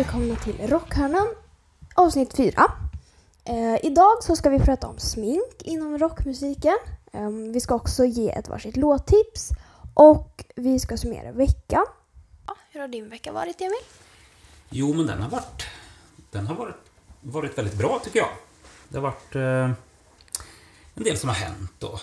välkomna 0.00 0.36
till 0.36 0.68
Rockhörnan 0.68 1.28
avsnitt 1.94 2.36
4. 2.36 2.72
Eh, 3.44 3.86
idag 3.86 4.22
så 4.22 4.36
ska 4.36 4.50
vi 4.50 4.58
prata 4.58 4.86
om 4.86 4.98
smink 4.98 5.62
inom 5.62 5.98
rockmusiken. 5.98 6.76
Eh, 7.12 7.28
vi 7.28 7.60
ska 7.60 7.74
också 7.74 8.04
ge 8.04 8.30
ett 8.30 8.48
varsitt 8.48 8.76
låttips 8.76 9.50
och 9.94 10.44
vi 10.56 10.80
ska 10.80 10.96
summera 10.96 11.32
veckan. 11.32 11.84
Ja, 12.46 12.56
hur 12.70 12.80
har 12.80 12.88
din 12.88 13.08
vecka 13.08 13.32
varit 13.32 13.60
Emil? 13.60 13.80
Jo, 14.70 14.94
men 14.94 15.06
den 15.06 15.22
har 15.22 15.30
varit, 15.30 15.66
den 16.30 16.46
har 16.46 16.54
varit, 16.54 16.90
varit 17.20 17.58
väldigt 17.58 17.78
bra 17.78 18.00
tycker 18.04 18.18
jag. 18.18 18.30
Det 18.88 18.98
har 18.98 19.02
varit 19.02 19.34
eh, 19.34 19.70
en 20.94 21.04
del 21.04 21.16
som 21.16 21.28
har 21.28 21.36
hänt 21.36 21.82
och 21.82 22.00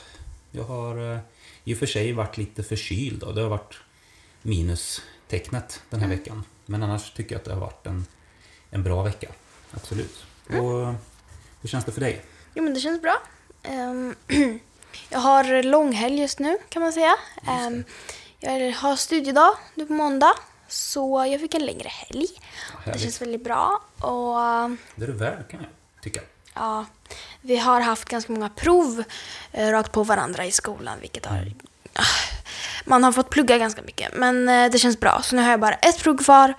jag 0.52 0.64
har 0.64 1.14
eh, 1.14 1.20
i 1.64 1.74
och 1.74 1.78
för 1.78 1.86
sig 1.86 2.14
varit 2.14 2.38
lite 2.38 2.64
förkyld 2.64 3.24
och 3.24 3.36
det 3.36 3.42
har 3.42 3.50
varit 3.50 3.76
minustecknet 4.42 5.82
den 5.90 6.00
här 6.00 6.10
veckan. 6.10 6.44
Men 6.70 6.84
annars 6.84 7.12
tycker 7.12 7.36
jag 7.36 7.40
att 7.40 7.46
det 7.46 7.54
har 7.54 7.60
varit 7.62 7.86
en, 7.88 8.06
en 8.70 8.84
bra 8.84 9.04
vecka. 9.04 9.28
Absolut. 9.72 10.26
Och 10.48 10.94
hur 11.62 11.70
känns 11.70 11.86
det 11.86 11.92
för 11.92 12.02
dig? 12.02 12.26
Jo 12.54 12.64
men 12.64 12.74
det 12.74 12.80
känns 12.80 13.02
bra. 13.02 13.22
Ehm, 13.64 14.16
jag 15.10 15.20
har 15.20 15.64
långhelg 15.64 16.20
just 16.20 16.40
nu 16.40 16.58
kan 16.70 16.82
man 16.82 16.94
säga. 16.94 17.16
Ehm, 17.48 17.84
jag 18.40 18.72
har 18.72 18.96
studiedag 18.96 19.58
nu 19.76 19.86
på 19.86 19.94
måndag. 19.94 20.34
Så 20.68 21.26
jag 21.32 21.40
fick 21.42 21.54
en 21.56 21.66
längre 21.66 21.88
helg. 21.90 22.28
Det 22.38 22.84
Härligt. 22.86 23.02
känns 23.02 23.22
väldigt 23.22 23.44
bra. 23.44 23.82
Och 23.98 24.36
Det 24.96 25.04
är 25.04 25.08
du 25.08 25.12
värd 25.14 25.48
kan 25.50 25.60
jag 25.60 25.70
tycka. 26.04 26.22
ja, 26.54 26.86
vi 27.42 27.58
har 27.58 27.82
haft 27.82 28.06
ganska 28.10 28.32
många 28.34 28.50
prov 28.50 29.04
eh, 29.52 29.72
rakt 29.72 29.92
på 29.92 30.04
varandra 30.04 30.46
i 30.46 30.52
skolan. 30.52 30.98
Vilket 31.02 31.26
har... 31.26 31.52
Man 32.86 33.04
har 33.04 33.12
fått 33.12 33.30
plugga 33.30 33.58
ganska 33.58 33.82
mycket. 33.82 34.14
Men 34.14 34.50
eh, 34.50 34.72
det 34.72 34.80
känns 34.80 35.00
bra. 35.00 35.22
Så 35.22 35.36
nu 35.36 35.42
har 35.42 35.52
jag 35.52 35.60
bara 35.60 35.74
ett 35.74 36.00
prov 36.00 36.18
kvar. 36.18 36.54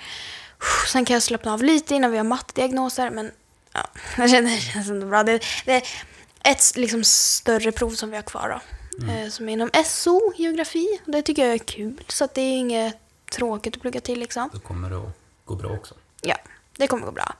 Sen 0.92 1.04
kan 1.04 1.14
jag 1.14 1.22
slappna 1.22 1.52
av 1.52 1.62
lite 1.62 1.94
innan 1.94 2.10
vi 2.10 2.16
har 2.16 2.24
mattediagnoser. 2.24 3.10
Men 3.10 3.30
ja, 3.72 3.88
det 4.16 4.28
känns, 4.28 4.88
ändå 4.88 5.06
bra. 5.06 5.22
Det, 5.22 5.42
det 5.64 5.72
är 5.72 5.82
ett 6.44 6.76
liksom, 6.76 7.04
större 7.04 7.72
prov 7.72 7.90
som 7.90 8.10
vi 8.10 8.16
har 8.16 8.22
kvar 8.22 8.48
då. 8.48 8.60
Eh, 9.12 9.28
som 9.28 9.48
är 9.48 9.52
inom 9.52 9.70
SO, 9.84 10.32
geografi. 10.36 11.00
Det 11.04 11.22
tycker 11.22 11.44
jag 11.44 11.54
är 11.54 11.58
kul. 11.58 12.04
Så 12.08 12.24
att 12.24 12.34
det 12.34 12.40
är 12.40 12.58
inget 12.58 12.96
tråkigt 13.30 13.76
att 13.76 13.82
plugga 13.82 14.00
till 14.00 14.20
liksom. 14.20 14.50
Då 14.52 14.60
kommer 14.60 14.90
det 14.90 14.96
att 14.96 15.18
gå 15.44 15.54
bra 15.54 15.70
också. 15.70 15.94
Ja, 16.20 16.36
det 16.76 16.86
kommer 16.86 17.06
gå 17.06 17.12
bra. 17.12 17.34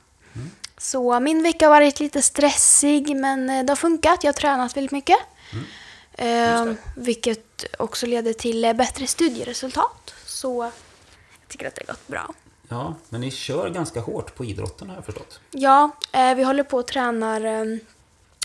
Så 0.77 1.19
min 1.19 1.43
vecka 1.43 1.65
har 1.65 1.69
varit 1.69 1.99
lite 1.99 2.21
stressig 2.21 3.15
men 3.15 3.49
eh, 3.49 3.65
det 3.65 3.71
har 3.71 3.75
funkat. 3.75 4.23
Jag 4.23 4.27
har 4.27 4.37
tränat 4.37 4.77
väldigt 4.77 4.91
mycket. 4.91 5.17
Eh, 6.11 6.73
vilket 6.95 7.48
också 7.77 8.05
leder 8.05 8.33
till 8.33 8.65
eh, 8.65 8.73
bättre 8.73 9.07
studieresultat. 9.07 10.13
Så 10.25 10.63
jag 11.41 11.47
tycker 11.47 11.67
att 11.67 11.75
det 11.75 11.83
har 11.87 11.93
gått 11.93 12.07
bra. 12.07 12.33
Ja, 12.67 12.95
men 13.09 13.21
ni 13.21 13.31
kör 13.31 13.69
ganska 13.69 13.99
hårt 13.99 14.35
på 14.35 14.45
idrotten 14.45 14.89
har 14.89 14.95
jag 14.95 15.05
förstått. 15.05 15.39
Ja, 15.51 15.91
eh, 16.11 16.35
vi 16.35 16.43
håller 16.43 16.63
på 16.63 16.77
och 16.77 16.87
tränar 16.87 17.45
eh, 17.45 17.77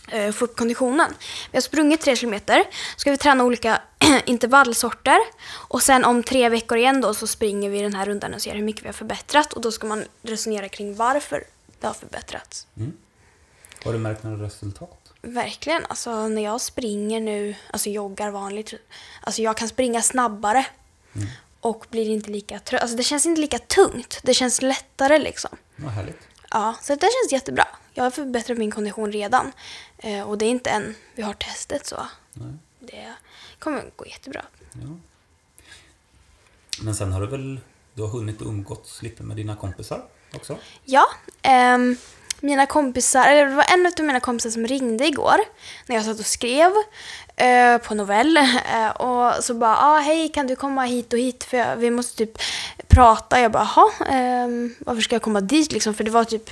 eh, 0.09 0.33
få 0.33 0.45
upp 0.45 0.57
konditionen. 0.57 1.15
Vi 1.51 1.57
har 1.57 1.63
sprungit 1.63 2.01
tre 2.01 2.17
kilometer. 2.17 2.65
Ska 2.97 3.11
vi 3.11 3.17
träna 3.17 3.45
olika 3.45 3.81
intervallsorter. 4.25 5.19
Och 5.69 5.83
sen 5.83 6.05
om 6.05 6.23
tre 6.23 6.49
veckor 6.49 6.79
igen 6.79 7.01
då 7.01 7.15
så 7.15 7.27
springer 7.27 7.71
vi 7.71 7.83
den 7.83 7.95
här 7.95 8.07
rundan 8.07 8.35
och 8.35 8.43
ser 8.43 8.55
hur 8.55 8.63
mycket 8.63 8.83
vi 8.83 8.89
har 8.89 8.93
förbättrat. 8.93 9.53
Och 9.53 9.61
då 9.61 9.73
ska 9.73 9.87
man 9.87 10.05
resonera 10.23 10.69
kring 10.69 10.97
varför 10.97 11.45
det 11.81 11.87
har 11.87 11.95
förbättrats. 11.95 12.67
Har 13.85 13.93
du 13.93 13.99
märkt 13.99 14.23
några 14.23 14.45
resultat? 14.45 15.04
Verkligen. 15.25 15.87
Alltså 15.87 16.29
när 16.29 16.43
jag 16.43 16.61
springer 16.61 17.21
nu, 17.21 17.55
alltså 17.71 17.91
joggar 17.91 18.31
vanligt, 18.31 18.75
alltså 19.21 19.43
jag 19.43 19.57
kan 19.57 19.69
springa 19.69 20.03
snabbare. 20.03 20.67
Och 21.61 21.87
blir 21.91 22.09
inte 22.09 22.31
lika 22.31 22.59
trött. 22.59 22.83
Alltså 22.83 22.97
det 22.97 23.03
känns 23.03 23.27
inte 23.27 23.41
lika 23.41 23.59
tungt. 23.59 24.21
Det 24.23 24.35
känns 24.35 24.63
lättare 24.63 25.19
liksom. 25.19 25.51
Vad 25.77 25.93
härligt. 25.93 26.29
Ja, 26.51 26.75
så 26.83 26.95
det 26.95 27.01
känns 27.01 27.33
jättebra. 27.33 27.69
Jag 27.95 28.05
har 28.05 28.11
förbättrat 28.11 28.59
min 28.59 28.71
kondition 28.71 29.13
redan. 29.13 29.53
Eh, 29.99 30.23
och 30.23 30.39
det 30.39 30.45
är 30.45 30.51
inte 30.51 30.71
än 30.71 30.95
vi 31.15 31.23
har 31.23 31.35
testet 31.35 31.87
så. 31.87 32.07
Nej. 32.33 32.53
Det 32.81 33.13
kommer 33.59 33.91
gå 33.97 34.07
jättebra. 34.07 34.45
Ja. 34.73 34.97
Men 36.81 36.95
sen 36.95 37.13
har 37.13 37.21
du 37.21 37.27
väl 37.27 37.61
du 37.95 38.03
har 38.03 38.09
hunnit 38.09 38.43
umgåtts 38.43 39.03
lite 39.03 39.23
med 39.23 39.37
dina 39.37 39.57
kompisar 39.57 40.05
också? 40.35 40.59
Ja, 40.85 41.07
ehm, 41.43 41.97
mina 42.41 42.67
kompisar, 42.67 43.29
eller 43.29 43.47
det 43.47 43.55
var 43.55 43.67
en 43.73 43.87
av 43.87 44.05
mina 44.05 44.21
kompisar 44.21 44.51
som 44.51 44.67
ringde 44.67 45.07
igår 45.07 45.37
när 45.87 45.97
jag 45.97 46.05
satt 46.05 46.19
och 46.19 46.27
skrev 46.27 46.73
eh, 47.37 47.79
på 47.79 47.95
novell. 47.95 48.39
Eh, 48.75 48.91
och 48.91 49.45
så 49.45 49.55
bara, 49.55 49.77
ah, 49.77 49.99
hej 49.99 50.29
kan 50.29 50.47
du 50.47 50.57
komma 50.57 50.83
hit 50.85 51.13
och 51.13 51.19
hit 51.19 51.45
för 51.45 51.57
jag, 51.57 51.77
vi 51.77 51.91
måste 51.91 52.17
typ 52.17 52.39
prata. 52.89 53.41
Jag 53.41 53.53
bara, 53.53 53.69
jaha, 53.77 53.91
ehm, 54.09 54.75
varför 54.79 55.03
ska 55.03 55.15
jag 55.15 55.23
komma 55.23 55.41
dit 55.41 55.73
liksom? 55.73 55.95
För 55.95 56.05
det 56.05 56.11
var 56.11 56.25
typ 56.25 56.51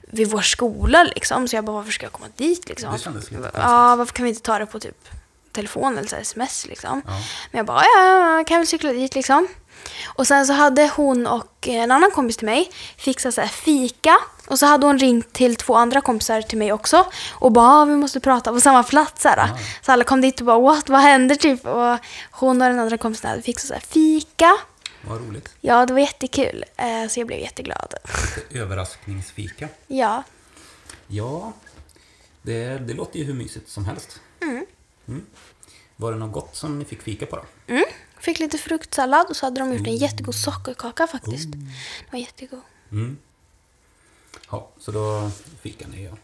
vid 0.00 0.30
vår 0.30 0.40
skola 0.40 1.04
liksom. 1.04 1.48
Så 1.48 1.56
jag 1.56 1.64
bara, 1.64 1.76
varför 1.76 1.92
ska 1.92 2.06
jag 2.06 2.12
komma 2.12 2.28
dit 2.36 2.68
liksom? 2.68 2.92
Det 2.92 2.98
kändes 2.98 3.30
lite 3.30 3.42
konstigt. 3.42 3.62
Ja, 3.62 3.96
varför 3.96 4.14
kan 4.14 4.24
vi 4.24 4.28
inte 4.28 4.42
ta 4.42 4.58
det 4.58 4.66
på 4.66 4.80
typ 4.80 5.08
telefon 5.56 5.98
eller 5.98 6.08
så 6.08 6.16
sms 6.16 6.66
liksom? 6.66 7.02
Ja. 7.06 7.12
Men 7.50 7.58
jag 7.58 7.66
bara, 7.66 7.82
ja, 7.82 8.44
kan 8.46 8.58
väl 8.58 8.66
cykla 8.66 8.92
dit 8.92 9.14
liksom. 9.14 9.48
Och 10.06 10.26
sen 10.26 10.46
så 10.46 10.52
hade 10.52 10.90
hon 10.96 11.26
och 11.26 11.68
en 11.68 11.90
annan 11.90 12.10
kompis 12.10 12.36
till 12.36 12.46
mig 12.46 12.70
fixat 12.96 13.34
så 13.34 13.40
här 13.40 13.48
fika. 13.48 14.16
Och 14.46 14.58
så 14.58 14.66
hade 14.66 14.86
hon 14.86 14.98
ringt 14.98 15.32
till 15.32 15.56
två 15.56 15.74
andra 15.74 16.00
kompisar 16.00 16.42
till 16.42 16.58
mig 16.58 16.72
också. 16.72 17.06
Och 17.32 17.52
bara, 17.52 17.66
ah, 17.68 17.84
vi 17.84 17.96
måste 17.96 18.20
prata 18.20 18.52
på 18.52 18.60
samma 18.60 18.82
plats. 18.82 19.22
Så, 19.22 19.28
här. 19.28 19.50
så 19.82 19.92
alla 19.92 20.04
kom 20.04 20.20
dit 20.20 20.40
och 20.40 20.46
bara, 20.46 20.60
what, 20.60 20.88
vad 20.88 21.00
händer 21.00 21.34
typ? 21.34 21.66
Och 21.66 21.98
hon 22.30 22.62
och 22.62 22.68
den 22.68 22.78
andra 22.78 22.98
kompisen 22.98 23.30
hade 23.30 23.42
fixat 23.42 23.82
så 23.82 23.88
fika. 23.88 24.56
Vad 25.08 25.20
roligt. 25.28 25.48
Ja, 25.60 25.86
det 25.86 25.92
var 25.92 26.00
jättekul. 26.00 26.64
Eh, 26.76 27.08
Så 27.08 27.20
jag 27.20 27.26
blev 27.26 27.40
jätteglad. 27.40 27.94
Lite 28.36 28.58
överraskningsfika. 28.58 29.68
Ja, 29.86 30.22
Ja, 31.08 31.52
det, 32.42 32.78
det 32.78 32.94
låter 32.94 33.18
ju 33.18 33.24
hur 33.24 33.34
mysigt 33.34 33.70
som 33.70 33.84
helst. 33.84 34.20
Mm. 34.42 34.66
Var 35.96 36.12
det 36.12 36.18
något 36.18 36.32
gott 36.32 36.56
som 36.56 36.78
ni 36.78 36.84
fick 36.84 37.02
fika 37.02 37.26
på 37.26 37.36
då? 37.36 37.44
mm. 37.66 37.84
fick 38.20 38.38
lite 38.38 38.58
fruktsallad 38.58 39.26
och 39.26 39.36
så 39.36 39.46
hade 39.46 39.60
de 39.60 39.72
gjort 39.74 39.86
en 39.86 39.96
jättegod 39.96 40.34
sockerkaka 40.34 41.06
faktiskt. 41.06 41.52
Den 41.52 41.70
var 42.12 42.18
jättegod. 42.18 42.60
Mm. 42.92 43.16
Ja, 44.50 44.70
så 44.78 44.90
då 44.92 45.30
fikade 45.62 45.90
ni 45.90 46.08
och 46.08 46.18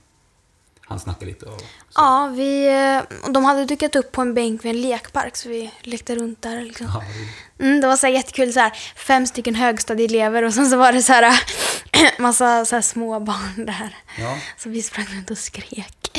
han 0.80 1.00
snackade 1.00 1.26
lite 1.26 1.46
och 1.46 1.60
så. 1.60 1.66
Ja, 1.94 2.32
vi, 2.36 2.66
eh, 2.68 3.30
de 3.32 3.44
hade 3.44 3.64
dukat 3.64 3.96
upp 3.96 4.12
på 4.12 4.20
en 4.20 4.34
bänk 4.34 4.64
vid 4.64 4.70
en 4.70 4.80
lekpark 4.82 5.36
så 5.36 5.48
vi 5.48 5.70
lekte 5.82 6.16
runt 6.16 6.42
där. 6.42 6.62
Liksom. 6.62 6.86
Ja, 6.86 7.00
det- 7.58 7.64
Mm, 7.64 7.80
det 7.80 7.86
var 7.86 7.96
så 7.96 8.08
jättekul, 8.08 8.52
så 8.52 8.60
här, 8.60 8.70
fem 8.96 9.26
stycken 9.26 9.54
högstadieelever 9.54 10.42
och 10.42 10.54
sen 10.54 10.70
så 10.70 10.76
var 10.76 10.92
det 10.92 11.02
så 11.02 11.12
här, 11.12 11.42
massa 12.18 12.64
så 12.64 12.74
här 12.76 12.82
små 12.82 13.20
barn 13.20 13.66
där. 13.66 13.96
ja. 14.18 14.38
Så 14.58 14.68
vi 14.68 14.82
sprang 14.82 15.06
runt 15.06 15.30
och 15.30 15.38
skrek. 15.38 16.18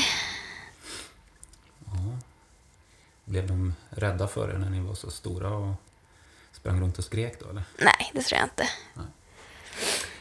Blev 3.33 3.47
de 3.47 3.73
rädda 3.89 4.27
för 4.27 4.49
er 4.49 4.57
när 4.57 4.69
ni 4.69 4.79
var 4.79 4.95
så 4.95 5.11
stora 5.11 5.49
och 5.57 5.73
sprang 6.51 6.81
runt 6.81 6.97
och 6.97 7.03
skrek 7.03 7.39
då 7.39 7.49
eller? 7.49 7.63
Nej, 7.79 8.11
det 8.13 8.21
tror 8.21 8.39
jag 8.39 8.45
inte. 8.45 8.69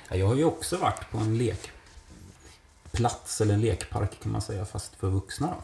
Ja, 0.08 0.16
Jag 0.16 0.26
har 0.26 0.34
ju 0.34 0.44
också 0.44 0.76
varit 0.76 1.10
på 1.10 1.18
en 1.18 1.38
lekplats, 1.38 3.40
eller 3.40 3.54
en 3.54 3.60
lekpark 3.60 4.20
kan 4.22 4.32
man 4.32 4.42
säga, 4.42 4.64
fast 4.64 4.94
för 4.94 5.10
vuxna 5.10 5.46
då. 5.46 5.62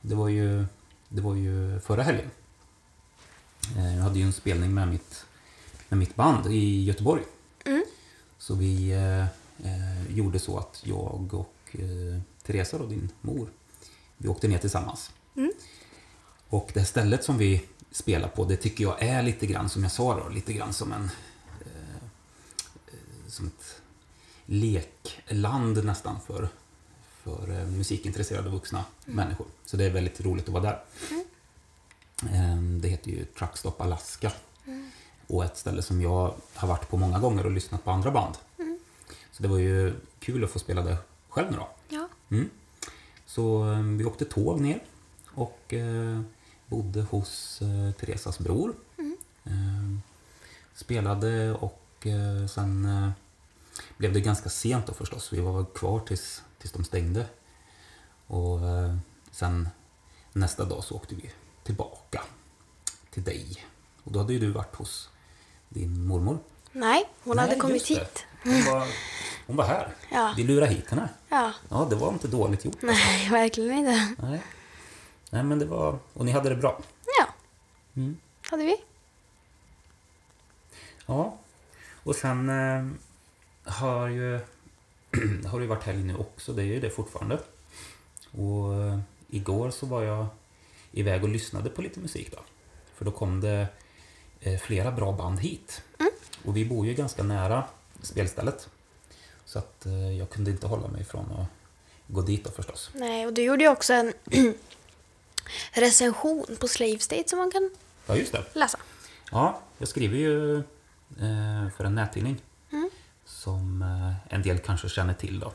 Det, 0.00 0.14
var 0.14 0.28
ju, 0.28 0.64
det 1.08 1.20
var 1.20 1.34
ju 1.34 1.80
förra 1.80 2.02
helgen. 2.02 2.30
Eh, 3.76 3.96
Jag 3.96 4.02
hade 4.02 4.18
ju 4.18 4.24
en 4.24 4.32
spelning 4.32 4.74
med 4.74 4.88
mitt, 4.88 5.24
med 5.88 5.98
mitt 5.98 6.14
band 6.14 6.46
i 6.52 6.84
Göteborg. 6.84 7.22
Så 8.38 8.54
vi 8.54 8.90
eh, 8.92 9.20
eh, 9.70 10.16
gjorde 10.16 10.38
så 10.38 10.58
att 10.58 10.80
jag 10.84 11.34
och 11.34 11.54
eh, 11.72 12.20
Teresa, 12.42 12.78
då, 12.78 12.86
din 12.86 13.08
mor, 13.20 13.48
vi 14.16 14.28
åkte 14.28 14.48
ner 14.48 14.58
tillsammans. 14.58 15.10
Och 16.50 16.70
det 16.74 16.84
stället 16.84 17.24
som 17.24 17.38
vi 17.38 17.64
spelar 17.90 18.28
på, 18.28 18.44
det 18.44 18.56
tycker 18.56 18.84
jag 18.84 19.02
är 19.02 19.22
lite 19.22 19.46
grann 19.46 19.68
som 19.68 19.82
jag 19.82 19.92
sa 19.92 20.16
då, 20.20 20.28
lite 20.28 20.52
grann 20.52 20.72
som 20.72 20.92
en 20.92 21.10
som 23.30 23.46
ett 23.46 23.80
lekland 24.46 25.84
nästan 25.84 26.20
för, 26.26 26.48
för 27.22 27.60
eh, 27.60 27.66
musikintresserade 27.66 28.50
vuxna 28.50 28.84
människor. 29.04 29.46
Så 29.64 29.76
det 29.76 29.84
är 29.84 29.90
väldigt 29.90 30.20
roligt 30.20 30.44
att 30.48 30.52
vara 30.54 30.62
där. 30.62 30.82
Ehm, 32.32 32.80
Det 32.80 32.88
heter 32.88 33.10
ju 33.10 33.24
Truckstop 33.24 33.80
Alaska. 33.80 34.32
Och 35.26 35.44
ett 35.44 35.56
ställe 35.56 35.82
som 35.82 36.02
jag 36.02 36.34
har 36.54 36.68
varit 36.68 36.88
på 36.88 36.96
många 36.96 37.18
gånger 37.18 37.44
och 37.46 37.52
lyssnat 37.52 37.84
på 37.84 37.90
andra 37.90 38.10
band. 38.10 38.34
Så 39.32 39.42
det 39.42 39.48
var 39.48 39.58
ju 39.58 39.94
kul 40.20 40.44
att 40.44 40.50
få 40.50 40.58
spela 40.58 40.82
det 40.82 40.96
själv 41.28 41.50
nu 41.50 41.56
då. 41.56 41.68
Ja. 41.88 42.08
Mm. 42.30 42.50
Så 43.26 43.72
eh, 43.72 43.80
vi 43.80 44.04
åkte 44.04 44.24
tåg 44.24 44.60
ner 44.60 44.82
och 45.34 45.74
eh, 45.74 46.20
bodde 46.70 47.02
hos 47.02 47.62
eh, 47.62 47.92
Teresas 47.92 48.38
bror. 48.38 48.74
Eh, 49.44 49.98
spelade 50.74 51.52
och 51.54 52.06
eh, 52.06 52.46
sen 52.46 52.84
eh, 52.84 53.10
blev 53.96 54.12
det 54.12 54.20
ganska 54.20 54.48
sent 54.48 54.86
då 54.86 54.92
förstås. 54.92 55.32
Vi 55.32 55.40
var 55.40 55.64
kvar 55.64 56.00
tills, 56.00 56.42
tills 56.58 56.72
de 56.72 56.84
stängde. 56.84 57.26
Och 58.26 58.60
eh, 58.68 58.96
sen 59.30 59.68
nästa 60.32 60.64
dag 60.64 60.84
så 60.84 60.94
åkte 60.96 61.14
vi 61.14 61.30
tillbaka 61.62 62.22
till 63.10 63.22
dig. 63.24 63.64
Och 64.04 64.12
då 64.12 64.18
hade 64.18 64.32
ju 64.32 64.38
du 64.38 64.50
varit 64.50 64.74
hos 64.76 65.08
din 65.68 66.06
mormor. 66.06 66.38
Nej, 66.72 67.08
hon 67.24 67.38
hade 67.38 67.50
Nej, 67.50 67.60
kommit 67.60 67.90
just 67.90 68.02
hit. 68.02 68.24
Hon 68.44 68.64
var, 68.64 68.86
hon 69.46 69.56
var 69.56 69.64
här. 69.64 69.94
Ja. 70.10 70.34
Vi 70.36 70.42
lurade 70.42 70.72
hit 70.72 70.90
henne. 70.90 71.08
Ja. 71.28 71.52
Ja, 71.68 71.86
det 71.90 71.96
var 71.96 72.12
inte 72.12 72.28
dåligt 72.28 72.64
gjort. 72.64 72.82
Nej, 72.82 73.28
verkligen 73.30 73.78
inte. 73.78 74.14
Nej. 74.22 74.42
Nej, 75.30 75.42
men 75.42 75.58
det 75.58 75.64
var... 75.64 75.98
Och 76.12 76.24
ni 76.24 76.32
hade 76.32 76.48
det 76.48 76.56
bra. 76.56 76.80
Ja, 77.18 77.26
Mm. 77.96 78.16
hade 78.50 78.64
vi. 78.64 78.76
Ja. 81.06 81.38
Och 82.02 82.16
sen 82.16 82.48
eh, 82.48 82.86
har 83.72 84.08
ju 84.08 84.40
har 85.46 85.60
det 85.60 85.66
varit 85.66 85.84
helg 85.84 86.04
nu 86.04 86.16
också. 86.16 86.52
Det 86.52 86.62
är 86.62 86.66
ju 86.66 86.80
det 86.80 86.90
fortfarande. 86.90 87.38
Och 88.30 88.74
eh, 88.74 88.98
igår 89.28 89.70
så 89.70 89.86
var 89.86 90.02
jag 90.02 90.26
iväg 90.92 91.22
och 91.22 91.28
lyssnade 91.28 91.70
på 91.70 91.82
lite 91.82 92.00
musik 92.00 92.32
då. 92.32 92.38
För 92.94 93.04
då 93.04 93.10
kom 93.10 93.40
det 93.40 93.66
eh, 94.40 94.58
flera 94.60 94.90
bra 94.92 95.12
band 95.12 95.38
hit. 95.40 95.82
Och 96.44 96.56
vi 96.56 96.64
bor 96.64 96.86
ju 96.86 96.94
ganska 96.94 97.22
nära 97.22 97.64
spelstället. 98.02 98.68
Så 99.44 99.58
att 99.58 99.86
eh, 99.86 100.12
jag 100.18 100.30
kunde 100.30 100.50
inte 100.50 100.66
hålla 100.66 100.88
mig 100.88 101.04
från 101.04 101.30
att 101.32 101.46
gå 102.06 102.20
dit 102.22 102.44
då 102.44 102.50
förstås. 102.50 102.90
Nej, 102.94 103.26
och 103.26 103.32
du 103.32 103.42
gjorde 103.42 103.64
ju 103.64 103.70
också 103.70 103.92
en 103.92 104.12
recension 105.72 106.56
på 106.60 106.68
Slave 106.68 106.98
State 106.98 107.28
som 107.28 107.38
man 107.38 107.50
kan 107.50 107.70
Ja, 108.06 108.16
just 108.16 108.32
det. 108.32 108.44
läsa. 108.52 108.78
Ja, 109.30 109.60
jag 109.78 109.88
skriver 109.88 110.16
ju 110.18 110.56
eh, 110.58 111.70
för 111.76 111.84
en 111.84 111.94
nättidning 111.94 112.36
som 113.24 113.82
eh, 113.82 114.34
en 114.34 114.42
del 114.42 114.58
kanske 114.58 114.88
känner 114.88 115.14
till. 115.14 115.40
Då. 115.40 115.52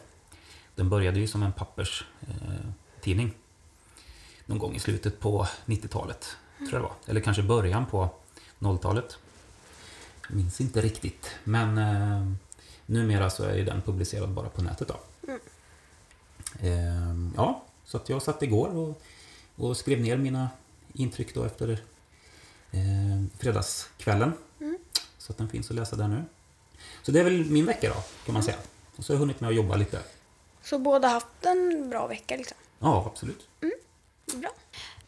Den 0.76 0.90
började 0.90 1.20
ju 1.20 1.28
som 1.28 1.44
en 1.44 1.54
papperstidning 1.54 3.28
eh, 3.28 3.34
någon 4.46 4.60
gång 4.60 4.76
i 4.76 4.80
slutet 4.80 5.20
på 5.20 5.48
90-talet, 5.66 6.38
tror 6.58 6.72
jag 6.72 6.80
det 6.82 6.84
var. 6.84 6.94
Eller 7.06 7.22
kanske 7.22 7.44
början 7.44 7.86
på 7.86 8.10
0-talet. 8.60 9.18
Jag 10.28 10.36
minns 10.38 10.62
inte 10.62 10.82
riktigt, 10.82 11.30
men 11.44 11.78
eh, 11.78 12.32
numera 12.86 13.30
så 13.30 13.44
är 13.44 13.56
ju 13.56 13.66
den 13.66 13.82
publicerad 13.82 14.30
bara 14.30 14.50
på 14.50 14.62
nätet. 14.62 14.88
Då. 14.88 14.96
Eh, 16.60 17.16
ja, 17.36 17.64
så 17.86 17.98
att 17.98 18.10
jag 18.10 18.22
satt 18.22 18.44
igår 18.44 18.76
och, 18.78 19.02
och 19.56 19.78
skrev 19.78 20.02
ner 20.02 20.18
mina 20.18 20.50
intryck 20.94 21.34
då 21.34 21.44
efter 21.44 21.69
eh, 22.72 22.80
fredagskvällen. 23.40 24.34
Så 25.18 25.31
att 25.31 25.38
den 25.38 25.50
finns 25.50 25.69
att 25.69 25.75
läsa 25.75 25.96
där 25.96 26.07
nu. 26.07 26.24
Så 27.04 27.12
det 27.12 27.19
är 27.19 27.24
väl 27.24 27.46
min 27.46 27.66
vecka 27.66 27.90
då, 27.90 28.04
kan 28.25 28.34
man 28.34 28.44
säga. 28.44 28.57
Och 28.96 29.06
så 29.06 29.13
har 29.13 29.16
jag 29.16 29.19
hunnit 29.19 29.42
med 29.42 29.48
att 29.50 29.56
jobba 29.56 29.75
lite. 29.75 30.00
Så 30.63 30.80
båda 30.80 31.07
haft 31.07 31.28
en 31.42 31.90
bra 31.90 32.07
vecka 32.07 32.36
liksom. 32.38 32.57
Ja, 32.80 33.04
absolut. 33.12 33.48
Bra. 34.34 34.50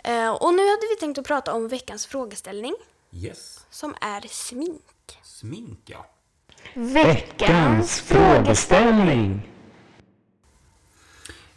Eh, 0.03 0.29
och 0.31 0.53
nu 0.53 0.61
hade 0.69 0.88
vi 0.89 1.00
tänkt 1.00 1.17
att 1.17 1.25
prata 1.25 1.53
om 1.53 1.67
veckans 1.67 2.05
frågeställning 2.05 2.75
Yes. 3.11 3.65
som 3.69 3.95
är 4.01 4.21
smink. 4.29 5.17
Smink, 5.23 5.79
ja. 5.85 6.05
Veckans 6.73 8.01
frågeställning. 8.01 9.50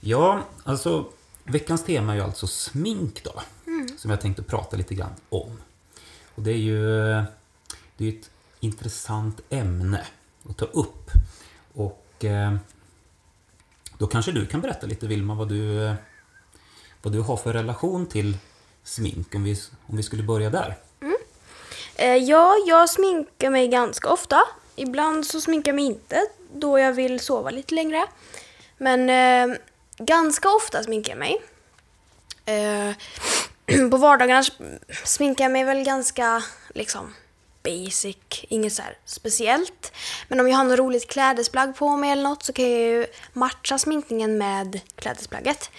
Ja, 0.00 0.42
alltså 0.64 1.12
veckans 1.44 1.84
tema 1.84 2.12
är 2.12 2.16
ju 2.16 2.22
alltså 2.22 2.46
smink 2.46 3.24
då. 3.24 3.42
Som 3.96 4.10
jag 4.10 4.20
tänkte 4.20 4.42
prata 4.42 4.76
lite 4.76 4.94
grann 4.94 5.14
om. 5.28 5.60
Och 6.34 6.42
det 6.42 6.50
är 6.50 6.56
ju 6.56 6.84
det 7.96 8.04
är 8.04 8.08
ett 8.08 8.30
intressant 8.60 9.40
ämne 9.50 10.06
att 10.48 10.56
ta 10.56 10.64
upp. 10.64 11.10
Och 11.74 12.24
eh, 12.24 12.54
då 13.98 14.06
kanske 14.06 14.32
du 14.32 14.46
kan 14.46 14.60
berätta 14.60 14.86
lite 14.86 15.06
Vilma 15.06 15.34
vad 15.34 15.48
du, 15.48 15.94
vad 17.02 17.12
du 17.12 17.20
har 17.20 17.36
för 17.36 17.52
relation 17.52 18.06
till 18.06 18.36
smink 18.84 19.34
om 19.34 19.44
vi, 19.44 19.56
om 19.86 19.96
vi 19.96 20.02
skulle 20.02 20.22
börja 20.22 20.50
där. 20.50 20.76
Eh, 21.94 22.16
ja, 22.16 22.56
jag 22.66 22.90
sminkar 22.90 23.50
mig 23.50 23.68
ganska 23.68 24.08
ofta. 24.08 24.40
Ibland 24.76 25.26
så 25.26 25.40
sminkar 25.40 25.68
jag 25.68 25.76
mig 25.76 25.84
inte 25.84 26.26
då 26.54 26.78
jag 26.78 26.92
vill 26.92 27.20
sova 27.20 27.50
lite 27.50 27.74
längre. 27.74 28.06
Men 28.78 29.10
eh, 29.10 29.56
ganska 30.00 30.48
ofta 30.48 30.82
sminkar 30.82 31.10
jag 31.12 31.18
mig. 31.18 31.42
Eh, 32.44 32.94
på 33.90 33.96
vardagarna 33.96 34.44
sminkar 35.04 35.44
jag 35.44 35.52
mig 35.52 35.64
väl 35.64 35.84
ganska 35.84 36.42
liksom 36.74 37.14
basic, 37.62 38.16
inget 38.48 38.72
så 38.72 38.82
speciellt. 39.04 39.92
Men 40.28 40.40
om 40.40 40.48
jag 40.48 40.56
har 40.56 40.64
något 40.64 40.78
roligt 40.78 41.10
klädesplagg 41.10 41.76
på 41.76 41.96
mig 41.96 42.10
eller 42.10 42.22
något 42.22 42.42
så 42.42 42.52
kan 42.52 42.70
jag 42.70 42.80
ju 42.80 43.06
matcha 43.32 43.78
sminkningen 43.78 44.38
med 44.38 44.80
klädesplagget. 44.94 45.70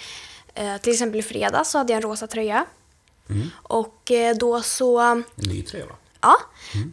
Eh, 0.53 0.77
till 0.77 0.93
exempel 0.93 1.19
i 1.19 1.23
fredags 1.23 1.69
så 1.69 1.77
hade 1.77 1.93
jag 1.93 1.97
en 1.97 2.09
rosa 2.09 2.27
tröja. 2.27 2.65
Och 3.53 4.11
eh, 4.11 4.35
då 4.35 4.61
så... 4.61 4.99
En 4.99 5.23
ny 5.35 5.63
tröja 5.63 5.85
va? 5.85 5.95
Ja, 6.21 6.37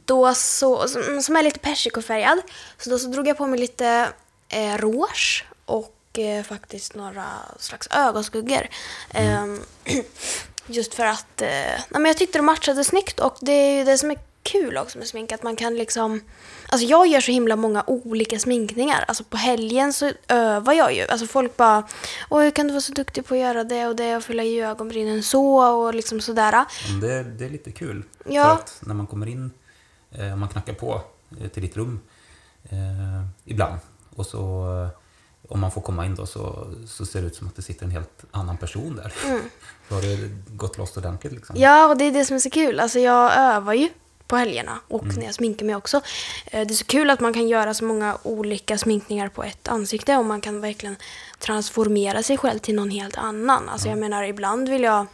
då 0.04 0.34
så, 0.34 0.88
som, 0.88 1.22
som 1.22 1.36
är 1.36 1.42
lite 1.42 1.58
persikofärgad. 1.58 2.40
Så 2.78 2.90
då 2.90 2.98
så 2.98 3.08
drog 3.08 3.28
jag 3.28 3.36
på 3.36 3.46
mig 3.46 3.60
lite 3.60 4.12
eh, 4.48 4.78
rouge 4.78 5.44
och 5.64 5.97
faktiskt 6.46 6.94
några 6.94 7.26
slags 7.58 7.88
ögonskuggor. 7.90 8.68
Ehm, 9.10 9.60
just 10.66 10.94
för 10.94 11.04
att 11.04 11.42
eh, 11.42 11.48
nej, 11.48 11.84
men 11.90 12.04
jag 12.04 12.16
tyckte 12.16 12.38
det 12.38 12.42
matchade 12.42 12.84
snyggt 12.84 13.20
och 13.20 13.36
det 13.40 13.52
är 13.52 13.78
ju 13.78 13.84
det 13.84 13.98
som 13.98 14.10
är 14.10 14.18
kul 14.42 14.76
också 14.76 14.98
med 14.98 15.06
smink 15.06 15.32
att 15.32 15.42
man 15.42 15.56
kan 15.56 15.76
liksom 15.76 16.20
Alltså 16.70 16.86
jag 16.86 17.06
gör 17.06 17.20
så 17.20 17.32
himla 17.32 17.56
många 17.56 17.84
olika 17.86 18.38
sminkningar. 18.38 19.04
Alltså 19.08 19.24
på 19.24 19.36
helgen 19.36 19.92
så 19.92 20.12
övar 20.28 20.72
jag 20.72 20.94
ju. 20.94 21.06
Alltså 21.06 21.26
folk 21.26 21.56
bara 21.56 21.88
Åh, 22.30 22.40
hur 22.40 22.50
kan 22.50 22.66
du 22.66 22.72
vara 22.72 22.80
så 22.80 22.92
duktig 22.92 23.26
på 23.26 23.34
att 23.34 23.40
göra 23.40 23.64
det 23.64 23.86
och 23.86 23.96
det 23.96 24.16
och 24.16 24.22
fylla 24.22 24.42
i 24.42 24.60
ögonbrynen 24.60 25.22
så 25.22 25.76
och 25.76 25.94
liksom 25.94 26.20
sådär. 26.20 26.64
Det, 27.00 27.22
det 27.22 27.44
är 27.44 27.50
lite 27.50 27.72
kul. 27.72 28.04
Ja. 28.28 28.44
För 28.44 28.54
att 28.54 28.78
när 28.80 28.94
man 28.94 29.06
kommer 29.06 29.26
in, 29.26 29.50
eh, 30.10 30.36
man 30.36 30.48
knackar 30.48 30.74
på 30.74 31.02
eh, 31.40 31.48
till 31.48 31.62
ditt 31.62 31.76
rum 31.76 32.00
eh, 32.64 33.24
ibland 33.44 33.78
och 34.16 34.26
så 34.26 34.64
eh, 34.82 34.97
om 35.48 35.60
man 35.60 35.70
får 35.70 35.80
komma 35.80 36.06
in 36.06 36.14
då 36.14 36.26
så, 36.26 36.66
så 36.86 37.06
ser 37.06 37.20
det 37.20 37.26
ut 37.26 37.36
som 37.36 37.46
att 37.46 37.56
det 37.56 37.62
sitter 37.62 37.84
en 37.84 37.90
helt 37.90 38.24
annan 38.30 38.56
person 38.56 38.96
där. 38.96 39.12
Då 39.88 39.94
har 39.94 40.02
det 40.02 40.30
gått 40.56 40.78
loss 40.78 40.96
ordentligt 40.96 41.32
liksom. 41.32 41.56
Ja, 41.58 41.86
och 41.88 41.96
det 41.96 42.04
är 42.04 42.10
det 42.12 42.24
som 42.24 42.36
är 42.36 42.40
så 42.40 42.50
kul. 42.50 42.80
Alltså 42.80 42.98
jag 42.98 43.32
övar 43.36 43.74
ju 43.74 43.88
på 44.26 44.36
helgerna 44.36 44.78
och 44.88 45.04
när 45.16 45.24
jag 45.24 45.34
sminkar 45.34 45.66
mig 45.66 45.74
också. 45.76 45.96
Eh, 46.46 46.66
Det 46.66 46.72
är 46.72 46.74
så 46.74 46.84
kul 46.84 47.10
att 47.10 47.20
man 47.20 47.32
kan 47.34 47.48
göra 47.48 47.74
så 47.74 47.84
många 47.84 48.18
olika 48.22 48.78
sminkningar 48.78 49.28
på 49.28 49.42
ett 49.44 49.68
ansikte 49.68 50.16
och 50.16 50.24
man 50.24 50.40
kan 50.40 50.60
verkligen 50.60 50.96
transformera 51.38 52.22
sig 52.22 52.36
själv 52.36 52.58
till 52.58 52.74
någon 52.74 52.90
helt 52.90 53.16
annan. 53.16 53.68
Alltså 53.68 53.88
jag 53.88 53.98
menar, 53.98 54.22
ibland 54.24 54.68
vill 54.68 54.82
jag 54.82 55.06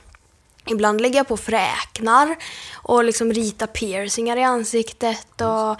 Ibland 0.66 1.00
lägger 1.00 1.16
jag 1.18 1.28
på 1.28 1.36
fräknar 1.36 2.36
och 2.74 3.04
liksom 3.04 3.32
ritar 3.32 3.66
piercingar 3.66 4.36
i 4.36 4.42
ansiktet 4.42 5.40
och 5.40 5.76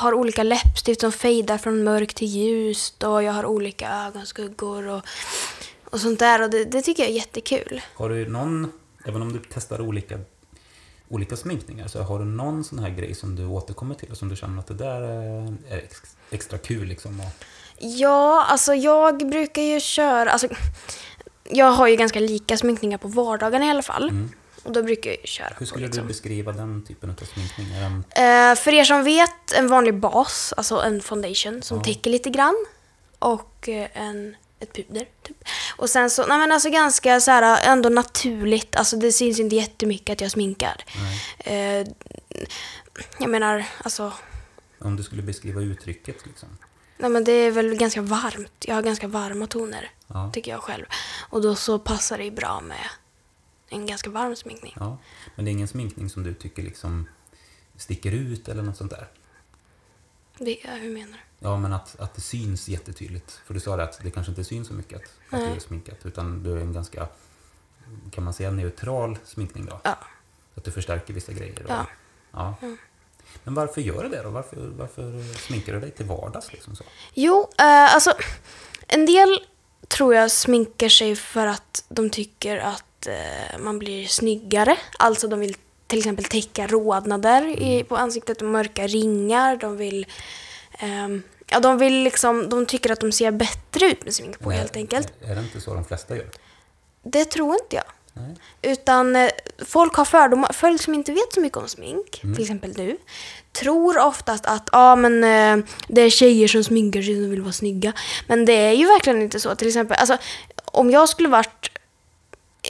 har 0.00 0.14
olika 0.14 0.42
läppstift 0.42 1.00
som 1.00 1.12
fejdar 1.12 1.58
från 1.58 1.84
mörkt 1.84 2.16
till 2.16 2.28
ljust 2.28 3.02
och 3.02 3.22
jag 3.22 3.32
har 3.32 3.46
olika 3.46 3.88
ögonskuggor 4.06 4.86
och, 4.88 5.02
och 5.90 6.00
sånt 6.00 6.18
där 6.18 6.42
och 6.42 6.50
det, 6.50 6.64
det 6.64 6.82
tycker 6.82 7.02
jag 7.02 7.10
är 7.10 7.14
jättekul. 7.16 7.80
Har 7.94 8.08
du 8.08 8.28
någon, 8.28 8.72
även 9.04 9.22
om 9.22 9.32
du 9.32 9.40
testar 9.54 9.80
olika, 9.80 10.18
olika 11.08 11.36
sminkningar, 11.36 11.88
så 11.88 12.02
har 12.02 12.18
du 12.18 12.24
någon 12.24 12.64
sån 12.64 12.78
här 12.78 12.90
grej 12.90 13.14
som 13.14 13.36
du 13.36 13.46
återkommer 13.46 13.94
till 13.94 14.10
och 14.10 14.16
som 14.16 14.28
du 14.28 14.36
känner 14.36 14.58
att 14.58 14.66
det 14.66 14.74
där 14.74 15.00
är, 15.02 15.54
är 15.70 15.78
ex- 15.78 16.16
extra 16.30 16.58
kul 16.58 16.88
liksom? 16.88 17.20
Och, 17.20 17.44
Ja, 17.80 18.44
alltså 18.48 18.74
jag 18.74 19.28
brukar 19.30 19.62
ju 19.62 19.80
köra... 19.80 20.30
Alltså, 20.30 20.48
jag 21.50 21.70
har 21.72 21.88
ju 21.88 21.96
ganska 21.96 22.20
lika 22.20 22.56
sminkningar 22.56 22.98
på 22.98 23.08
vardagarna 23.08 23.66
i 23.66 23.70
alla 23.70 23.82
fall. 23.82 24.28
Och 24.62 24.72
då 24.72 24.82
brukar 24.82 25.10
jag 25.10 25.18
köra 25.28 25.48
hur 25.48 25.54
på 25.56 25.66
skulle 25.66 25.86
liksom. 25.86 26.02
du 26.02 26.08
beskriva 26.08 26.52
den 26.52 26.84
typen 26.86 27.10
av 27.10 27.14
sminkning? 27.24 27.66
Eh, 28.10 28.54
för 28.54 28.74
er 28.74 28.84
som 28.84 29.04
vet, 29.04 29.52
en 29.52 29.68
vanlig 29.68 29.94
bas, 30.00 30.54
alltså 30.56 30.80
en 30.80 31.00
foundation 31.00 31.62
som 31.62 31.76
Ja. 31.78 31.84
täcker 31.84 32.10
lite 32.10 32.30
grann. 32.30 32.66
Och 33.18 33.68
eh, 33.68 33.88
en, 33.94 34.36
ett 34.60 34.72
puder, 34.72 35.06
typ. 35.22 35.36
Och 35.76 35.90
sen 35.90 36.10
så, 36.10 36.26
nej 36.26 36.38
men 36.38 36.52
alltså 36.52 36.70
ganska 36.70 37.20
så 37.20 37.30
här, 37.30 37.58
ändå 37.72 37.88
naturligt. 37.88 38.76
Alltså 38.76 38.96
det 38.96 39.12
syns 39.12 39.40
inte 39.40 39.56
jättemycket 39.56 40.12
att 40.12 40.20
jag 40.20 40.30
sminkar. 40.30 40.84
Eh, 41.38 41.86
jag 43.18 43.28
menar, 43.30 43.64
alltså, 43.82 44.12
om 44.80 44.96
du 44.96 45.02
skulle 45.02 45.22
beskriva 45.22 45.60
uttrycket 45.60 46.26
liksom? 46.26 46.48
Nej 46.98 47.10
men 47.10 47.24
det 47.24 47.32
är 47.32 47.50
väl 47.50 47.74
ganska 47.76 48.02
varmt. 48.02 48.64
Jag 48.66 48.74
har 48.74 48.82
ganska 48.82 49.08
varma 49.08 49.46
toner, 49.46 49.90
Ja. 50.06 50.30
tycker 50.34 50.50
jag 50.50 50.60
själv. 50.62 50.84
Och 51.30 51.42
då 51.42 51.54
så 51.54 51.78
passar 51.78 52.18
det 52.18 52.24
ju 52.24 52.30
bra 52.30 52.60
med 52.60 52.86
en 53.68 53.86
ganska 53.86 54.10
varm 54.10 54.36
sminkning. 54.36 54.74
Ja, 54.80 54.98
men 55.34 55.44
det 55.44 55.50
är 55.50 55.52
ingen 55.52 55.68
sminkning 55.68 56.10
som 56.10 56.22
du 56.22 56.34
tycker 56.34 56.62
liksom 56.62 57.08
sticker 57.76 58.12
ut 58.12 58.48
eller 58.48 58.62
något 58.62 58.76
sånt 58.76 58.90
där? 58.90 59.08
Det, 60.38 60.58
hur 60.64 60.94
menar 60.94 61.12
du? 61.12 61.18
Ja, 61.46 61.56
men 61.56 61.72
att, 61.72 62.00
att 62.00 62.14
det 62.14 62.20
syns 62.20 62.68
jättetydligt. 62.68 63.40
För 63.46 63.54
du 63.54 63.60
sa 63.60 63.76
det 63.76 63.82
att 63.84 64.00
det 64.02 64.10
kanske 64.10 64.30
inte 64.32 64.44
syns 64.44 64.68
så 64.68 64.74
mycket 64.74 64.96
att, 64.96 65.34
att 65.34 65.40
du 65.40 65.46
är 65.56 65.58
sminkat. 65.60 66.06
Utan 66.06 66.42
du 66.42 66.52
är 66.52 66.56
en 66.56 66.72
ganska, 66.72 67.08
kan 68.10 68.24
man 68.24 68.32
säga, 68.34 68.50
neutral 68.50 69.18
sminkning 69.24 69.66
då? 69.66 69.80
Ja. 69.84 69.98
Att 70.54 70.64
du 70.64 70.70
förstärker 70.70 71.14
vissa 71.14 71.32
grejer? 71.32 71.62
Och, 71.64 71.70
Ja. 71.70 71.86
ja. 72.32 72.54
Men 73.44 73.54
varför 73.54 73.80
gör 73.80 74.02
du 74.02 74.08
det 74.08 74.22
då? 74.22 74.30
Varför, 74.30 74.56
varför 74.56 75.34
sminkar 75.38 75.72
du 75.72 75.80
dig 75.80 75.90
till 75.90 76.06
vardags? 76.06 76.52
Liksom 76.52 76.76
så? 76.76 76.84
Jo, 77.14 77.48
eh, 77.58 77.94
alltså 77.94 78.12
en 78.88 79.06
del 79.06 79.40
tror 79.88 80.14
jag 80.14 80.30
sminkar 80.30 80.88
sig 80.88 81.16
för 81.16 81.46
att 81.46 81.84
de 81.88 82.10
tycker 82.10 82.56
att 82.56 83.06
eh, 83.06 83.58
man 83.58 83.78
blir 83.78 84.06
snyggare. 84.06 84.76
Alltså 84.98 85.28
de 85.28 85.40
vill 85.40 85.56
till 85.86 85.98
exempel 85.98 86.24
täcka 86.24 86.66
rodnader 86.66 87.62
i, 87.62 87.84
på 87.84 87.96
ansiktet 87.96 88.42
och 88.42 88.48
mörka 88.48 88.86
ringar. 88.86 89.56
De 89.56 89.76
vill, 89.76 90.06
ehm, 90.78 91.22
ja, 91.46 91.60
de 91.60 91.78
vill 91.78 92.02
liksom, 92.02 92.48
de 92.48 92.66
tycker 92.66 92.92
att 92.92 93.00
de 93.00 93.12
ser 93.12 93.30
bättre 93.30 93.86
ut 93.86 94.04
med 94.04 94.14
smink 94.14 94.38
på 94.38 94.50
helt 94.50 94.76
enkelt. 94.76 95.12
Är 95.22 95.34
det 95.34 95.40
inte 95.40 95.60
så 95.60 95.74
de 95.74 95.84
flesta 95.84 96.16
gör? 96.16 96.30
Det 97.02 97.24
tror 97.24 97.54
inte 97.54 97.76
jag. 97.76 97.84
Nej. 98.18 98.36
Utan 98.72 99.16
eh, 99.16 99.30
folk 99.66 99.94
har 99.94 100.04
fördomar, 100.04 100.52
folk 100.52 100.82
som 100.82 100.94
inte 100.94 101.12
vet 101.12 101.32
så 101.32 101.40
mycket 101.40 101.58
om 101.58 101.68
smink, 101.68 102.20
Mm. 102.22 102.34
till 102.34 102.44
exempel 102.44 102.72
du, 102.72 102.96
tror 103.52 103.98
oftast 103.98 104.46
att 104.46 104.68
ja, 104.72 104.96
men, 104.96 105.24
eh, 105.24 105.64
det 105.88 106.00
är 106.02 106.10
tjejer 106.10 106.48
som 106.48 106.64
sminkar 106.64 107.02
sig 107.02 107.24
och 107.24 107.32
vill 107.32 107.42
vara 107.42 107.52
snygga. 107.52 107.92
Men 108.26 108.44
det 108.44 108.52
är 108.52 108.72
ju 108.72 108.86
verkligen 108.86 109.22
inte 109.22 109.40
så. 109.40 109.54
Till 109.54 109.68
exempel, 109.68 109.96
alltså, 110.00 110.16
om 110.64 110.90
jag 110.90 111.08
skulle 111.08 111.28
varit 111.28 111.70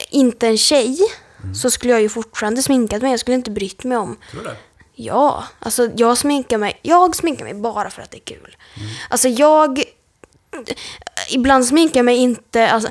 inte 0.09 0.47
en 0.47 0.57
tjej 0.57 0.97
Mm. 1.43 1.55
så 1.55 1.71
skulle 1.71 1.93
jag 1.93 2.01
ju 2.01 2.09
fortfarande 2.09 2.63
sminkat 2.63 3.01
mig. 3.01 3.11
Jag 3.11 3.19
skulle 3.19 3.35
inte 3.35 3.51
brytt 3.51 3.83
mig 3.83 3.97
om 3.97 4.17
Tror 4.31 4.41
du 4.41 4.47
det? 4.47 4.55
Ja, 4.93 5.43
alltså 5.59 5.89
jag 5.95 6.17
sminkar 6.17 6.57
mig, 6.57 6.79
jag 6.81 7.15
sminkar 7.15 7.43
mig 7.45 7.53
bara 7.53 7.89
för 7.89 8.01
att 8.01 8.11
det 8.11 8.17
är 8.17 8.35
kul. 8.35 8.57
Mm. 8.77 8.89
Alltså 9.09 9.27
jag, 9.27 9.83
ibland 11.29 11.65
sminkar 11.65 11.99
jag 11.99 12.05
mig 12.05 12.17
inte, 12.17 12.69
alltså, 12.69 12.89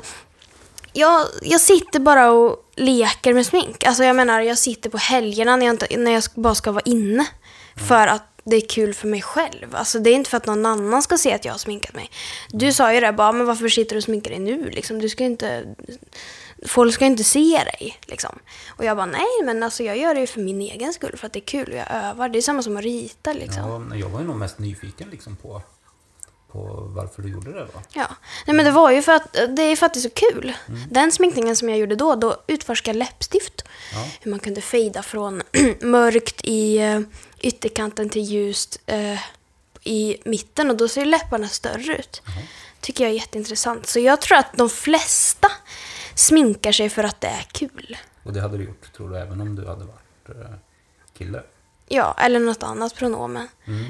jag, 0.93 1.27
jag 1.41 1.61
sitter 1.61 1.99
bara 1.99 2.31
och 2.31 2.69
leker 2.75 3.33
med 3.33 3.45
smink. 3.45 3.83
Alltså 3.83 4.03
jag 4.03 4.15
menar, 4.15 4.41
jag 4.41 4.57
sitter 4.57 4.89
på 4.89 4.97
helgerna 4.97 5.55
när 5.55 5.65
jag, 5.65 5.73
inte, 5.73 5.97
när 5.97 6.11
jag 6.11 6.23
bara 6.35 6.55
ska 6.55 6.71
vara 6.71 6.83
inne. 6.85 7.27
För 7.87 8.07
att 8.07 8.41
det 8.43 8.55
är 8.55 8.67
kul 8.67 8.93
för 8.93 9.07
mig 9.07 9.21
själv. 9.21 9.75
Alltså 9.75 9.99
det 9.99 10.09
är 10.09 10.13
inte 10.13 10.29
för 10.29 10.37
att 10.37 10.45
någon 10.45 10.65
annan 10.65 11.01
ska 11.01 11.17
se 11.17 11.33
att 11.33 11.45
jag 11.45 11.53
har 11.53 11.57
sminkat 11.57 11.95
mig. 11.95 12.09
Du 12.49 12.73
sa 12.73 12.93
ju 12.93 12.99
det 12.99 13.13
bara, 13.13 13.31
men 13.31 13.45
varför 13.45 13.69
sitter 13.69 13.95
du 13.95 13.97
och 13.97 14.03
sminkar 14.03 14.29
dig 14.29 14.39
nu? 14.39 14.69
Liksom, 14.69 14.99
du 14.99 15.09
ska 15.09 15.23
inte... 15.23 15.75
Folk 16.65 16.93
ska 16.93 17.05
inte 17.05 17.23
se 17.23 17.63
dig. 17.63 17.99
Liksom. 18.05 18.39
Och 18.67 18.85
jag 18.85 18.97
bara, 18.97 19.05
nej 19.05 19.43
men 19.43 19.63
alltså 19.63 19.83
jag 19.83 19.97
gör 19.97 20.13
det 20.13 20.19
ju 20.19 20.27
för 20.27 20.39
min 20.39 20.61
egen 20.61 20.93
skull. 20.93 21.17
För 21.17 21.27
att 21.27 21.33
det 21.33 21.39
är 21.39 21.45
kul 21.45 21.69
och 21.71 21.77
jag 21.77 21.87
övar. 21.91 22.29
Det 22.29 22.39
är 22.39 22.41
samma 22.41 22.63
som 22.63 22.77
att 22.77 22.83
rita 22.83 23.33
liksom. 23.33 23.89
Ja, 23.91 23.95
jag 23.95 24.09
var 24.09 24.19
ju 24.19 24.27
nog 24.27 24.35
mest 24.35 24.59
nyfiken 24.59 25.09
liksom 25.09 25.35
på, 25.35 25.61
på 26.51 26.89
varför 26.95 27.21
du 27.21 27.29
gjorde 27.29 27.53
det. 27.53 27.63
Va? 27.63 27.81
Ja. 27.93 28.07
Nej 28.47 28.55
men 28.55 28.65
det 28.65 28.71
var 28.71 28.91
ju 28.91 29.01
för 29.01 29.11
att 29.11 29.33
det 29.33 29.61
är 29.61 29.75
för 29.75 29.85
att 29.85 29.93
det 29.93 29.99
är 29.99 30.01
så 30.01 30.09
kul. 30.09 30.53
Den 30.89 31.11
sminkningen 31.11 31.55
som 31.55 31.69
jag 31.69 31.77
gjorde 31.77 31.95
då, 31.95 32.15
då 32.15 32.37
utforskade 32.47 32.97
jag 32.97 33.05
läppstift. 33.05 33.65
Ja. 33.93 34.07
Hur 34.21 34.31
man 34.31 34.39
kunde 34.39 34.61
fejda 34.61 35.03
från 35.03 35.41
mörkt 35.81 36.41
i 36.43 36.77
eh, 36.77 37.01
ytterkanten 37.39 38.09
till 38.09 38.21
ljust 38.21 38.79
eh, 38.85 39.19
i 39.83 40.17
mitten 40.25 40.69
och 40.69 40.77
då 40.77 40.87
ser 40.87 41.05
läpparna 41.05 41.47
större 41.47 41.97
ut. 41.97 42.21
Tycker 42.81 43.03
jag 43.03 43.11
är 43.11 43.15
jätteintressant. 43.15 43.87
Så 43.87 43.99
jag 43.99 44.21
tror 44.21 44.37
att 44.37 44.57
de 44.57 44.69
flesta 44.69 45.47
sminkar 46.15 46.71
sig 46.71 46.89
för 46.89 47.03
att 47.03 47.21
det 47.21 47.27
är 47.27 47.45
kul. 47.51 47.97
Och 48.23 48.33
det 48.33 48.41
hade 48.41 48.57
du 48.57 48.63
gjort, 48.63 48.93
tror 48.93 49.09
du, 49.09 49.17
även 49.17 49.41
om 49.41 49.55
du 49.55 49.67
hade 49.67 49.85
varit 49.85 50.29
eh, 50.29 50.55
kille? 51.17 51.43
Ja, 51.91 52.15
eller 52.17 52.39
något 52.39 52.63
annat 52.63 52.95
pronomen. 52.95 53.47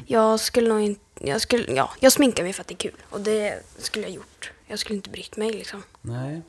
Jag 0.08 0.40
skulle 0.40 0.70
nog 0.70 0.82
inte... 0.82 1.02
Jag, 1.20 1.42
skulle, 1.42 1.74
ja, 1.74 1.92
jag 2.00 2.12
sminkar 2.12 2.44
mig 2.44 2.54
för 2.54 2.62
att 2.62 2.68
det 2.68 2.74
är 2.74 2.78
kul. 2.78 2.96
Och 3.10 3.22
det 3.22 3.64
skulle 3.78 4.06
jag 4.06 4.16
gjort. 4.16 4.52
Jag 4.68 4.80
skulle 4.80 4.96
inte 4.96 5.10
brytt 5.10 5.38
mig 5.38 5.54
liksom. 5.54 5.84
Nej, 6.02 6.42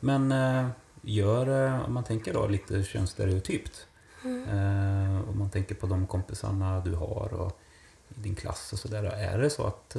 men 0.00 0.32
eh, 0.32 0.68
gör, 1.02 1.66
eh, 1.66 1.84
om 1.84 1.94
man 1.94 2.04
tänker 2.04 2.32
då 2.32 2.46
lite 2.46 2.84
könsstereotypt. 2.84 3.86
Eh, 4.24 5.28
om 5.30 5.38
man 5.38 5.50
tänker 5.50 5.74
på 5.74 5.86
de 5.86 6.06
kompisarna 6.06 6.80
du 6.80 6.94
har 6.94 7.34
och 7.34 7.60
i 8.08 8.20
din 8.20 8.34
klass 8.34 8.72
och 8.72 8.78
sådär. 8.78 9.04
Är 9.04 9.38
det 9.38 9.50
så 9.50 9.66
att 9.66 9.90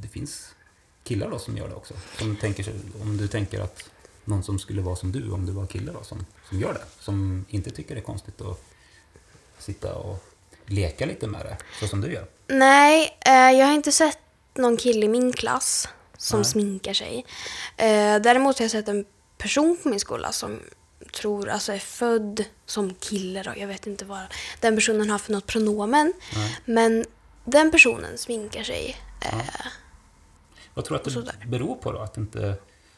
det 0.00 0.08
finns 0.08 0.54
killar 1.04 1.30
då 1.30 1.38
som 1.38 1.56
gör 1.56 1.68
det 1.68 1.74
också? 1.74 1.94
Som 2.18 2.36
tänker, 2.36 2.72
om 3.02 3.16
du 3.16 3.28
tänker 3.28 3.60
att 3.60 3.90
någon 4.24 4.42
som 4.42 4.58
skulle 4.58 4.82
vara 4.82 4.96
som 4.96 5.12
du, 5.12 5.30
om 5.30 5.46
du 5.46 5.52
var 5.52 5.66
kille 5.66 5.92
då, 5.92 6.02
som, 6.02 6.26
som 6.48 6.60
gör 6.60 6.74
det. 6.74 6.84
Som 6.98 7.44
inte 7.48 7.70
tycker 7.70 7.94
det 7.94 8.00
är 8.00 8.04
konstigt 8.04 8.40
att 8.40 8.62
sitta 9.60 9.94
och 9.94 10.24
leka 10.66 11.06
lite 11.06 11.26
med 11.26 11.46
det, 11.46 11.56
så 11.80 11.88
som 11.88 12.00
du 12.00 12.12
gör. 12.12 12.26
Nej, 12.46 13.18
eh, 13.26 13.32
jag 13.32 13.66
har 13.66 13.74
inte 13.74 13.92
sett 13.92 14.18
någon 14.54 14.76
kille 14.76 15.06
i 15.06 15.08
min 15.08 15.32
klass 15.32 15.88
som 16.18 16.38
Nej. 16.40 16.44
sminkar 16.50 16.94
sig. 16.94 17.24
Eh, 17.76 18.16
däremot 18.22 18.58
har 18.58 18.64
jag 18.64 18.70
sett 18.70 18.88
en 18.88 19.04
person 19.38 19.78
på 19.82 19.88
min 19.88 20.00
skola 20.00 20.32
som 20.32 20.60
tror, 21.12 21.48
alltså 21.48 21.72
är 21.72 21.78
född 21.78 22.44
som 22.66 22.94
kille 22.94 23.42
då. 23.42 23.52
Jag 23.56 23.66
vet 23.66 23.86
inte 23.86 24.04
vad 24.04 24.20
den 24.60 24.74
personen 24.76 25.10
har 25.10 25.18
för 25.18 25.32
något 25.32 25.46
pronomen. 25.46 26.12
Nej. 26.34 26.58
Men 26.64 27.04
den 27.44 27.70
personen 27.70 28.18
sminkar 28.18 28.62
sig. 28.62 28.96
Eh, 29.20 29.40
Vad 30.74 30.84
tror 30.84 31.00
du 31.04 31.20
att 31.20 31.40
det 31.40 31.46
beror 31.46 31.74
på 31.76 31.92
då? 31.92 31.98
Att 31.98 32.16
inte 32.16 32.54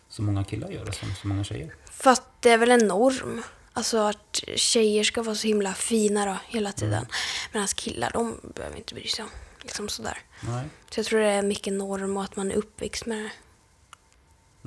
så 0.08 0.22
många 0.22 0.44
killar 0.44 0.70
gör 0.70 0.84
det 0.84 0.92
som 0.92 1.14
så 1.22 1.28
många 1.28 1.44
tjejer? 1.44 1.74
För 1.90 2.10
att 2.10 2.22
det 2.40 2.50
är 2.50 2.58
väl 2.58 2.70
en 2.70 2.86
norm. 2.88 3.42
Alltså 3.72 3.98
att 3.98 4.40
tjejer 4.56 5.04
ska 5.04 5.22
vara 5.22 5.34
så 5.34 5.46
himla 5.46 5.74
fina 5.74 6.26
då 6.26 6.36
hela 6.46 6.72
tiden. 6.72 6.94
Mm. 6.94 7.10
Medan 7.52 7.68
killar, 7.68 8.10
de 8.12 8.40
behöver 8.54 8.76
inte 8.76 8.94
bry 8.94 9.06
sig 9.06 9.24
om. 9.24 9.30
Liksom 9.62 9.88
sådär. 9.88 10.18
Nej. 10.40 10.64
Så 10.90 11.00
jag 11.00 11.06
tror 11.06 11.20
det 11.20 11.26
är 11.26 11.42
mycket 11.42 11.72
norm 11.72 12.16
och 12.16 12.22
att 12.22 12.36
man 12.36 12.50
är 12.50 12.54
uppväxt 12.56 13.06
med 13.06 13.18
det. 13.18 13.30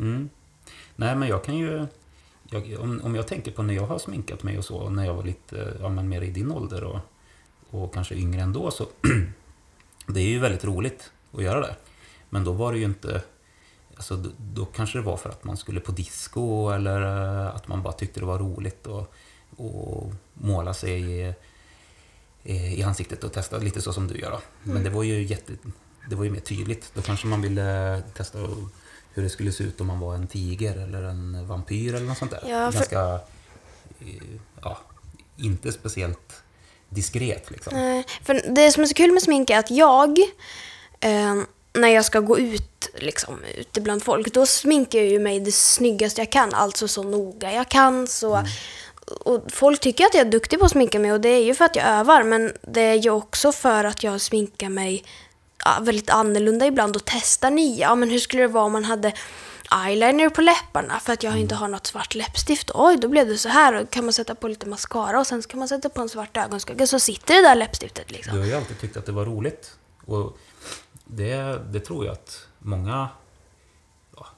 Mm. 0.02 0.30
Nej, 0.96 1.16
men 1.16 1.30
jag 1.30 1.44
kan 1.44 1.58
ju... 1.58 1.86
Jag, 2.50 2.80
om, 2.80 3.02
om 3.04 3.16
jag 3.16 3.28
tänker 3.28 3.52
på 3.52 3.64
när 3.64 3.74
jag 3.74 3.86
har 3.86 4.00
sminkat 4.00 4.44
mig 4.44 4.58
och 4.58 4.66
så, 4.66 4.90
när 4.90 5.06
jag 5.06 5.14
var 5.14 5.24
lite 5.24 5.78
ja, 5.82 5.90
men 5.90 6.10
mer 6.10 6.22
i 6.22 6.32
din 6.32 6.52
ålder 6.52 6.84
och, 6.84 7.00
och 7.70 7.94
kanske 7.94 8.16
yngre 8.16 8.42
ändå, 8.42 8.72
så 8.72 8.88
det 10.08 10.20
är 10.20 10.28
ju 10.28 10.40
väldigt 10.40 10.66
roligt 10.66 11.12
att 11.32 11.44
göra 11.44 11.62
det. 11.62 11.76
Men 12.30 12.44
då 12.44 12.52
var 12.52 12.74
det 12.74 12.80
ju 12.80 12.86
inte... 12.86 13.22
Alltså, 13.96 14.16
då, 14.16 14.30
då 14.54 14.66
kanske 14.66 14.98
det 14.98 15.02
var 15.02 15.18
för 15.18 15.30
att 15.30 15.44
man 15.44 15.58
skulle 15.58 15.80
på 15.80 15.92
disco 15.92 16.70
eller 16.70 17.02
eh, 17.02 17.56
att 17.56 17.68
man 17.68 17.82
bara 17.84 17.94
tyckte 17.94 18.20
det 18.20 18.26
var 18.26 18.40
roligt 18.40 18.88
att 18.88 19.12
och 19.58 20.12
måla 20.34 20.74
sig 20.74 21.12
i, 21.22 21.34
i 22.78 22.84
ansiktet 22.84 23.24
och 23.24 23.34
testa 23.34 23.58
lite 23.58 23.82
så 23.82 23.94
som 23.94 24.08
du 24.08 24.18
gör. 24.20 24.32
Då. 24.32 24.40
Men 24.64 24.84
det 24.84 24.90
var 24.90 25.04
ju 25.04 25.24
jätte, 25.24 25.54
det 26.10 26.16
var 26.16 26.24
ju 26.24 26.30
mer 26.32 26.40
tydligt. 26.40 26.92
Då 26.94 27.02
kanske 27.02 27.28
man 27.28 27.42
ville 27.42 28.02
testa 28.18 28.38
hur 29.14 29.24
det 29.24 29.30
skulle 29.30 29.52
se 29.52 29.64
ut 29.64 29.82
om 29.82 29.88
man 29.88 30.00
var 30.00 30.16
en 30.16 30.28
tiger 30.28 30.78
eller 30.78 31.04
en 31.04 31.48
vampyr 31.48 31.94
eller 31.96 32.06
något 32.08 32.18
sånt 32.18 32.32
där. 32.32 32.42
Ja, 32.50 32.72
för- 32.72 32.78
Ganska, 32.80 33.20
eh, 34.00 34.24
ja, 34.62 34.78
inte 35.38 35.72
speciellt 35.72 36.34
diskret 36.90 37.52
liksom. 37.52 37.74
Nej, 37.74 38.06
för 38.24 38.42
det 38.56 38.72
som 38.72 38.84
är 38.84 38.88
så 38.88 38.94
kul 38.94 39.12
med 39.12 39.22
smink 39.24 39.50
är 39.50 39.60
att 39.60 39.72
jag, 39.72 40.20
eh, 41.00 41.36
när 41.74 41.88
jag 41.88 42.06
ska 42.06 42.20
gå 42.20 42.40
ut 42.40 42.75
liksom, 42.98 43.44
ute 43.56 43.82
bland 43.82 44.04
folk, 44.04 44.34
då 44.34 44.46
sminkar 44.46 45.00
jag 45.00 45.08
ju 45.08 45.20
mig 45.20 45.40
det 45.40 45.52
snyggaste 45.52 46.22
jag 46.22 46.32
kan. 46.32 46.54
Alltså 46.54 46.88
så 46.88 47.04
noga 47.04 47.54
jag 47.54 47.70
kan. 47.70 48.08
Så, 48.08 48.44
och 49.06 49.44
folk 49.52 49.80
tycker 49.80 50.06
att 50.06 50.14
jag 50.14 50.28
är 50.28 50.32
duktig 50.32 50.60
på 50.60 50.66
att 50.66 50.72
sminka 50.72 51.00
mig 51.00 51.14
och 51.14 51.22
det 51.22 51.30
är 51.30 51.44
ju 51.44 51.56
för 51.56 51.66
att 51.66 51.76
jag 51.76 51.86
övar. 51.86 52.24
Men 52.24 52.54
det 52.62 52.82
är 52.82 52.96
ju 52.96 53.10
också 53.10 53.52
för 53.52 53.84
att 53.84 54.04
jag 54.04 54.22
sminkar 54.22 54.70
mig 54.70 55.04
ja, 55.66 55.78
väldigt 55.82 56.10
annorlunda 56.10 56.66
ibland 56.66 56.96
och 56.96 57.06
testar 57.06 57.52
nya. 57.52 57.88
Ja, 57.88 57.96
men 57.96 58.10
hur 58.10 58.20
skulle 58.20 58.44
det 58.44 58.48
vara 58.48 58.66
om 58.66 58.72
man 58.72 58.86
hade 58.86 59.14
eyeliner 59.86 60.30
på 60.30 60.42
läpparna 60.42 61.00
för 61.00 61.14
att 61.14 61.24
jag 61.24 61.38
inte 61.38 61.56
har 61.56 61.68
något 61.68 61.88
svart 61.88 62.16
läppstift. 62.16 62.72
Oj, 62.74 62.98
då 62.98 63.08
blev 63.08 63.28
det 63.28 63.38
så 63.38 63.50
här. 63.50 63.74
Och 63.74 63.90
kan 63.90 64.06
man 64.06 64.14
sätta 64.14 64.36
på 64.36 64.48
lite 64.48 64.66
mascara 64.66 65.20
och 65.20 65.28
sen 65.28 65.42
kan 65.42 65.60
man 65.60 65.68
sätta 65.68 65.90
på 65.90 66.02
en 66.02 66.10
svart 66.10 66.38
ögonskugga 66.38 66.88
så 66.88 67.00
sitter 67.00 67.36
det 67.36 67.42
där 67.42 67.56
läppstiftet 67.56 68.12
liksom. 68.12 68.34
Du 68.34 68.40
har 68.40 68.48
ju 68.48 68.54
alltid 68.54 68.80
tyckt 68.80 68.98
att 68.98 69.06
det 69.06 69.12
var 69.12 69.26
roligt. 69.26 69.78
Och 70.06 70.38
det, 71.06 71.62
det 71.72 71.80
tror 71.80 72.06
jag 72.06 72.14
att 72.14 72.48
många, 72.66 73.10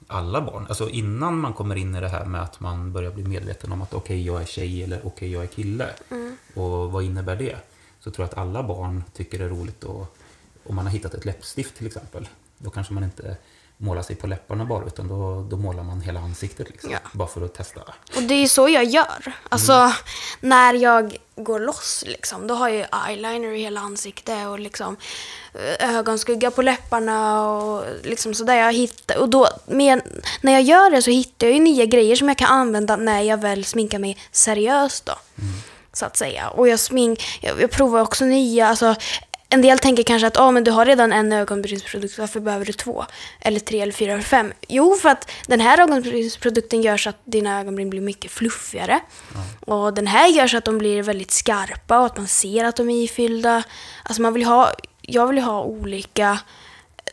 alla 0.08 0.42
barn, 0.42 0.66
alltså 0.70 0.90
innan 0.90 1.40
man 1.40 1.54
kommer 1.54 1.76
in 1.76 1.96
i 1.96 2.02
det 2.02 2.10
här 2.10 2.26
med 2.26 2.42
att 2.42 2.60
man 2.60 2.92
börjar 2.92 3.12
bli 3.12 3.24
medveten 3.24 3.72
om 3.72 3.82
att 3.82 3.94
okej, 3.94 4.26
jag 4.26 4.42
är 4.42 4.46
tjej 4.46 4.84
eller 4.84 5.02
okej, 5.04 5.32
jag 5.32 5.44
är 5.44 5.48
kille. 5.48 5.90
Och 6.56 6.92
vad 6.92 7.04
innebär 7.04 7.36
det? 7.36 7.56
Så 8.00 8.12
tror 8.12 8.24
jag 8.24 8.32
att 8.32 8.38
alla 8.38 8.64
barn 8.64 9.04
tycker 9.14 9.40
det 9.40 9.46
är 9.46 9.50
roligt 9.50 9.84
att, 9.84 10.08
om 10.64 10.76
man 10.76 10.86
har 10.86 10.92
hittat 10.92 11.14
ett 11.14 11.26
läppstift 11.26 11.78
till 11.78 11.88
exempel, 11.88 12.28
då 12.58 12.70
kanske 12.70 12.94
man 12.94 13.04
inte 13.04 13.38
målar 13.78 14.02
sig 14.02 14.16
på 14.16 14.28
läpparna 14.28 14.66
bara, 14.66 14.86
utan 14.86 15.08
då, 15.08 15.48
då 15.50 15.58
målar 15.58 15.84
man 15.84 16.02
hela 16.02 16.20
ansiktet 16.20 16.70
liksom, 16.70 16.92
Ja. 16.92 17.00
bara 17.14 17.28
för 17.28 17.46
att 17.46 17.54
testa. 17.54 17.82
Och 18.16 18.24
det 18.24 18.34
är 18.34 18.40
ju 18.40 18.48
så 18.48 18.70
jag 18.70 18.84
gör. 18.84 19.34
Alltså, 19.50 19.92
när 20.40 20.74
jag 20.74 21.18
går 21.36 21.60
loss 21.60 22.04
liksom, 22.08 22.48
då 22.48 22.56
har 22.56 22.70
jag 22.70 22.88
eyeliner 23.10 23.52
i 23.52 23.62
hela 23.62 23.82
ansiktet 23.82 24.48
och 24.48 24.60
liksom 24.60 24.98
eh, 25.80 25.96
ögonskugga 25.98 26.52
på 26.52 26.62
läpparna 26.62 27.48
och 27.50 27.84
liksom 28.04 28.34
sådär. 28.34 28.56
Jag 28.56 28.74
hittar, 28.74 29.18
och 29.18 29.30
då, 29.30 29.48
med, 29.66 30.02
när 30.42 30.52
jag 30.52 30.62
gör 30.62 30.90
det 30.90 31.02
så 31.02 31.12
hittar 31.12 31.48
jag 31.48 31.54
ju 31.54 31.60
nya 31.60 31.86
grejer 31.86 32.16
som 32.16 32.28
jag 32.28 32.38
kan 32.38 32.48
använda 32.52 32.96
när 32.96 33.22
jag 33.22 33.42
väl 33.42 33.66
sminkar 33.66 34.00
mig 34.00 34.18
seriöst 34.32 35.06
då. 35.06 35.14
Så 35.94 36.06
att 36.06 36.18
säga. 36.18 36.50
Och 36.50 36.68
jag 36.68 36.80
smink, 36.80 37.40
jag, 37.42 37.62
jag 37.62 37.72
provar 37.72 38.02
också 38.02 38.26
nya, 38.26 38.68
alltså 38.68 38.96
en 39.50 39.62
del 39.62 39.80
tänker 39.80 40.04
kanske 40.04 40.28
att 40.28 40.38
oh, 40.38 40.52
men 40.52 40.64
du 40.64 40.72
har 40.72 40.86
redan 40.86 41.14
en 41.14 41.34
ögonbrynsprodukt, 41.34 42.18
varför 42.18 42.40
behöver 42.40 42.66
du 42.66 42.74
två? 42.74 43.06
Eller 43.40 43.60
tre, 43.60 43.82
eller 43.82 43.94
fyra, 43.94 44.14
eller 44.14 44.24
fem? 44.24 44.54
Jo, 44.68 44.96
för 44.96 45.10
att 45.10 45.32
den 45.48 45.62
här 45.62 45.80
ögonbrynsprodukten 45.80 46.82
gör 46.82 46.98
så 46.98 47.10
att 47.10 47.22
dina 47.26 47.60
ögonbryn 47.60 47.90
blir 47.90 48.02
mycket 48.02 48.32
fluffigare. 48.32 49.00
Och 49.60 49.94
den 49.94 50.08
här 50.08 50.28
gör 50.28 50.48
så 50.48 50.58
att 50.58 50.66
de 50.66 50.78
blir 50.78 51.04
väldigt 51.04 51.32
skarpa 51.32 52.00
och 52.00 52.06
att 52.06 52.18
man 52.18 52.28
ser 52.28 52.66
att 52.66 52.76
de 52.76 52.90
är 52.90 53.04
ifyllda. 53.04 53.64
Alltså 54.04 54.22
man 54.22 54.34
vill 54.34 54.44
ha, 54.44 54.72
jag 55.02 55.28
vill 55.28 55.38
ju 55.38 55.44
ha 55.44 55.64
olika 55.64 56.40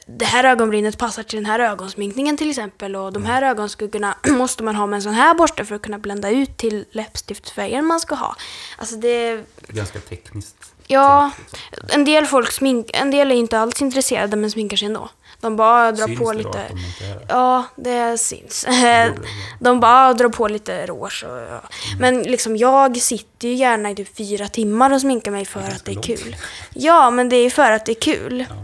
det 0.07 0.25
här 0.25 0.45
ögonbrynet 0.45 0.99
passar 0.99 1.23
till 1.23 1.37
den 1.39 1.47
här 1.47 1.61
ögonsminkningen 1.61 2.37
till 2.37 2.51
exempel 2.51 2.97
och 2.97 3.13
de 3.13 3.25
här 3.25 3.43
ögonskuggorna 3.43 4.17
måste 4.29 4.63
man 4.63 4.77
ha 4.77 4.87
med 4.87 4.97
en 4.97 5.03
sån 5.03 5.15
här 5.15 5.35
borste 5.35 5.65
för 5.65 5.75
att 5.75 5.83
kunna 5.83 5.99
blända 5.99 6.31
ut 6.31 6.57
till 6.57 6.85
läppstiftsfärgen 6.91 7.85
man 7.85 8.01
ska 8.01 8.15
ha. 8.15 8.37
Alltså 8.79 8.97
det, 8.97 9.45
Ganska 9.69 10.01
tekniskt. 10.01 10.57
ja, 10.87 11.31
liksom. 11.71 11.89
en 11.93 12.05
del 12.05 12.27
folk 12.27 12.53
smink, 12.53 12.91
en 12.93 13.11
del 13.11 13.31
är 13.31 13.35
inte 13.35 13.59
alls 13.59 13.83
intresserade 13.83 14.37
men 14.37 14.51
sminkar 14.51 14.77
sig 14.77 14.87
ändå. 14.87 15.09
De 15.41 15.57
bara 15.57 15.93
drar 15.93 16.07
Syns 16.07 16.19
på 16.19 16.33
det 16.33 16.39
lite... 16.39 16.69
de? 16.69 17.25
Ja, 17.29 17.65
det 17.77 18.19
syns. 18.19 18.67
De 19.61 19.81
bara 19.81 20.15
drar 20.15 20.29
på 20.29 20.49
lite 20.49 20.87
rouge 20.87 21.25
och, 21.25 21.39
ja. 21.39 21.45
Mm. 21.45 21.99
Men 21.99 22.23
liksom 22.23 22.57
jag 22.57 22.97
sitter 22.97 23.49
ju 23.49 23.55
gärna 23.55 23.91
i 23.91 23.95
typ 23.95 24.17
fyra 24.17 24.49
timmar 24.49 24.93
och 24.93 25.01
sminkar 25.01 25.31
mig 25.31 25.45
för 25.45 25.61
Det 25.61 25.67
att 25.67 25.85
det 25.85 25.91
är 25.91 25.95
ganska 25.95 26.13
lång 26.13 26.23
kul. 26.23 26.37
Ja, 26.75 27.11
men 27.11 27.29
det 27.29 27.37
är 27.37 27.51
för 27.51 27.73
att 27.73 27.87
det 27.87 27.93
är 27.93 28.01
kul. 28.01 28.47
Ja. 28.49 28.57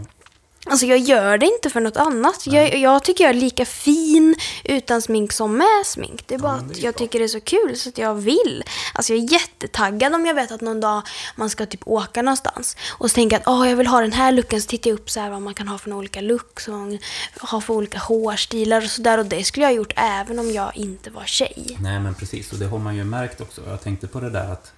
Alltså 0.71 0.85
jag 0.85 0.99
gör 0.99 1.37
det 1.37 1.45
inte 1.45 1.69
för 1.69 1.79
något 1.79 1.97
annat. 1.97 2.47
Jag, 2.47 2.77
jag 2.77 3.03
tycker 3.03 3.23
jag 3.23 3.35
är 3.35 3.39
lika 3.39 3.65
fin 3.65 4.35
utan 4.63 5.01
smink 5.01 5.31
som 5.31 5.57
med 5.57 5.85
smink. 5.85 6.27
Det 6.27 6.35
är 6.35 6.39
bara 6.39 6.57
det 6.57 6.71
att 6.71 6.77
jag 6.77 6.93
bra. 6.93 6.99
tycker 6.99 7.19
det 7.19 7.25
är 7.25 7.27
så 7.27 7.41
kul 7.41 7.77
så 7.77 7.89
att 7.89 7.97
jag 7.97 8.15
vill. 8.15 8.63
Alltså 8.93 9.13
jag 9.13 9.23
är 9.23 9.31
jättetaggad 9.31 10.15
om 10.15 10.25
jag 10.25 10.33
vet 10.33 10.51
att 10.51 10.61
någon 10.61 10.79
dag 10.79 11.01
man 11.35 11.49
ska 11.49 11.65
typ 11.65 11.87
åka 11.87 12.21
någonstans. 12.21 12.77
Och 12.89 13.09
så 13.09 13.15
tänker 13.15 13.35
jag 13.35 13.41
att 13.41 13.47
oh, 13.47 13.69
jag 13.69 13.75
vill 13.75 13.87
ha 13.87 14.01
den 14.01 14.13
här 14.13 14.31
looken. 14.31 14.61
Så 14.61 14.67
tittar 14.67 14.89
jag 14.89 14.99
upp 14.99 15.09
så 15.09 15.19
här 15.19 15.29
vad 15.29 15.41
man 15.41 15.53
kan 15.53 15.67
ha 15.67 15.77
för 15.77 15.93
olika 15.93 16.21
looks. 16.21 16.67
Och 16.67 17.49
ha 17.49 17.61
för 17.61 17.73
olika 17.73 17.99
hårstilar 17.99 18.81
och 18.83 18.89
sådär. 18.89 19.17
Och 19.17 19.25
det 19.25 19.43
skulle 19.43 19.65
jag 19.65 19.71
ha 19.71 19.75
gjort 19.75 19.93
även 19.95 20.39
om 20.39 20.51
jag 20.51 20.77
inte 20.77 21.09
var 21.09 21.25
tjej. 21.25 21.77
Nej, 21.81 21.99
men 21.99 22.15
precis. 22.15 22.53
Och 22.53 22.59
det 22.59 22.65
har 22.65 22.79
man 22.79 22.95
ju 22.95 23.03
märkt 23.03 23.41
också. 23.41 23.61
Jag 23.67 23.81
tänkte 23.81 24.07
på 24.07 24.19
det 24.19 24.29
där 24.29 24.51
att 24.51 24.73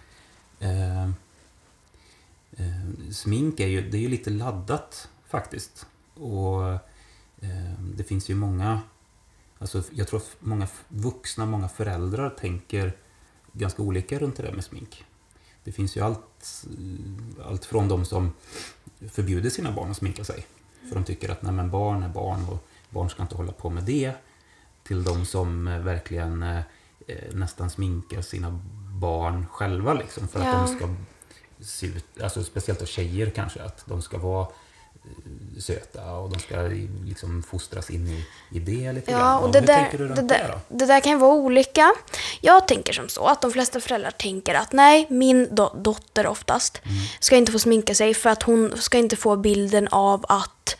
eh, 0.60 1.04
eh, 1.04 1.12
smink 3.12 3.60
är 3.60 3.68
ju, 3.68 3.90
det 3.90 3.98
är 3.98 4.02
ju 4.02 4.10
lite 4.10 4.30
laddat 4.30 5.08
faktiskt. 5.38 5.86
Och 6.14 6.70
eh, 7.42 7.74
det 7.96 8.04
finns 8.04 8.30
ju 8.30 8.36
många, 8.36 8.82
alltså 9.60 9.84
jag 9.92 10.08
tror 10.08 10.20
att 10.20 10.36
många 10.40 10.68
vuxna, 10.88 11.46
många 11.46 11.70
föräldrar 11.70 12.30
tänker 12.30 12.94
ganska 13.52 13.82
olika 13.82 14.20
runt 14.20 14.36
det 14.38 14.44
där 14.44 14.52
med 14.52 14.64
smink. 14.64 15.04
Det 15.64 15.72
finns 15.72 15.98
ju 15.98 16.02
allt, 16.02 16.66
allt 17.46 17.66
från 17.66 17.88
de 17.88 18.06
som 18.06 18.34
förbjuder 19.10 19.50
sina 19.50 19.72
barn 19.72 19.92
att 19.92 19.98
sminka 19.98 20.24
sig. 20.24 20.46
För 20.90 20.96
de 20.96 21.04
tycker 21.04 21.30
att 21.30 21.42
nej, 21.42 21.52
men 21.54 21.72
barn 21.72 22.04
är 22.04 22.10
barn 22.10 22.46
och 22.50 22.68
barn 22.90 23.10
ska 23.10 23.22
inte 23.22 23.36
hålla 23.36 23.52
på 23.52 23.70
med 23.70 23.84
det. 23.84 24.14
Till 24.84 25.04
de 25.04 25.26
som 25.26 25.68
eh, 25.68 25.80
verkligen 25.80 26.44
eh, 26.44 26.62
eh, 27.08 27.34
nästan 27.34 27.70
sminkar 27.70 28.22
sina 28.22 28.60
barn 29.02 29.46
själva 29.52 29.94
liksom, 29.94 30.28
för 30.28 30.40
Ja. 30.40 30.56
att 30.56 30.68
de 30.68 30.76
ska 30.78 30.96
se 31.60 31.88
ut, 31.88 32.22
alltså 32.22 32.44
speciellt 32.44 32.80
då 32.80 32.86
tjejer 32.86 33.30
kanske, 33.30 33.64
att 33.64 33.86
de 33.86 34.02
ska 34.02 34.18
vara 34.18 34.42
eh, 34.42 34.48
söta 35.60 36.12
och 36.12 36.30
de 36.30 36.40
ska 36.40 36.56
liksom 37.06 37.44
fostras 37.44 37.90
in 37.90 38.08
i, 38.08 38.26
i 38.58 38.60
det 38.60 38.92
lite 38.94 39.12
Ja, 39.12 39.18
grann. 39.18 39.44
och 39.44 39.52
det 39.52 39.60
hur 39.60 39.68
där, 39.68 39.78
tänker 39.82 39.98
du 39.98 40.04
runt 40.04 40.16
det, 40.16 40.22
det, 40.22 40.28
där, 40.28 40.48
då? 40.70 40.76
det 40.78 40.86
där 40.86 41.00
kan 41.00 41.12
ju 41.12 41.18
vara 41.18 41.34
olika. 41.34 41.94
Jag 42.42 42.68
tänker 42.68 42.94
som 42.94 43.10
så 43.10 43.26
att 43.26 43.42
de 43.42 43.52
flesta 43.52 43.80
föräldrar 43.80 44.12
tänker 44.12 44.56
att 44.56 44.72
nej, 44.74 45.08
min 45.10 45.48
do- 45.50 45.82
dotter 45.82 46.28
oftast 46.28 46.82
Mm. 46.86 46.96
ska 47.20 47.36
inte 47.36 47.52
få 47.52 47.60
sminka 47.60 47.96
sig 47.96 48.14
för 48.14 48.30
att 48.30 48.44
hon 48.44 48.74
ska 48.78 48.98
inte 48.98 49.16
få 49.16 49.36
bilden 49.36 49.88
av 49.88 50.26
att 50.30 50.76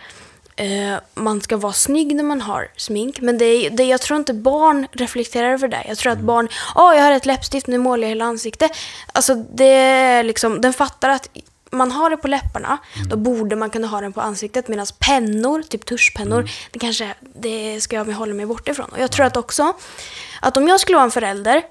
eh, 0.56 0.96
man 1.14 1.42
ska 1.42 1.58
vara 1.58 1.74
snygg 1.74 2.16
när 2.16 2.24
man 2.24 2.42
har 2.42 2.72
smink. 2.78 3.22
Men 3.22 3.38
det, 3.38 3.70
det, 3.70 3.84
jag 3.84 4.02
tror 4.02 4.20
inte 4.20 4.34
barn 4.34 4.88
reflekterar 4.92 5.54
över 5.54 5.68
det. 5.68 5.84
Jag 5.88 5.98
tror 5.98 6.12
Mm. 6.12 6.22
att 6.22 6.26
barn, 6.28 6.48
åh 6.76 6.96
jag 6.96 7.04
har 7.04 7.12
ett 7.12 7.26
läppstift, 7.26 7.68
nu 7.68 7.78
målar 7.78 8.04
jag 8.04 8.10
hela 8.10 8.26
ansiktet. 8.26 8.72
Alltså 9.12 9.36
det 9.36 9.66
är 9.74 10.24
liksom, 10.24 10.62
den 10.62 10.74
fattar 10.74 11.10
att 11.10 11.30
man 11.74 11.92
har 11.92 12.10
det 12.10 12.18
på 12.18 12.28
läpparna, 12.28 12.78
Mm. 12.96 13.10
då 13.10 13.16
borde 13.18 13.56
man 13.56 13.70
kunna 13.70 13.88
ha 13.88 14.02
den 14.02 14.14
på 14.14 14.22
ansiktet. 14.22 14.68
Medan 14.68 14.86
pennor, 15.00 15.62
typ 15.62 15.86
tuschpennor, 15.86 16.40
Mm. 16.40 16.52
det 16.72 16.80
kanske 16.80 17.14
det 17.36 17.82
ska 17.82 17.96
jag 17.96 18.06
hålla 18.06 18.34
mig 18.34 18.46
bort 18.46 18.68
ifrån. 18.68 18.90
Och 18.90 19.00
jag 19.00 19.12
tror 19.12 19.26
att 19.26 19.38
också 19.38 19.74
att 20.42 20.58
om 20.58 20.68
jag 20.68 20.80
skulle 20.80 20.96
vara 20.96 21.06
en 21.06 21.12
förälder, 21.12 21.62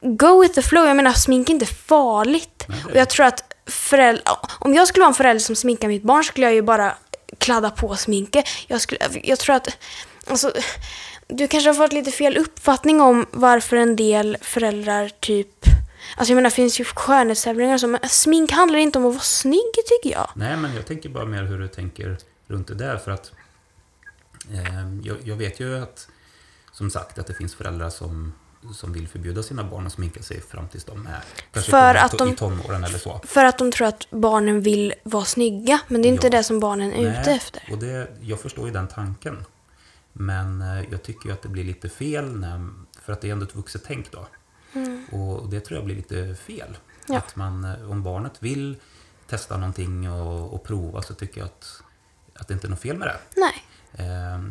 go 0.00 0.40
with 0.42 0.54
the 0.54 0.62
flow. 0.62 0.86
Jag 0.86 0.96
menar, 0.96 1.12
smink 1.12 1.48
är 1.48 1.52
inte 1.52 1.66
farligt. 1.66 2.64
Nej, 2.68 2.78
och 2.84 2.96
jag 2.96 3.10
tror 3.10 3.26
att 3.26 3.54
föräldrar, 3.66 4.34
om 4.58 4.74
jag 4.74 4.88
skulle 4.88 5.00
vara 5.02 5.08
en 5.08 5.14
förälder 5.14 5.40
som 5.40 5.56
sminkar 5.56 5.88
mitt 5.88 6.02
barn 6.02 6.24
skulle 6.24 6.46
jag 6.46 6.54
ju 6.54 6.62
bara 6.62 6.94
kladda 7.38 7.70
på 7.70 7.96
sminket. 7.96 8.44
Jag, 8.66 8.80
skulle, 8.80 9.00
jag 9.24 9.38
tror 9.38 9.56
att, 9.56 9.68
alltså, 10.30 10.52
du 11.28 11.48
kanske 11.48 11.68
har 11.70 11.74
fått 11.74 11.92
lite 11.92 12.10
fel 12.10 12.36
uppfattning 12.36 13.00
om 13.00 13.26
varför 13.30 13.76
en 13.76 13.96
del 13.96 14.36
föräldrar 14.40 15.10
typ 15.20 15.64
Alltså 16.16 16.32
jag 16.32 16.36
menar, 16.36 16.50
det 16.50 16.54
finns 16.56 16.80
ju 16.80 16.84
skönhetstävlingar 16.84 17.78
så, 17.78 17.86
men 17.88 18.00
smink 18.08 18.50
handlar 18.52 18.78
inte 18.78 18.98
om 18.98 19.06
att 19.06 19.12
vara 19.14 19.22
snygg 19.22 19.72
tycker 19.86 20.16
jag. 20.18 20.30
Nej, 20.34 20.56
men 20.56 20.74
jag 20.74 20.86
tänker 20.86 21.08
bara 21.08 21.24
mer 21.24 21.42
hur 21.42 21.58
du 21.58 21.68
tänker 21.68 22.18
runt 22.46 22.68
det 22.68 22.74
där. 22.74 22.96
För 22.96 23.10
att 23.10 23.32
eh, 24.52 24.94
jag, 25.02 25.16
jag 25.24 25.36
vet 25.36 25.60
ju 25.60 25.78
att, 25.82 26.08
som 26.72 26.90
sagt, 26.90 27.18
att 27.18 27.26
det 27.26 27.34
finns 27.34 27.54
föräldrar 27.54 27.90
som, 27.90 28.32
som 28.74 28.92
vill 28.92 29.08
förbjuda 29.08 29.42
sina 29.42 29.64
barn 29.64 29.86
att 29.86 29.92
sminka 29.92 30.22
sig 30.22 30.40
fram 30.40 30.68
tills 30.68 30.84
de 30.84 31.06
är 31.06 31.20
kanske 31.52 31.70
För 31.70 31.94
att 31.94 32.18
de- 32.18 32.28
i 32.32 32.36
tonåren 32.36 32.84
eller 32.84 32.98
så. 32.98 33.20
För 33.24 33.44
att 33.44 33.58
de 33.58 33.72
tror 33.72 33.86
att 33.88 34.06
barnen 34.10 34.60
vill 34.60 34.94
vara 35.02 35.24
snygga, 35.24 35.80
men 35.88 36.02
det 36.02 36.08
är 36.08 36.10
inte 36.10 36.26
Ja. 36.26 36.30
det 36.30 36.44
som 36.44 36.60
barnen 36.60 36.92
är 36.92 37.00
ute 37.10 37.22
Nej, 37.26 37.36
efter. 37.36 37.62
Och 37.70 37.78
det, 37.78 38.08
jag 38.20 38.40
förstår 38.40 38.66
ju 38.66 38.72
den 38.72 38.88
tanken. 38.88 39.44
Men 40.12 40.62
eh, 40.62 40.84
jag 40.90 41.02
tycker 41.02 41.26
ju 41.28 41.32
att 41.32 41.42
det 41.42 41.48
blir 41.48 41.64
lite 41.64 41.88
fel, 41.88 42.36
när, 42.36 42.68
för 43.04 43.12
att 43.12 43.20
det 43.20 43.28
är 43.28 43.32
ändå 43.32 43.44
ett 43.46 43.54
vuxet 43.56 43.82
tänk 43.86 44.12
då. 44.12 44.26
Och 45.10 45.48
det 45.48 45.60
tror 45.60 45.76
jag 45.78 45.84
blir 45.84 45.96
lite 45.96 46.34
fel. 46.34 46.68
Mm. 46.68 46.76
Ja. 47.08 47.18
Att 47.18 47.36
man, 47.36 47.64
eh, 47.64 47.90
om 47.90 48.02
barnet 48.02 48.32
vill 48.38 48.76
testa 49.26 49.56
någonting 49.56 50.10
och, 50.10 50.54
och 50.54 50.62
prova 50.64 51.02
så 51.02 51.14
tycker 51.14 51.38
jag 51.40 51.46
att, 51.46 51.82
att 52.34 52.48
det 52.48 52.54
inte 52.54 52.66
är 52.66 52.70
något 52.70 52.80
fel 52.80 52.96
med 52.98 53.08
det. 53.08 53.16
Nej. 53.36 53.64
Eh, 53.92 54.42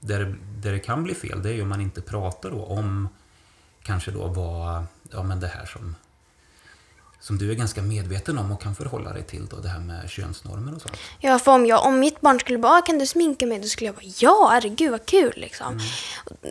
där, 0.00 0.38
där 0.58 0.72
det 0.72 0.78
kan 0.78 1.04
bli 1.04 1.14
fel, 1.14 1.42
det 1.42 1.48
är 1.48 1.52
ju 1.54 1.62
om 1.62 1.68
man 1.68 1.80
inte 1.80 2.00
pratar 2.00 2.50
då 2.50 2.64
om 2.64 3.08
kanske 3.82 4.10
då 4.10 4.26
vad, 4.26 4.84
ja 5.10 5.22
men 5.22 5.40
det 5.40 5.46
här 5.48 5.66
som, 5.66 5.96
som 7.20 7.38
du 7.38 7.50
är 7.50 7.54
ganska 7.54 7.82
medveten 7.82 8.38
om 8.38 8.52
och 8.52 8.62
kan 8.62 8.74
förhålla 8.74 9.12
dig 9.12 9.22
till 9.22 9.46
då, 9.46 9.56
det 9.56 9.68
här 9.68 9.80
med 9.80 10.10
könsnormer 10.10 10.74
och 10.74 10.82
sånt. 10.82 10.96
Ja, 11.18 11.38
för 11.38 11.52
om, 11.52 11.66
jag, 11.66 11.86
om 11.86 12.00
mitt 12.00 12.20
barn 12.20 12.40
skulle 12.40 12.58
bara, 12.58 12.72
"Ah, 12.78 12.82
kan 12.82 12.98
du 12.98 13.06
sminka 13.06 13.46
mig? 13.46 13.58
Då 13.58 13.66
skulle 13.68 13.86
jag 13.88 13.94
bara, 13.94 14.12
ja, 14.18 14.48
herregud 14.52 14.90
vad 14.90 15.06
kul 15.06 15.32
liksom. 15.36 15.80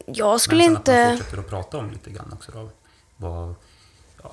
Jag 0.05 0.41
skulle 0.41 0.63
Mm. 0.63 0.73
Men 0.73 0.83
sen 0.83 0.93
att 0.93 0.97
man 0.97 1.05
inte... 1.07 1.17
fortsätter 1.23 1.37
att 1.43 1.49
prata 1.49 1.77
om 1.77 1.91
lite 1.91 2.09
grann 2.09 2.33
också 2.33 2.51
då. 2.51 2.69
Vad, 3.17 3.55
ja, 4.23 4.31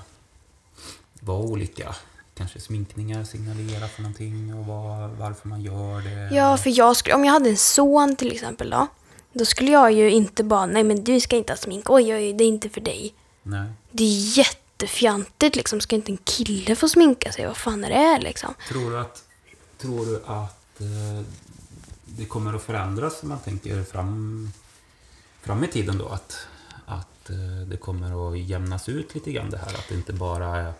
vad 1.20 1.40
olika 1.40 1.94
kanske 2.34 2.60
sminkningar 2.60 3.24
signalerar 3.24 3.88
för 3.88 4.02
någonting 4.02 4.54
och 4.54 4.66
vad, 4.66 5.10
varför 5.10 5.48
man 5.48 5.62
gör 5.62 6.00
det. 6.00 6.34
Ja, 6.34 6.56
för 6.56 6.78
jag 6.78 6.96
skulle, 6.96 7.14
om 7.14 7.24
jag 7.24 7.32
hade 7.32 7.50
en 7.50 7.56
son 7.56 8.16
till 8.16 8.32
exempel 8.32 8.70
då. 8.70 8.86
Då 9.32 9.44
skulle 9.44 9.70
jag 9.70 9.92
ju 9.92 10.10
inte 10.10 10.44
bara, 10.44 10.66
nej 10.66 10.84
men 10.84 11.04
du 11.04 11.20
ska 11.20 11.36
inte 11.36 11.52
ha 11.52 11.56
smink, 11.56 11.90
oj 11.90 12.14
oj, 12.14 12.32
det 12.32 12.44
är 12.44 12.48
inte 12.48 12.68
för 12.68 12.80
dig. 12.80 13.14
Nej. 13.42 13.68
Det 13.90 14.04
är 14.04 14.38
jättefjantigt 14.38 15.56
liksom, 15.56 15.80
ska 15.80 15.96
inte 15.96 16.12
en 16.12 16.18
kille 16.24 16.76
få 16.76 16.88
sminka 16.88 17.32
sig? 17.32 17.46
Vad 17.46 17.56
fan 17.56 17.84
är 17.84 17.90
det 17.90 18.24
liksom? 18.24 18.54
Tror 18.68 18.90
du 18.90 18.98
att, 18.98 19.24
tror 19.78 20.06
du 20.06 20.22
att 20.26 20.80
eh, 20.80 21.26
det 22.04 22.24
kommer 22.24 22.54
att 22.54 22.62
förändras 22.62 23.22
om 23.22 23.28
man 23.28 23.38
tänker 23.38 23.82
fram, 23.82 24.50
fram 25.42 25.64
i 25.64 25.68
tiden 25.68 25.98
då? 25.98 26.08
Att, 26.08 26.46
att 27.24 27.30
eh, 27.30 27.66
det 27.66 27.76
kommer 27.76 28.32
att 28.32 28.38
jämnas 28.38 28.88
ut 28.88 29.14
lite 29.14 29.32
grann 29.32 29.50
det 29.50 29.58
här? 29.58 29.74
Att 29.74 29.88
det 29.88 29.94
inte 29.94 30.12
bara 30.12 30.56
är 30.56 30.72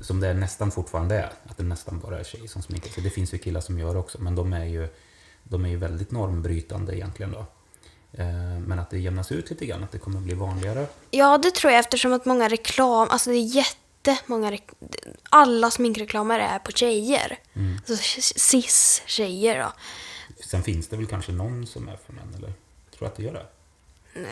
som 0.00 0.20
det 0.20 0.34
nästan 0.34 0.70
fortfarande 0.70 1.14
är, 1.16 1.32
att 1.46 1.56
det 1.56 1.62
nästan 1.62 2.00
bara 2.00 2.18
är 2.20 2.24
tjejer 2.24 2.48
som 2.48 2.62
sminkar 2.62 2.90
sig. 2.90 3.02
Det 3.02 3.10
finns 3.10 3.34
ju 3.34 3.38
killar 3.38 3.60
som 3.60 3.78
gör 3.78 3.92
det 3.94 4.00
också, 4.00 4.20
men 4.20 4.34
de 4.34 4.52
är 4.52 4.64
ju, 4.64 4.88
de 5.42 5.64
är 5.64 5.68
ju 5.68 5.76
väldigt 5.76 6.10
normbrytande 6.10 6.96
egentligen 6.96 7.32
då. 7.32 7.46
Eh, 8.12 8.58
Men 8.58 8.78
att 8.78 8.90
det 8.90 8.98
jämnas 8.98 9.32
ut 9.32 9.50
lite 9.50 9.66
grann, 9.66 9.84
att 9.84 9.92
det 9.92 9.98
kommer 9.98 10.18
att 10.18 10.24
bli 10.24 10.34
vanligare. 10.34 10.86
Ja, 11.10 11.38
det 11.38 11.50
tror 11.50 11.72
jag 11.72 11.80
eftersom 11.80 12.12
att 12.12 12.24
många 12.24 12.48
reklam, 12.48 13.08
alltså 13.10 13.30
det 13.30 13.36
är 13.36 13.56
jättemånga, 13.56 14.58
alla 15.30 15.70
sminkreklamer 15.70 16.40
är 16.40 16.58
på 16.58 16.72
tjejer. 16.72 17.38
Mm. 17.54 17.78
Alltså 17.88 17.96
cis-tjejer 18.36 19.58
då. 19.58 19.72
Sen 20.44 20.62
finns 20.62 20.88
det 20.88 20.96
väl 20.96 21.06
kanske 21.06 21.32
någon 21.32 21.66
som 21.66 21.88
är 21.88 21.96
för 21.96 22.12
män, 22.12 22.34
eller? 22.36 22.52
Tror 22.90 23.00
du 23.00 23.06
att 23.06 23.16
det 23.16 23.22
gör 23.22 23.32
det? 23.32 23.46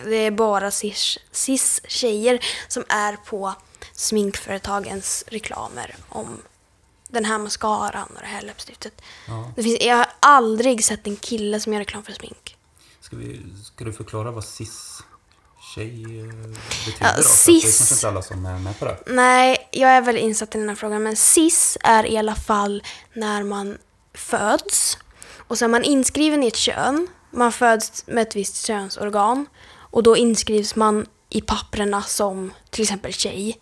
Det 0.05 0.17
är 0.17 0.31
bara 0.31 0.71
cis- 0.71 1.19
cis-tjejer 1.33 2.45
som 2.69 2.85
är 2.89 3.17
på 3.17 3.55
sminkföretagens 3.93 5.25
reklamer 5.27 5.95
om 6.09 6.39
den 7.09 7.25
här 7.25 7.39
mascaran 7.39 8.09
och 8.15 8.21
det 8.21 8.27
här 8.27 8.43
läppstiftet. 8.43 9.03
Ja. 9.29 9.53
Det 9.57 9.63
finns, 9.63 9.81
jag 9.81 9.97
har 9.97 10.07
aldrig 10.21 10.85
sett 10.85 11.07
en 11.07 11.17
kille 11.17 11.61
som 11.61 11.73
gör 11.73 11.81
reklam 11.81 12.03
för 12.03 12.13
smink. 12.13 12.57
Ska, 13.01 13.17
vi, 13.17 13.41
ska 13.65 13.85
du 13.85 13.93
förklara 13.93 14.31
vad 14.31 14.45
cis-tjej 14.45 16.21
eh, 16.21 16.25
betyder 16.27 16.97
Ja, 17.01 17.07
då? 17.07 17.09
Att 17.09 17.17
Det 17.17 17.21
är 17.21 17.23
cis- 17.23 17.63
kanske 17.79 17.95
inte 17.95 18.09
alla 18.09 18.23
som 18.23 18.47
är 18.47 18.59
med 18.59 18.79
på 18.79 18.85
det. 18.85 18.99
Nej, 19.07 19.69
jag 19.73 19.91
är 19.91 20.01
väl 20.01 20.17
insatt 20.17 20.55
i 20.55 20.59
den 20.59 20.69
här 20.69 20.77
frågan, 20.77 21.03
men 21.03 21.17
cis 21.17 21.79
är 21.81 22.07
i 22.07 22.19
alla 22.19 22.35
fall 22.35 22.83
när 23.13 23.43
man 23.43 23.79
föds 24.15 24.99
och 25.49 25.59
så 25.59 25.65
är 25.65 25.69
man 25.69 25.85
inskriven 25.85 26.43
i 26.43 26.47
ett 26.47 26.57
kön. 26.57 27.09
Man 27.31 27.53
föds 27.53 28.07
med 28.07 28.23
ett 28.23 28.37
visst 28.37 28.67
könsorgan 28.67 29.47
och 29.93 30.03
då 30.03 30.17
inskrivs 30.17 30.77
man 30.77 31.07
i 31.29 31.41
papperna 31.41 32.03
som 32.03 32.53
till 32.71 32.83
exempel 32.83 33.13
tjej. 33.13 33.59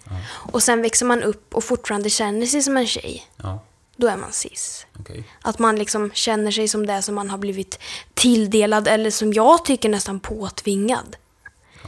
Och 0.52 0.62
sen 0.62 0.82
växer 0.82 1.06
man 1.06 1.22
upp 1.22 1.54
och 1.54 1.64
fortfarande 1.64 2.10
känner 2.10 2.46
sig 2.46 2.62
som 2.62 2.76
en 2.76 2.86
tjej. 2.86 3.26
Ja. 3.36 3.64
då 3.96 4.06
är 4.06 4.16
man 4.16 4.32
cis. 4.32 4.86
Okej. 5.00 5.24
Att 5.42 5.58
man 5.58 5.76
liksom 5.76 6.10
känner 6.12 6.50
sig 6.50 6.68
som 6.68 6.86
det 6.86 7.02
som 7.02 7.14
man 7.14 7.30
har 7.30 7.38
blivit 7.38 7.78
tilldelad 8.14 8.88
eller 8.88 9.10
som 9.10 9.32
jag 9.32 9.64
tycker 9.64 9.88
nästan 9.88 10.20
påtvingad. 10.20 11.16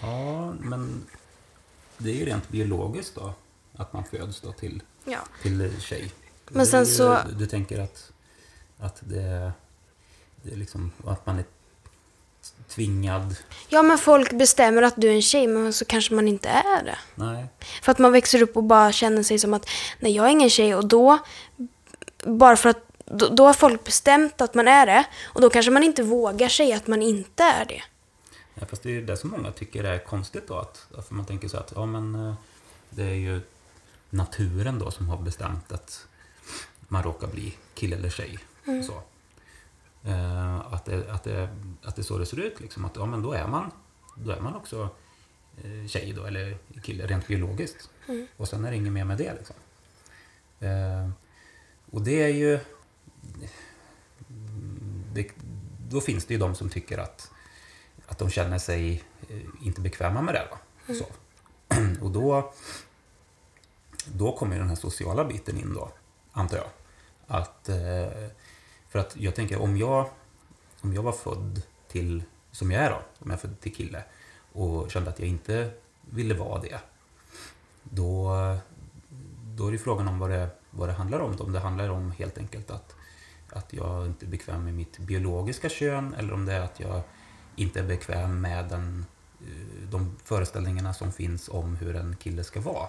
Ja, 0.03 0.53
men 0.61 1.07
det 1.99 2.11
är 2.11 2.15
ju 2.15 2.25
rent 2.25 2.49
biologiskt 2.49 3.15
då. 3.15 3.35
Att 3.77 3.93
man 3.93 4.05
föds 4.05 4.41
då 4.41 4.53
till, 4.53 4.83
Ja. 5.05 5.19
till 5.43 5.81
tjej. 5.81 6.13
Men 6.49 6.67
sen 6.67 6.87
så- 6.87 7.19
Du 7.39 7.47
tänker 7.47 7.81
att, 7.81 8.13
att 8.79 8.97
det, 9.01 9.53
det 10.43 10.53
är 10.53 10.57
liksom 10.57 10.93
att 11.07 11.27
man 11.27 11.39
är 11.39 11.45
tvingad... 12.75 13.37
Ja, 13.69 13.83
men 13.83 13.99
folk 13.99 14.33
bestämmer 14.33 14.83
att 14.83 14.95
du 14.97 15.09
är 15.09 15.15
en 15.15 15.23
tjej, 15.23 15.47
men 15.47 15.73
så 15.73 15.85
kanske 15.85 16.15
man 16.15 16.29
inte 16.29 16.49
är 16.49 16.85
det. 16.85 16.99
Nej. 17.15 17.47
För 17.83 17.93
att 17.93 17.99
man 17.99 18.13
växer 18.13 18.43
upp 18.43 18.57
och 18.57 18.65
bara 18.65 18.93
känner 18.93 19.23
sig 19.23 19.39
som 19.39 19.55
att 19.55 19.69
nej, 19.99 20.13
jag 20.13 20.27
är 20.27 20.31
ingen 20.31 20.51
tjej 20.51 20.75
och 20.75 20.89
då, 20.89 21.19
bara 22.25 22.57
för 22.57 22.69
att 22.69 22.93
då, 23.05 23.29
då 23.29 23.47
har 23.47 23.55
folk 23.55 23.85
bestämt 23.85 24.41
att 24.41 24.55
man 24.55 24.69
är 24.69 24.87
det 24.87 25.05
och 25.25 25.41
då 25.41 25.51
kanske 25.51 25.71
man 25.71 25.83
inte 25.83 26.03
vågar 26.03 26.49
säga 26.49 26.77
att 26.77 26.87
man 26.87 27.03
inte 27.03 27.43
är 27.43 27.65
det. 27.65 27.83
Ja, 28.55 28.67
fast 28.67 28.83
det 28.83 28.89
är 28.89 28.93
ju 28.93 29.07
det 29.07 29.17
som 29.17 29.31
många 29.31 29.53
tycker 29.53 29.85
är 29.85 29.99
konstigt 29.99 30.49
då. 30.49 30.59
Att, 30.59 30.87
för 31.09 31.15
man 31.15 31.27
tänker 31.27 31.49
så 31.49 31.57
att 31.57 31.73
ja, 31.77 31.87
men, 31.87 32.15
eh, 32.15 32.35
det 32.91 33.03
är 33.03 33.15
ju 33.15 33.41
naturen 34.11 34.79
då 34.79 34.91
som 34.91 35.09
har 35.09 35.17
bestämt 35.17 35.73
att 35.73 36.07
man 36.89 37.03
råkar 37.03 37.27
bli 37.27 37.55
kille 37.75 37.97
eller 37.97 38.11
tjej. 38.11 38.39
Så. 38.65 39.03
Eh, 40.05 40.73
att, 40.73 40.85
det, 40.85 41.13
att, 41.13 41.25
det, 41.25 41.49
att 41.83 41.97
det 41.97 42.03
är 42.03 42.05
så 42.05 42.19
det 42.19 42.27
ser 42.27 42.41
ut. 42.41 42.61
Liksom. 42.61 42.85
Att 42.85 42.97
ja, 42.97 43.07
men 43.07 43.23
då 43.23 43.33
är 43.33 43.47
man, 43.47 43.71
då 44.15 44.31
är 44.31 44.41
man 44.41 44.57
också 44.57 44.89
eh, 45.63 45.87
tjej 45.89 46.13
då, 46.17 46.25
eller 46.25 46.59
kille 46.83 47.07
rent 47.07 47.27
biologiskt. 47.27 47.91
Och 48.37 48.49
sen 48.49 48.65
är 48.65 48.71
det 48.71 48.77
inget 48.77 48.93
mer 48.93 49.05
med 49.05 49.19
det. 49.19 49.35
Liksom. 49.35 49.57
Eh, 50.61 51.11
och 51.91 52.03
det 52.03 52.23
är 52.23 52.29
ju... 52.29 52.59
Det, 55.15 55.31
då 55.89 56.01
finns 56.01 56.25
det 56.25 56.35
ju 56.35 56.41
de 56.41 56.55
som 56.55 56.69
tycker 56.69 56.99
att 56.99 57.31
att 58.13 58.19
de 58.19 58.31
känner 58.31 58.59
sig 58.59 59.05
eh, 59.29 59.67
inte 59.67 59.81
bekväma 59.81 60.23
med 60.23 60.35
det. 60.35 60.49
Va? 60.51 60.59
Så. 60.95 61.07
Och 62.05 62.11
då, 62.11 62.53
då 64.07 64.37
kommer 64.37 64.59
den 64.59 64.69
här 64.69 64.77
sociala 64.77 65.25
biten 65.25 65.59
in 65.59 65.75
då, 65.75 65.93
antar 66.33 66.57
jag. 66.57 66.69
Att, 67.27 67.69
eh, 67.69 68.29
för 68.93 68.99
att 68.99 69.17
jag 69.17 69.35
tänker 69.35 69.63
om 69.63 69.77
jag, 69.77 70.11
om 70.81 70.95
jag 70.95 71.03
var 71.03 71.13
född 71.13 71.63
till, 71.89 72.23
som 72.51 72.71
jag 72.71 72.83
är 72.85 72.91
då, 72.91 72.97
om 72.97 73.31
jag 73.31 73.33
är 73.33 73.37
född 73.37 73.61
till 73.61 73.75
kille 73.75 74.05
och 74.53 74.91
kände 74.91 75.11
att 75.11 75.19
jag 75.19 75.29
inte 75.29 75.71
ville 76.01 76.35
vara 76.35 76.61
det. 76.61 76.81
Då, 77.83 78.33
då 79.45 79.69
är 79.69 79.73
det 79.73 79.79
frågan 79.79 80.09
om 80.09 80.19
vad 80.19 80.31
det, 80.31 80.51
vad 80.71 80.89
det 80.89 80.93
handlar 80.93 81.21
om. 81.21 81.37
Om 81.41 81.53
det 81.53 81.59
handlar 81.59 81.89
om 81.89 82.11
helt 82.11 82.39
enkelt 82.39 82.71
att, 82.71 82.95
att 83.53 83.73
jag 83.73 84.07
inte 84.07 84.27
är 84.27 84.29
bekväm 84.29 84.65
med 84.65 84.75
mitt 84.75 84.99
biologiska 84.99 85.69
kön 85.69 86.15
eller 86.15 86.33
om 86.33 86.47
det 86.47 86.53
är 86.53 86.61
att 86.61 86.81
jag 86.81 87.03
inte 87.57 87.81
är 87.81 87.85
bekväm 87.85 88.41
med 88.41 88.69
den, 88.69 89.07
eh, 89.41 89.89
de 89.91 90.17
föreställningarna 90.25 90.95
som 90.95 91.13
finns 91.13 91.49
om 91.49 91.77
hur 91.77 91.97
en 91.97 92.17
kille 92.17 92.45
ska 92.45 92.61
vara. 92.61 92.89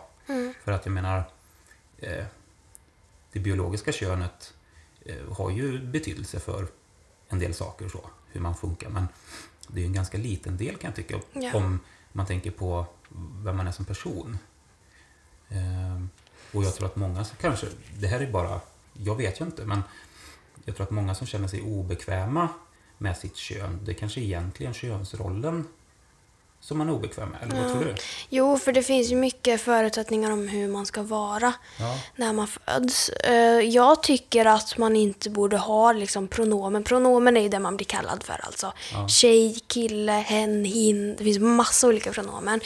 För 0.63 0.71
att 0.71 0.85
jag 0.85 0.93
menar, 0.93 1.23
eh, 1.97 2.25
det 3.31 3.39
biologiska 3.39 3.91
könet 3.91 4.53
har 5.31 5.49
ju 5.51 5.79
betydelse 5.85 6.39
för 6.39 6.67
en 7.27 7.39
del 7.39 7.53
saker, 7.53 7.89
så, 7.89 8.09
hur 8.31 8.41
man 8.41 8.55
funkar. 8.55 8.89
Men 8.89 9.07
det 9.67 9.81
är 9.81 9.85
en 9.85 9.93
ganska 9.93 10.17
liten 10.17 10.57
del 10.57 10.75
kan 10.77 10.87
jag 10.87 10.95
tycka, 10.95 11.19
Ja. 11.33 11.51
om 11.53 11.79
man 12.11 12.25
tänker 12.25 12.51
på 12.51 12.85
vem 13.43 13.57
man 13.57 13.67
är 13.67 13.71
som 13.71 13.85
person. 13.85 14.37
Eh, 15.49 16.03
och 16.51 16.63
jag 16.63 16.75
tror 16.75 16.85
att 16.85 16.95
många 16.95 17.23
som 17.25 17.37
kanske, 17.41 17.67
det 17.99 18.07
här 18.07 18.19
är 18.19 18.31
bara, 18.31 18.61
jag 18.93 19.15
vet 19.15 19.41
ju 19.41 19.45
inte, 19.45 19.65
men 19.65 19.81
jag 20.65 20.75
tror 20.75 20.83
att 20.83 20.91
många 20.91 21.15
som 21.15 21.27
känner 21.27 21.47
sig 21.47 21.61
obekväma 21.61 22.49
med 22.97 23.17
sitt 23.17 23.35
kön, 23.35 23.79
det 23.83 23.93
kanske 23.93 24.21
egentligen 24.21 24.73
könsrollen 24.73 25.67
som 26.67 26.77
man 26.77 26.89
är 26.89 26.93
obekväm 26.93 27.29
med, 27.29 27.39
eller 27.43 27.61
vad 27.63 27.71
tror 27.71 27.85
du? 27.85 27.95
Jo, 28.29 28.57
för 28.57 28.71
det 28.71 28.83
finns 28.83 29.11
ju 29.11 29.15
mycket 29.15 29.61
förutsättningar 29.61 30.31
om 30.31 30.47
hur 30.47 30.67
man 30.67 30.85
ska 30.85 31.03
vara 31.03 31.53
Ja. 31.79 31.95
när 32.15 32.33
man 32.33 32.47
föds. 32.47 33.09
Eh, 33.09 33.59
Jag 33.59 34.03
tycker 34.03 34.45
att 34.45 34.77
man 34.77 34.95
inte 34.95 35.29
borde 35.29 35.57
ha 35.57 35.91
liksom 35.91 36.27
pronomen. 36.27 36.83
Pronomen 36.83 37.37
är 37.37 37.41
ju 37.41 37.49
det 37.49 37.59
man 37.59 37.75
blir 37.77 37.85
kallad 37.87 38.23
för. 38.23 38.39
Alltså 38.45 38.73
Ja. 38.93 39.07
tjej, 39.07 39.59
kille, 39.67 40.11
hen, 40.11 40.65
hin. 40.65 41.15
Det 41.17 41.23
finns 41.23 41.39
massa 41.39 41.87
olika 41.87 42.11
pronomen. 42.11 42.59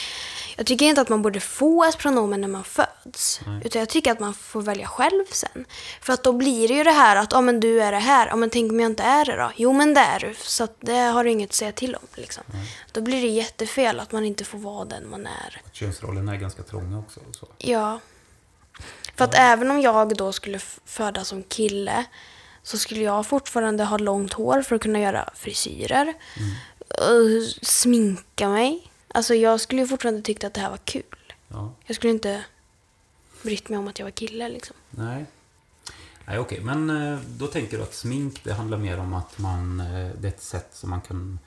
Jag 0.58 0.66
tycker 0.66 0.86
inte 0.86 1.02
att 1.02 1.10
man 1.10 1.22
borde 1.22 1.40
få 1.40 1.84
ett 1.84 1.98
pronomen 1.98 2.42
när 2.42 2.48
man 2.48 2.64
föds. 2.64 3.40
Utan 3.64 3.80
jag 3.80 3.90
tycker 3.90 4.12
att 4.12 4.20
man 4.20 4.34
får 4.34 4.62
välja 4.62 4.88
själv 4.88 5.26
sen. 5.32 5.66
För 6.02 6.14
att 6.14 6.24
då 6.24 6.34
blir 6.34 6.68
det 6.68 6.74
ju 6.74 6.84
det 6.84 6.92
här 6.92 7.16
att, 7.16 7.32
ja 7.32 7.42
men 7.42 7.60
du 7.60 7.82
är 7.82 7.92
det 7.92 7.98
här. 8.00 8.28
Ja 8.28 8.36
men 8.36 8.50
tänk 8.50 8.72
om 8.72 8.80
jag 8.80 8.92
inte 8.92 9.04
är 9.04 9.26
det 9.26 9.36
då? 9.36 9.52
Jo 9.56 9.74
men 9.74 9.94
det 9.94 10.02
är 10.02 10.20
du. 10.20 10.34
Så 10.42 10.64
att 10.64 10.76
det 10.82 10.94
har 11.00 11.24
du 11.24 11.30
inget 11.32 11.50
att 11.50 11.54
säga 11.56 11.72
till 11.72 11.96
om. 11.96 12.08
Liksom. 12.16 12.44
Då 12.92 13.02
blir 13.02 13.22
det 13.22 13.28
jättefel 13.28 13.87
att 14.00 14.12
man 14.12 14.26
inte 14.26 14.44
får 14.44 14.58
vara 14.58 14.86
den 14.86 15.10
man 15.10 15.28
är. 15.28 15.62
Könsrollerna 15.72 16.34
är 16.34 16.38
ganska 16.38 16.64
trånga 16.64 17.00
också. 17.00 17.20
Så. 17.32 17.48
Ja. 17.58 18.00
För 19.16 19.26
att 19.26 19.36
även 19.36 19.72
om 19.72 19.82
jag 19.82 20.18
då 20.18 20.34
skulle 20.34 20.60
födas 20.86 21.28
som 21.28 21.44
kille 21.44 22.06
så 22.64 22.78
skulle 22.78 23.02
jag 23.02 23.26
fortfarande 23.26 23.84
ha 23.84 23.98
långt 23.98 24.34
hår 24.34 24.62
för 24.62 24.76
att 24.76 24.82
kunna 24.82 25.00
göra 25.00 25.30
frisyrer. 25.36 26.14
Och 26.90 27.56
sminka 27.62 28.50
mig. 28.50 28.92
Alltså 29.08 29.36
jag 29.36 29.62
skulle 29.62 29.82
ju 29.82 29.88
fortfarande 29.88 30.22
tycka 30.22 30.48
att 30.48 30.54
det 30.54 30.62
här 30.62 30.70
var 30.70 30.78
kul. 30.78 31.34
Ja. 31.48 31.74
Jag 31.86 31.96
skulle 31.96 32.14
inte 32.14 32.44
brytt 33.44 33.70
mig 33.70 33.80
om 33.80 33.88
att 33.88 34.00
jag 34.00 34.06
var 34.06 34.12
kille 34.12 34.50
liksom. 34.50 34.76
Nej. 34.90 35.26
Nej, 36.26 36.40
okej. 36.40 36.60
Men 36.62 36.90
eh, 36.90 37.20
då 37.28 37.48
tänker 37.48 37.78
du 37.78 37.84
att 37.84 37.94
smink, 37.94 38.44
det 38.44 38.54
handlar 38.54 38.78
mer 38.78 39.00
om 39.00 39.14
att 39.14 39.38
man, 39.38 39.80
eh, 39.80 40.12
det 40.20 40.28
är 40.28 40.32
ett 40.32 40.44
sätt 40.44 40.70
som 40.74 40.90
man 40.90 41.02
kan 41.02 41.40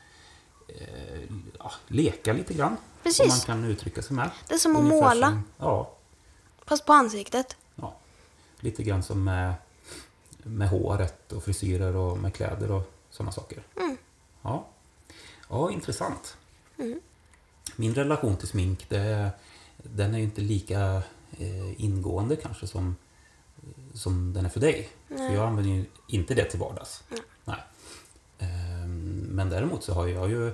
eh, 0.79 1.21
ja, 1.59 1.73
leka 1.89 2.33
lite 2.33 2.55
grann. 2.55 2.77
Precis. 3.03 3.17
Som 3.17 3.29
man 3.29 3.41
kan 3.41 3.65
uttrycka 3.65 4.03
sig 4.03 4.17
med. 4.17 4.31
Det 4.49 4.55
är 4.55 4.59
som 4.59 4.77
att 4.77 4.81
Ungefär 4.83 5.01
måla. 5.01 5.29
Som, 5.31 5.45
ja, 5.59 5.91
Fast 6.67 6.87
på 6.87 6.93
ansiktet. 6.93 7.57
ja. 7.75 7.97
Lite 8.61 8.83
grann 8.83 9.03
som 9.03 9.25
med, 9.25 9.55
med 10.43 10.69
håret 10.69 11.33
och 11.33 11.45
frisyrer 11.45 11.97
och 11.97 12.19
med 12.19 12.35
kläder 12.35 12.71
och 12.71 12.93
sådana 13.11 13.33
saker. 13.33 13.63
Mm. 13.77 13.97
Ja. 14.43 14.67
ja, 15.49 15.71
intressant. 15.71 16.37
Min 17.77 17.95
relation 17.95 18.37
till 18.37 18.49
smink, 18.49 18.87
det, 18.89 19.31
den 19.77 20.15
är 20.15 20.19
ju 20.19 20.25
inte 20.25 20.41
lika 20.41 21.03
eh, 21.39 21.85
ingående 21.85 22.37
kanske 22.37 22.67
som, 22.67 22.97
som 23.95 24.33
den 24.33 24.45
är 24.45 24.49
för 24.49 24.61
dig. 24.61 24.89
För 25.09 25.35
jag 25.35 25.47
använder 25.47 25.73
ju 25.73 25.85
inte 26.07 26.35
det 26.35 26.45
till 26.45 26.59
vardags. 26.61 27.03
Nej. 27.45 27.57
Ehm, 27.57 27.61
Men 29.41 29.51
däremot 29.51 29.85
så 29.85 29.95
har 29.95 30.07
jag 30.07 30.31
ju, 30.31 30.53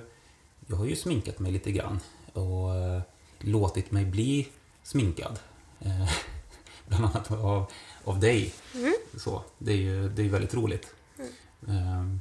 jag 0.67 0.77
har 0.77 0.85
ju 0.85 0.95
sminkat 0.95 1.39
mig 1.39 1.51
lite 1.51 1.71
grann 1.71 1.99
och 2.33 2.75
eh, 2.75 3.01
låtit 3.39 3.91
mig 3.91 4.05
bli 4.05 4.47
sminkad. 4.83 5.39
Eh, 5.79 6.09
Bland 6.87 7.05
annat 7.05 7.31
av, 7.31 7.71
av 8.03 8.19
dig. 8.19 8.53
Så, 9.17 9.43
det 9.57 9.71
är 9.71 9.77
ju 9.77 10.09
det 10.09 10.21
är 10.21 10.29
väldigt 10.29 10.53
roligt. 10.53 10.95
Ehm, 11.67 12.19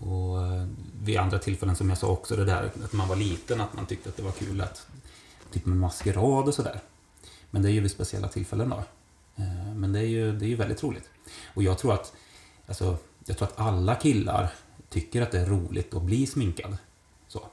och 0.00 0.46
eh, 0.46 0.66
vid 1.02 1.18
andra 1.18 1.38
tillfällen 1.38 1.76
som 1.76 1.88
jag 1.88 1.98
sa 1.98 2.06
också 2.06 2.36
det 2.36 2.44
där 2.44 2.70
att 2.84 2.92
man 2.92 3.08
var 3.08 3.16
liten, 3.16 3.60
att 3.60 3.74
man 3.74 3.86
tyckte 3.86 4.08
att 4.08 4.16
det 4.16 4.22
var 4.22 4.32
kul 4.32 4.60
att 4.60 4.86
typ 5.52 5.66
med 5.66 5.76
maskerad 5.76 6.48
och 6.48 6.54
sådär. 6.54 6.80
Men 7.50 7.62
det 7.62 7.68
är 7.68 7.72
ju 7.72 7.80
vid 7.80 7.90
speciella 7.90 8.28
tillfällen 8.28 8.68
då. 8.68 8.82
Eh, 9.36 9.74
Men 9.74 9.92
det 9.92 9.98
är 9.98 10.06
ju, 10.06 10.38
det 10.38 10.44
är 10.44 10.48
ju 10.48 10.56
väldigt 10.56 10.82
roligt. 10.82 11.10
Och 11.54 11.62
jag 11.62 11.78
tror 11.78 11.94
att 11.94 12.12
alltså, 12.66 12.96
jag 13.24 13.38
tror 13.38 13.48
att 13.48 13.60
alla 13.60 13.94
killar 13.94 14.52
tycker 14.88 15.22
att 15.22 15.30
det 15.30 15.40
är 15.40 15.46
roligt 15.46 15.94
att 15.94 16.02
bli 16.02 16.26
sminkad. 16.26 16.76
Så. 17.28 17.46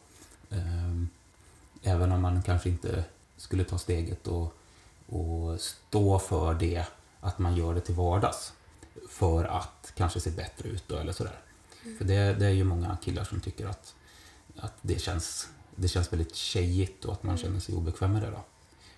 Ehm, 0.50 1.10
Även 1.88 2.12
om 2.12 2.22
man 2.22 2.44
kanske 2.44 2.70
inte 2.70 3.04
skulle 3.38 3.64
ta 3.64 3.78
steget 3.78 4.28
och, 4.28 4.54
och 5.08 5.62
stå 5.62 6.20
för 6.20 6.54
det, 6.54 6.86
att 7.20 7.40
man 7.40 7.56
gör 7.56 7.74
det 7.76 7.82
till 7.82 7.96
vardags. 7.96 8.54
För 9.10 9.46
att 9.46 9.94
kanske 9.96 10.20
se 10.20 10.30
bättre 10.30 10.70
ut 10.70 10.84
då, 10.88 10.98
eller 10.98 11.14
sådär. 11.14 11.40
För 11.98 12.06
det, 12.06 12.34
det 12.34 12.46
är 12.46 12.52
ju 12.52 12.64
många 12.64 12.98
killar 13.04 13.24
som 13.24 13.40
tycker 13.40 13.68
att, 13.68 13.96
att 14.58 14.74
det, 14.82 15.02
känns, 15.02 15.50
det 15.76 15.88
känns 15.88 16.14
väldigt 16.14 16.36
tjejigt 16.36 17.06
och 17.06 17.14
att 17.14 17.24
man 17.24 17.38
känner 17.38 17.60
sig 17.60 17.76
obekväm 17.76 18.14
med 18.14 18.22
det. 18.22 18.30
Då. 18.32 18.44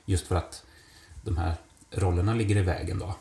Just 0.05 0.27
för 0.27 0.35
att 0.35 0.63
de 1.23 1.37
här 1.37 1.55
rollerna 1.91 2.33
ligger 2.33 2.57
i 2.57 2.61
vägen 2.61 2.99
då. 2.99 3.15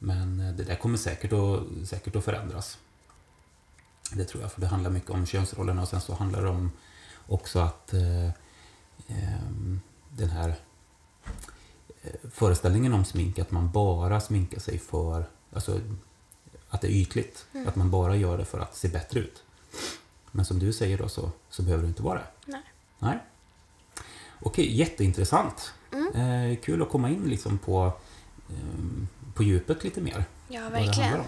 Eh, 0.00 0.04
Men 0.06 0.56
det 0.56 0.64
där 0.64 0.76
kommer 0.76 0.98
säkert 0.98 1.32
att, 1.32 1.88
säkert 1.88 2.16
att 2.16 2.24
förändras. 2.24 2.78
Det 4.12 4.24
tror 4.24 4.42
jag, 4.42 4.52
för 4.52 4.60
det 4.60 4.66
handlar 4.66 4.90
mycket 4.90 5.10
om 5.10 5.26
könsrollerna 5.26 5.82
och 5.82 5.88
sen 5.88 6.00
så 6.00 6.14
handlar 6.14 6.42
det 6.42 6.48
om 6.48 6.70
också 7.26 7.58
att 7.58 7.92
eh, 7.94 8.28
ehm, 9.08 9.80
den 10.10 10.30
här 10.30 10.48
eh, 12.02 12.30
föreställningen 12.30 12.92
om 12.92 13.04
smink, 13.04 13.38
att 13.38 13.50
man 13.50 13.70
bara 13.70 14.20
sminkar 14.20 14.60
sig 14.60 14.78
för, 14.78 15.28
alltså 15.52 15.80
att 16.68 16.80
det 16.80 16.88
är 16.88 16.92
ytligt. 16.92 17.46
Att 17.66 17.76
man 17.76 17.90
bara 17.90 18.16
gör 18.16 18.38
det 18.38 18.44
för 18.44 18.58
att 18.58 18.76
se 18.76 18.88
bättre 18.88 19.20
ut. 19.20 19.42
Men 20.30 20.44
som 20.44 20.58
du 20.58 20.72
säger 20.72 20.98
då 20.98 21.08
så, 21.08 21.30
så 21.50 21.62
behöver 21.62 21.82
det 21.82 21.88
inte 21.88 22.02
vara 22.02 22.18
det. 22.18 22.26
Nej. 22.52 22.62
Nej. 22.98 23.18
Okej, 24.40 24.76
jätteintressant. 24.76 25.72
Eh, 26.14 26.58
kul 26.62 26.82
att 26.82 26.88
komma 26.90 27.10
in 27.10 27.22
liksom 27.24 27.58
på, 27.58 27.92
ehm, 28.50 29.08
på 29.38 29.44
djupet 29.44 29.84
lite 29.84 30.00
mer. 30.00 30.24
Ja, 30.48 30.68
verkligen. 30.68 31.22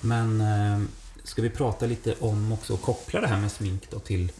Men 0.00 0.40
eh, 0.40 0.80
ska 1.24 1.42
vi 1.42 1.50
prata 1.50 1.86
lite 1.86 2.14
om 2.20 2.52
också 2.52 2.72
och 2.72 2.82
koppla 2.82 3.20
det 3.20 3.26
här 3.26 3.40
med 3.40 3.52
smink 3.52 3.90
då 3.90 3.98
till, 3.98 4.32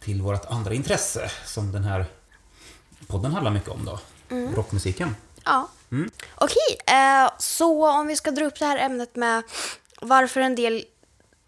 till 0.00 0.22
vårt 0.22 0.44
andra 0.44 0.74
intresse 0.74 1.30
som 1.46 1.72
den 1.72 1.84
här 1.84 2.06
podden 3.06 3.32
handlar 3.32 3.50
mycket 3.50 3.68
om 3.68 3.84
då. 3.84 4.00
Mm. 4.28 4.54
Rockmusiken. 4.54 5.16
Ja. 5.44 5.68
Okej, 6.34 6.78
eh, 6.86 7.30
så 7.38 7.90
om 7.90 8.06
vi 8.06 8.16
ska 8.16 8.30
dra 8.30 8.44
upp 8.44 8.58
det 8.58 8.66
här 8.66 8.78
ämnet 8.78 9.16
med 9.16 9.42
varför 10.00 10.40
en 10.40 10.54
del, 10.54 10.84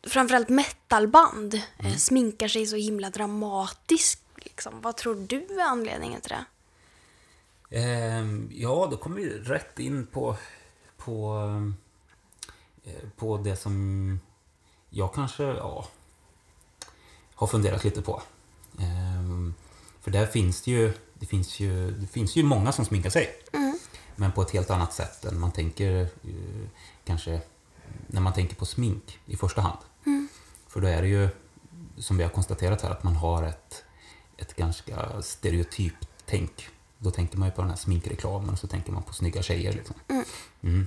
framförallt 0.07 0.48
metalband, 0.48 1.55
eh, 1.79 1.96
sminkar 1.96 2.48
sig 2.48 2.66
så 2.66 2.77
himla 2.77 3.11
dramatiskt. 3.11 4.22
Liksom. 4.37 4.81
Vad 4.81 4.96
tror 4.96 5.14
du 5.14 5.61
är 5.61 5.64
anledningen 5.64 6.20
till 6.20 6.31
det? 6.31 6.44
Ehm, 7.75 8.51
ja, 8.53 8.89
då 8.91 8.97
kommer 8.97 9.17
vi 9.17 9.31
rätt 9.31 9.79
in 9.79 10.07
på, 10.07 10.37
på, 10.97 11.41
eh, 12.85 13.09
på 13.17 13.37
det 13.37 13.57
som 13.57 14.21
jag 14.91 15.15
kanske 15.15 15.45
ja, 15.45 15.89
har 17.35 17.47
funderat 17.47 17.85
lite 17.85 18.03
på. 18.03 18.23
Ehm, 18.79 19.55
för 20.01 20.11
där 20.11 20.27
finns 20.27 20.63
det 20.63 20.71
ju, 20.71 20.93
det 21.15 21.27
finns 21.27 21.61
ju, 21.61 21.91
det 21.91 22.07
finns 22.07 22.37
ju 22.37 22.43
många 22.43 22.73
som 22.73 22.85
sminkar 22.85 23.11
sig. 23.11 23.31
Men 24.17 24.33
på 24.33 24.43
ett 24.43 24.51
helt 24.51 24.71
annat 24.71 24.93
sätt 24.93 25.25
än 25.25 25.41
man 25.41 25.53
tänker 25.53 26.01
eh, 26.03 26.69
kanske 27.05 27.41
när 28.07 28.21
man 28.21 28.33
tänker 28.33 28.57
på 28.57 28.67
smink 28.67 29.19
i 29.27 29.37
första 29.37 29.61
hand. 29.61 29.79
För 30.69 30.81
då 30.81 30.87
är 30.87 31.03
det 31.03 31.09
ju, 31.09 31.29
som 31.99 32.17
vi 32.17 32.23
har 32.23 32.31
konstaterat 32.31 32.83
här, 32.83 32.91
att 32.91 33.03
man 33.03 33.17
har 33.17 33.43
ett, 33.43 33.85
ett 34.37 34.55
ganska 34.57 35.23
stereotypt 35.23 36.09
tänk. 36.27 36.71
Då 37.05 37.11
tänker 37.11 37.38
man 37.38 37.49
ju 37.49 37.53
på 37.53 37.61
den 37.61 37.71
här 37.71 37.77
sminkreklamen 37.77 38.51
och 38.51 38.59
så 38.59 38.67
tänker 38.67 38.93
man 38.93 39.03
på 39.03 39.12
snygga 39.12 39.43
tjejer. 39.43 39.73
Liksom. 39.73 39.97
Mm. 40.62 40.87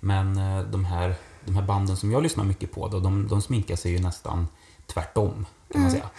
Men 0.00 0.36
eh, 0.38 0.62
de 0.62 0.84
här, 0.84 1.14
de 1.44 1.54
här 1.54 1.62
banden 1.62 1.96
som 1.96 2.12
jag 2.12 2.22
lyssnar 2.22 2.44
mycket 2.44 2.72
på, 2.72 2.88
då, 2.88 3.00
de, 3.00 3.28
de 3.28 3.42
sminkar 3.42 3.76
sig 3.76 3.92
ju 3.92 3.98
nästan 3.98 4.48
tvärtom, 4.86 5.46
kan 5.72 5.82
man 5.82 5.90
säga. 5.90 6.10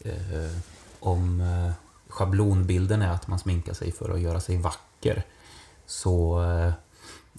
Eh, 0.00 0.56
om 1.00 1.40
eh, 1.40 1.72
schablonbilden 2.08 3.02
är 3.02 3.10
att 3.10 3.28
man 3.28 3.38
sminkar 3.38 3.74
sig 3.74 3.92
för 3.92 4.10
att 4.10 4.20
göra 4.20 4.40
sig 4.40 4.56
vacker, 4.56 5.22
så 5.86 6.42
eh, 6.44 6.72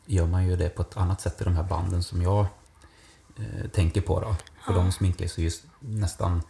gör 0.06 0.28
man 0.28 0.48
ju 0.48 0.56
det 0.56 0.70
på 0.70 0.82
ett 0.82 0.98
annat 0.98 1.22
sätt 1.22 1.42
i 1.42 1.44
de 1.44 1.56
här 1.56 1.64
banden 1.64 2.04
som 2.04 2.22
jag 2.22 2.46
eh, 3.38 3.70
tänker 3.70 4.02
på. 4.02 4.20
Då. 4.20 4.36
För 4.66 4.74
de 4.74 4.92
sminkar 4.92 5.28
sig 5.28 5.44
just 5.44 5.64
nästan 5.80 6.42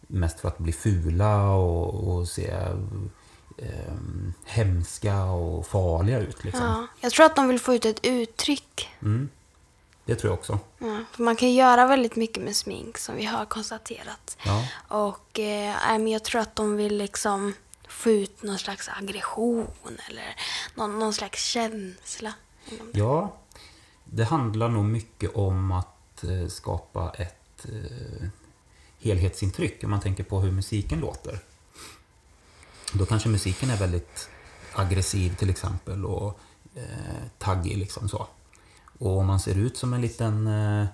mest 0.00 0.40
för 0.40 0.48
att 0.48 0.58
bli 0.58 0.72
fula 0.72 1.48
och, 1.50 1.94
och 1.94 2.28
se 2.28 2.54
eh, 3.56 3.94
hemska 4.44 5.24
och 5.24 5.66
farliga 5.66 6.18
ut. 6.18 6.44
Liksom. 6.44 6.64
Ja, 6.64 6.86
jag 7.00 7.12
tror 7.12 7.26
att 7.26 7.36
de 7.36 7.48
vill 7.48 7.60
få 7.60 7.74
ut 7.74 7.84
ett 7.84 8.00
uttryck. 8.02 8.88
Mm. 9.02 9.28
Det 10.04 10.14
tror 10.14 10.30
jag 10.32 10.38
också. 10.38 10.58
Ja, 10.78 11.00
för 11.12 11.22
man 11.22 11.36
kan 11.36 11.54
göra 11.54 11.86
väldigt 11.86 12.16
mycket 12.16 12.42
med 12.42 12.56
smink 12.56 12.98
som 12.98 13.16
vi 13.16 13.24
har 13.24 13.44
konstaterat. 13.44 14.36
Ja. 14.44 14.68
Och 14.88 15.38
eh, 15.38 15.96
jag 16.08 16.24
tror 16.24 16.40
att 16.40 16.56
de 16.56 16.76
vill 16.76 16.96
liksom 16.96 17.54
få 17.88 18.10
ut 18.10 18.42
någon 18.42 18.58
slags 18.58 18.88
aggression 18.88 19.66
eller 20.08 20.36
någon, 20.74 20.98
någon 20.98 21.12
slags 21.12 21.44
känsla. 21.44 22.32
Ja, 22.92 23.36
det 24.04 24.24
handlar 24.24 24.68
nog 24.68 24.84
mycket 24.84 25.36
om 25.36 25.72
att 25.72 26.24
eh, 26.24 26.48
skapa 26.48 27.12
ett 27.18 27.66
eh, 27.68 28.28
helhetsintryck 29.00 29.84
om 29.84 29.90
man 29.90 30.00
tänker 30.00 30.24
på 30.24 30.40
hur 30.40 30.52
musiken 30.52 31.00
låter. 31.00 31.38
Då 32.92 33.06
kanske 33.06 33.28
musiken 33.28 33.70
är 33.70 33.76
väldigt 33.76 34.28
aggressiv 34.72 35.36
till 35.36 35.50
exempel 35.50 36.04
och 36.04 36.38
eh, 36.74 36.82
taggig 37.38 37.78
liksom 37.78 38.08
så. 38.08 38.26
Och 38.98 39.18
om 39.18 39.26
man 39.26 39.40
ser 39.40 39.54
ut 39.54 39.76
som 39.76 39.94
en 39.94 40.00
liten 40.00 40.46
eh, 40.46 40.86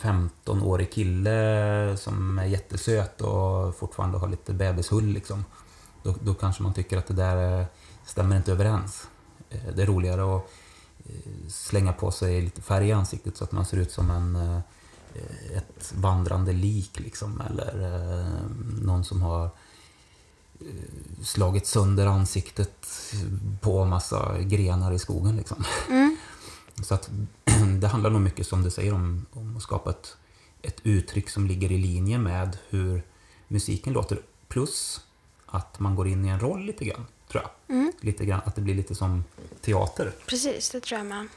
15-årig 0.00 0.92
kille 0.92 1.96
som 1.96 2.38
är 2.38 2.44
jättesöt 2.44 3.20
och 3.20 3.76
fortfarande 3.76 4.18
har 4.18 4.28
lite 4.28 4.52
bebishull 4.52 5.06
liksom. 5.06 5.44
Då, 6.02 6.14
då 6.20 6.34
kanske 6.34 6.62
man 6.62 6.74
tycker 6.74 6.98
att 6.98 7.06
det 7.06 7.14
där 7.14 7.60
eh, 7.60 7.66
stämmer 8.04 8.36
inte 8.36 8.52
överens. 8.52 9.08
Eh, 9.50 9.74
det 9.74 9.82
är 9.82 9.86
roligare 9.86 10.36
att 10.36 10.50
eh, 11.06 11.48
slänga 11.48 11.92
på 11.92 12.10
sig 12.10 12.40
lite 12.40 12.62
färg 12.62 12.88
i 12.88 12.92
ansiktet 12.92 13.36
så 13.36 13.44
att 13.44 13.52
man 13.52 13.64
ser 13.64 13.76
ut 13.76 13.92
som 13.92 14.10
en, 14.10 14.36
eh, 14.36 14.60
ett 15.56 15.92
vandrande 15.96 16.52
lik 16.52 17.00
liksom. 17.00 17.40
Eller 17.50 17.82
eh, 17.82 18.40
någon 18.82 19.04
som 19.04 19.22
har 19.22 19.44
eh, 20.60 21.24
slagit 21.24 21.66
sönder 21.66 22.06
ansiktet 22.06 22.86
på 23.60 23.84
massa 23.84 24.38
grenar 24.38 24.92
i 24.92 24.98
skogen 24.98 25.36
liksom. 25.36 25.64
Så 26.82 26.94
att 26.94 27.10
det 27.80 27.88
handlar 27.88 28.10
nog 28.10 28.20
mycket 28.20 28.46
som 28.46 28.62
du 28.62 28.70
säger 28.70 28.94
om, 28.94 29.26
om 29.32 29.56
att 29.56 29.62
skapa 29.62 29.90
ett, 29.90 30.16
ett 30.62 30.80
uttryck 30.82 31.30
som 31.30 31.46
ligger 31.46 31.72
i 31.72 31.78
linje 31.78 32.18
med 32.18 32.58
hur 32.68 33.02
musiken 33.48 33.92
låter. 33.92 34.20
Plus 34.48 35.00
att 35.46 35.80
man 35.80 35.94
går 35.94 36.08
in 36.08 36.24
i 36.24 36.28
en 36.28 36.40
roll 36.40 36.64
lite 36.64 36.84
grann, 36.84 37.06
tror 37.28 37.42
jag. 37.42 37.50
Lite 38.00 38.24
grann, 38.24 38.40
att 38.44 38.54
det 38.54 38.60
blir 38.60 38.74
lite 38.74 38.94
som 38.94 39.24
teater. 39.60 40.12
Precis, 40.26 40.70
det 40.70 40.80
tror 40.80 40.98
jag 40.98 41.06
med. 41.06 41.28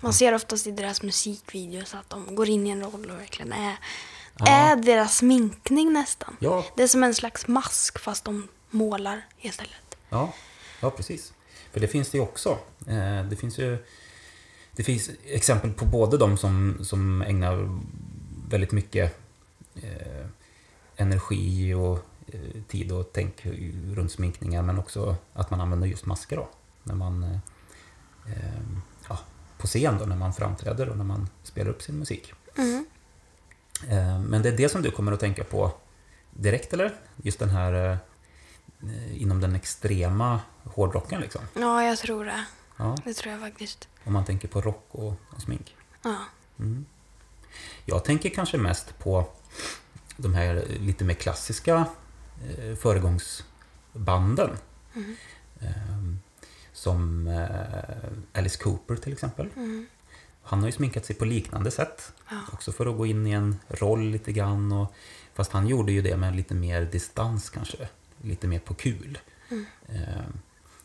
Man 0.00 0.12
ser 0.12 0.34
oftast 0.34 0.66
i 0.66 0.70
deras 0.70 1.02
musikvideos 1.02 1.94
att 1.94 2.10
de 2.10 2.34
går 2.34 2.48
in 2.48 2.66
i 2.66 2.70
en 2.70 2.82
roll 2.82 3.10
och 3.10 3.18
verkligen 3.18 3.52
är, 3.52 3.76
är 4.46 4.76
deras 4.76 5.16
sminkning 5.16 5.92
nästan. 5.92 6.36
Ja, 6.40 6.64
Det 6.76 6.82
är 6.82 6.88
som 6.88 7.02
en 7.04 7.14
slags 7.14 7.46
mask 7.48 7.98
fast 7.98 8.24
de 8.24 8.48
målar 8.70 9.26
istället. 9.40 9.96
Ja, 10.08 10.32
ja 10.80 10.90
precis. 10.90 11.32
För 11.72 11.80
det 11.80 11.88
finns 11.88 12.10
det 12.10 12.18
ju 12.18 12.22
också. 12.22 12.58
Eh, 12.86 13.24
Det 13.24 13.36
finns 13.36 13.58
ju 13.58 13.84
det 14.72 14.84
finns 14.84 15.10
exempel 15.24 15.72
på 15.72 15.84
både 15.84 16.18
de 16.18 16.36
som, 16.36 16.78
som 16.84 17.22
ägnar 17.22 17.80
väldigt 18.48 18.72
mycket 18.72 19.18
eh, 19.74 20.26
energi 20.96 21.74
och 21.74 21.98
eh, 22.26 22.62
tid 22.68 22.92
och 22.92 23.10
tänk 23.12 23.46
runt 23.94 24.12
sminkningar 24.12 24.62
men 24.62 24.78
också 24.78 25.16
att 25.32 25.50
man 25.50 25.60
använder 25.60 25.86
just 25.86 26.06
masker 26.06 26.36
då. 26.36 26.48
När 26.82 26.94
man, 26.94 27.22
eh, 27.22 27.38
eh, 28.32 28.60
ja, 28.62 28.89
på 29.60 29.66
scen 29.66 29.98
då, 29.98 30.04
när 30.06 30.16
man 30.16 30.32
framträder 30.32 30.88
och 30.88 30.96
när 30.96 31.04
man 31.04 31.28
spelar 31.42 31.70
upp 31.70 31.82
sin 31.82 31.98
musik. 31.98 32.32
Eh, 33.88 34.20
Men 34.20 34.42
det 34.42 34.48
är 34.48 34.56
det 34.56 34.68
som 34.68 34.82
du 34.82 34.90
kommer 34.90 35.12
att 35.12 35.20
tänka 35.20 35.44
på 35.44 35.72
direkt 36.30 36.72
eller? 36.72 36.94
Just 37.22 37.38
den 37.38 37.50
här 37.50 37.72
eh, 38.82 39.22
inom 39.22 39.40
den 39.40 39.54
extrema 39.54 40.40
hårdrocken 40.64 41.20
liksom. 41.20 41.40
Ja, 41.54 41.82
jag 41.84 41.98
tror 41.98 42.24
det. 42.24 42.44
Ja, 42.76 42.96
Det 43.04 43.14
tror 43.14 43.32
jag 43.32 43.40
faktiskt. 43.42 43.88
om 44.04 44.12
man 44.12 44.24
tänker 44.24 44.48
på 44.48 44.60
rock 44.60 44.86
och, 44.90 45.14
och 45.30 45.42
smink. 45.42 45.76
Ja. 46.02 46.16
Jag 47.84 48.04
tänker 48.04 48.30
kanske 48.30 48.58
mest 48.58 48.98
på 48.98 49.28
de 50.16 50.34
här 50.34 50.64
lite 50.80 51.04
mer 51.04 51.14
klassiska 51.14 51.84
eh, 52.58 52.76
föregångsbanden. 52.76 54.50
Eh, 55.60 55.99
som 56.72 57.26
eh, 57.26 58.38
Alice 58.38 58.58
Cooper 58.58 58.96
till 58.96 59.12
exempel. 59.12 59.48
Han 60.42 60.58
har 60.58 60.66
ju 60.66 60.72
sminkat 60.72 61.04
sig 61.06 61.16
på 61.16 61.24
liknande 61.24 61.70
sätt. 61.70 62.12
Också 62.52 62.72
för 62.72 62.86
att 62.86 62.96
gå 62.96 63.06
in 63.06 63.26
i 63.26 63.30
en 63.30 63.58
roll 63.68 64.10
lite 64.10 64.32
grann. 64.32 64.72
Och, 64.72 64.94
fast 65.34 65.52
han 65.52 65.66
gjorde 65.66 65.92
ju 65.92 66.02
det 66.02 66.16
med 66.16 66.36
lite 66.36 66.54
mer 66.54 66.82
distans 66.82 67.50
kanske. 67.50 67.88
Lite 68.22 68.46
mer 68.46 68.58
på 68.58 68.74
kul. 68.74 69.18
Eh, 69.88 70.24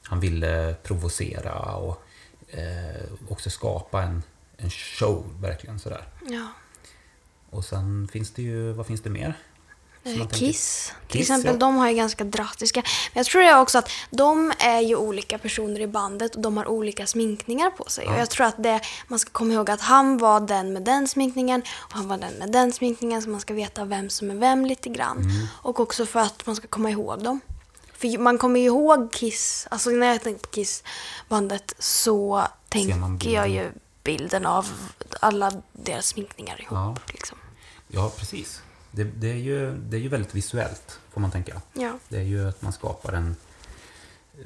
han 0.04 0.20
ville 0.20 0.76
provocera 0.84 1.76
och 1.76 2.04
eh, 2.48 3.04
också 3.30 3.50
skapa 3.50 4.04
en, 4.04 4.24
en 4.58 4.70
show 4.70 5.26
verkligen 5.42 5.80
sådär. 5.80 6.08
ja. 6.30 6.48
Och 7.50 7.66
sen 7.66 8.08
finns 8.08 8.32
det 8.32 8.42
ju, 8.42 8.72
vad 8.72 8.86
finns 8.88 9.02
det 9.02 9.10
mer? 9.10 9.38
Man 10.06 10.14
tänker- 10.16 10.36
Kiss, 10.38 10.94
till 11.08 11.20
Kiss, 11.20 11.30
exempel, 11.30 11.52
ja. 11.54 11.58
de 11.60 11.76
har 11.78 11.90
ju 11.90 11.96
ganska 11.96 12.24
drastiska. 12.24 12.82
Men 13.14 13.20
jag 13.20 13.26
tror 13.26 13.42
det 13.42 13.56
också 13.56 13.78
att 13.78 13.90
de 14.10 14.54
är 14.60 14.80
ju 14.82 14.96
olika 14.96 15.38
personer 15.38 15.80
i 15.80 15.88
bandet 15.88 16.36
och 16.36 16.42
de 16.42 16.58
har 16.58 16.68
olika 16.68 17.08
sminkningar 17.08 17.70
på 17.70 17.90
sig. 17.90 18.08
Och 18.08 18.20
jag 18.20 18.30
tror 18.30 18.48
att 18.48 18.64
det, 18.64 18.82
man 19.08 19.20
ska 19.20 19.32
komma 19.32 19.54
ihåg 19.54 19.70
att 19.70 19.82
han 19.82 20.18
var 20.18 20.40
den 20.40 20.74
med 20.74 20.82
den 20.82 21.08
sminkningen 21.08 21.62
och 21.78 21.94
han 21.94 22.08
var 22.08 22.18
den 22.18 22.34
med 22.34 22.52
den 22.52 22.72
sminkningen 22.74 23.22
så 23.22 23.30
man 23.30 23.40
ska 23.42 23.54
veta 23.54 23.86
vem 23.86 24.10
som 24.10 24.32
är 24.32 24.36
vem 24.36 24.66
lite 24.66 24.90
grann. 24.90 25.18
Mm. 25.18 25.48
Och 25.62 25.80
också 25.80 26.06
för 26.06 26.20
att 26.20 26.46
man 26.46 26.56
ska 26.56 26.68
komma 26.68 26.90
ihåg 26.90 27.24
dem. 27.24 27.40
För 27.98 28.18
man 28.18 28.38
kommer 28.38 28.60
ju 28.60 28.66
ihåg 28.66 29.12
Kiss, 29.14 29.68
alltså 29.72 29.90
när 29.90 30.08
jag 30.08 30.22
tänker 30.24 30.42
på 30.42 30.50
Kiss-bandet 30.50 31.74
så 31.80 32.48
tänker 32.70 33.30
jag 33.30 33.50
ju 33.50 33.72
bilden 34.04 34.46
av 34.46 34.68
alla 35.20 35.52
deras 35.74 36.08
sminkningar 36.08 36.62
ihop. 36.62 36.72
Ja. 36.72 36.96
Liksom. 37.14 37.38
Ja, 37.88 38.12
precis. 38.18 38.62
Det, 38.96 39.04
det, 39.04 39.32
är 39.32 39.36
ju, 39.36 39.78
det 39.78 39.98
är 39.98 40.02
ju 40.02 40.10
väldigt 40.10 40.36
visuellt, 40.36 41.00
får 41.10 41.22
man 41.22 41.32
tänka. 41.32 41.62
Ja. 41.74 42.00
Det 42.10 42.18
är 42.18 42.24
ju 42.24 42.50
att 42.50 42.62
man 42.62 42.74
skapar 42.74 43.14
en, 43.14 43.36
eh, 44.40 44.46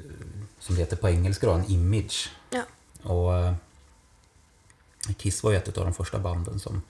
som 0.58 0.74
det 0.74 0.80
heter 0.80 0.96
på 0.96 1.08
engelska 1.08 1.46
då, 1.46 1.52
en 1.52 1.70
image. 1.70 2.30
Ja. 2.50 2.62
Och 3.02 3.36
eh, 3.36 3.54
Kiss 5.16 5.42
var 5.42 5.50
ju 5.50 5.56
ett 5.56 5.78
av 5.78 5.84
de 5.84 5.94
första 5.94 6.18
banden 6.18 6.60
som, 6.60 6.82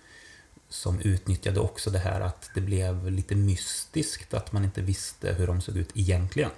som 0.68 1.00
utnyttjade 1.00 1.60
också 1.60 1.90
det 1.90 1.98
här 1.98 2.20
att 2.20 2.50
det 2.54 2.60
blev 2.60 3.10
lite 3.10 3.34
mystiskt, 3.34 4.34
att 4.34 4.52
man 4.52 4.64
inte 4.64 4.80
visste 4.80 5.32
hur 5.32 5.46
de 5.46 5.60
såg 5.60 5.76
ut 5.76 5.90
egentligen. 5.94 6.50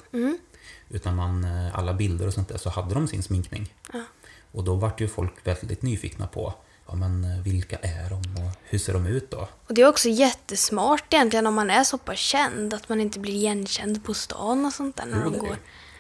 Utan 0.89 1.17
man, 1.17 1.45
eh, 1.45 1.79
alla 1.79 1.95
bilder 1.95 2.27
och 2.27 2.35
sånt 2.35 2.49
där 2.49 2.59
så 2.59 2.71
hade 2.71 2.95
de 2.95 3.09
sin 3.09 3.23
sminkning. 3.23 3.75
Ja. 3.93 4.05
Och 4.53 4.65
då 4.65 4.75
vart 4.75 5.01
ju 5.01 5.09
folk 5.09 5.47
väldigt 5.47 5.83
nyfikna 5.83 6.27
på 6.27 6.55
ja, 6.87 6.95
men, 6.95 7.25
eh, 7.25 7.43
vilka 7.43 7.77
är 7.77 8.11
de 8.11 8.17
och 8.45 8.51
hur 8.65 8.79
ser 8.79 8.93
de 8.93 9.07
ut 9.07 9.31
då? 9.31 9.49
Och 9.67 9.75
det 9.75 9.83
är 9.83 9.89
också 9.89 10.09
jättesmart 10.09 11.15
egentligen 11.15 11.47
om 11.47 11.55
man 11.55 11.71
är 11.71 11.85
så 11.85 11.99
pass 11.99 12.19
känd 12.19 12.75
att 12.75 12.89
man 12.89 13.01
inte 13.01 13.19
blir 13.19 13.35
igenkänd 13.35 14.05
på 14.05 14.15
stan 14.15 14.67
och 14.67 14.73
sånt 14.73 14.97
där 14.97 15.07
när 15.07 15.19
Jo, 15.19 15.25
de 15.25 15.33
det, 15.33 15.39
går. 15.39 15.57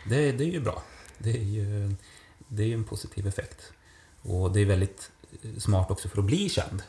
det, 0.08 0.32
det 0.32 0.44
är 0.44 0.48
ju 0.48 0.60
bra. 0.60 0.82
Det 1.18 1.30
är 1.30 1.44
ju, 1.44 1.94
det 2.48 2.62
är 2.62 2.66
ju 2.66 2.74
en 2.74 2.84
positiv 2.84 3.26
effekt. 3.26 3.72
Och 4.22 4.52
det 4.52 4.60
är 4.60 4.66
väldigt 4.66 5.10
eh, 5.42 5.58
smart 5.58 5.90
också 5.90 6.08
för 6.08 6.18
att 6.18 6.24
bli 6.24 6.48
känd. 6.48 6.82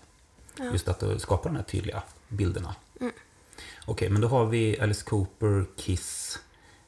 Just 0.73 0.88
att 0.88 1.03
eh, 1.03 1.17
skapa 1.17 1.49
de 1.49 1.56
här 1.56 1.63
tydliga 1.63 2.03
bilderna. 2.27 2.75
Okej, 3.86 4.10
men 4.10 4.21
då 4.21 4.27
har 4.27 4.45
vi 4.45 4.79
Alice 4.79 5.03
Cooper, 5.06 5.65
Kiss. 5.77 6.39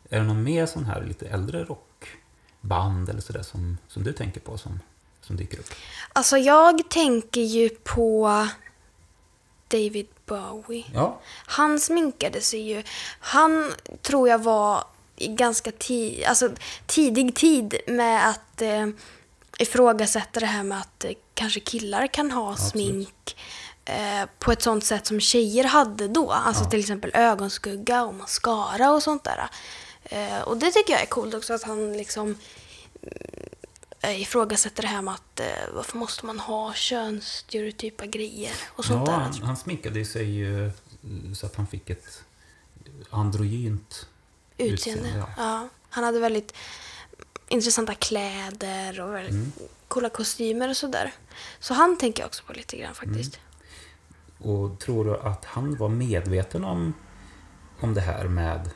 Är 0.09 0.19
det 0.19 0.25
någon 0.25 0.43
mer 0.43 0.65
sån 0.65 0.85
här 0.85 1.03
lite 1.05 1.27
äldre 1.27 1.63
rockband 1.63 3.09
eller 3.09 3.21
sådär 3.21 3.41
som, 3.41 3.77
som 3.87 4.03
du 4.03 4.13
tänker 4.13 4.39
på 4.41 4.57
som, 4.57 4.79
som 5.27 5.35
dyker 5.37 5.59
upp? 5.59 5.69
Alltså 6.13 6.37
jag 6.37 6.89
tänker 6.89 7.41
ju 7.41 7.69
på 7.69 8.47
David 9.67 10.07
Bowie. 10.25 10.85
Ja, 10.93 11.19
Han 11.45 11.79
sminkade 11.79 12.41
sig 12.41 12.59
ju. 12.59 12.83
Han 13.19 13.73
tror 14.01 14.29
jag 14.29 14.39
var 14.43 14.83
i 15.15 15.27
ganska 15.27 15.71
ti 15.71 16.25
alltså, 16.25 16.49
tidig 16.85 17.35
tid 17.35 17.75
med 17.87 18.29
att 18.29 18.61
eh, 18.61 18.87
ifrågasätta 19.57 20.39
det 20.39 20.45
här 20.45 20.63
med 20.63 20.79
att 20.79 21.03
eh, 21.05 21.11
kanske 21.33 21.59
killar 21.59 22.07
kan 22.07 22.31
ha 22.31 22.51
Absolut. 22.51 22.71
smink 22.71 23.37
eh, 23.85 24.25
på 24.39 24.51
ett 24.51 24.61
sånt 24.61 24.85
sätt 24.85 25.07
som 25.07 25.19
tjejer 25.19 25.63
hade 25.63 26.07
då. 26.07 26.31
Alltså 26.31 26.63
Ja. 26.63 26.69
till 26.69 26.79
exempel 26.79 27.11
ögonskugga 27.13 28.03
och 28.03 28.13
mascara 28.13 28.91
och 28.91 29.03
sånt 29.03 29.23
där. 29.23 29.49
Eh, 30.03 30.41
och 30.41 30.57
det 30.57 30.71
tycker 30.71 30.93
jag 30.93 31.01
är 31.01 31.05
coolt 31.05 31.33
också 31.33 31.53
att 31.53 31.63
han 31.63 31.97
liksom 31.97 32.37
ifrågasätter 34.11 34.81
det 34.81 34.87
här 34.87 35.01
med 35.01 35.13
att 35.13 35.39
eh, 35.39 35.45
varför 35.73 35.97
måste 35.97 36.25
man 36.25 36.39
ha 36.39 36.73
könsstereotypa 36.73 38.05
grejer 38.05 38.53
och 38.67 38.85
sånt 38.85 39.07
ja 39.07 39.13
där. 39.13 39.19
han, 39.19 39.33
han 39.43 39.57
sminkade 39.57 40.05
sig 40.05 40.31
ju 40.31 40.71
så 41.35 41.45
att 41.45 41.55
han 41.55 41.67
fick 41.67 41.89
ett 41.89 42.23
androgynt 43.09 44.07
utseende. 44.57 45.07
Utseende, 45.07 45.25
ja. 45.37 45.43
ja. 45.43 45.69
Han 45.89 46.03
hade 46.03 46.19
väldigt 46.19 46.53
intressanta 47.47 47.93
kläder 47.93 49.01
och 49.01 49.13
väldigt 49.13 49.33
Mm. 49.33 49.51
coola 49.87 50.09
kostymer 50.09 50.69
och 50.69 50.77
sådär. 50.77 51.13
Så 51.59 51.73
han 51.73 51.97
tänker 51.97 52.23
jag 52.23 52.27
också 52.27 52.43
på 52.43 52.53
lite 52.53 52.77
grann 52.77 52.95
faktiskt. 52.95 53.39
Och 54.37 54.79
tror 54.79 55.05
du 55.05 55.17
att 55.17 55.45
han 55.45 55.75
var 55.77 55.89
medveten 55.89 56.63
om, 56.63 56.93
om 57.79 57.93
det 57.93 58.01
här 58.01 58.27
med 58.27 58.69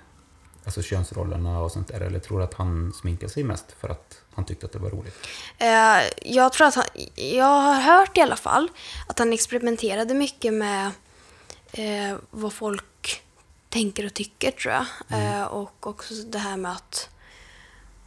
alltså 0.65 0.81
könsrollerna 0.81 1.59
och 1.59 1.71
sånt 1.71 1.87
där? 1.87 2.01
Eller 2.01 2.19
tror 2.19 2.37
du 2.37 2.43
att 2.43 2.53
han 2.53 2.93
sminkade 2.93 3.31
sig 3.31 3.43
mest 3.43 3.71
för 3.71 3.89
att 3.89 4.21
han 4.39 4.45
tyckte 4.45 4.65
att 4.65 4.71
det 4.71 4.79
var 4.79 4.89
roligt? 4.89 5.15
Eh, 5.57 6.31
jag 6.33 6.53
tror 6.53 6.67
att 6.67 6.75
han, 6.75 6.85
jag 7.15 7.45
har 7.61 7.81
hört 7.81 8.17
i 8.17 8.21
alla 8.21 8.35
fall 8.35 8.69
att 9.07 9.19
han 9.19 9.33
experimenterade 9.33 10.13
mycket 10.13 10.53
med 10.53 10.91
eh, 11.71 12.17
vad 12.31 12.53
folk 12.53 13.23
tänker 13.69 14.05
och 14.05 14.13
tycker 14.13 14.51
tror 14.51 14.73
jag. 14.73 14.85
Mm. 15.09 15.41
Eh, 15.41 15.43
och 15.43 15.87
också 15.87 16.13
det 16.13 16.39
här 16.39 16.57
med 16.57 16.71
att 16.71 17.09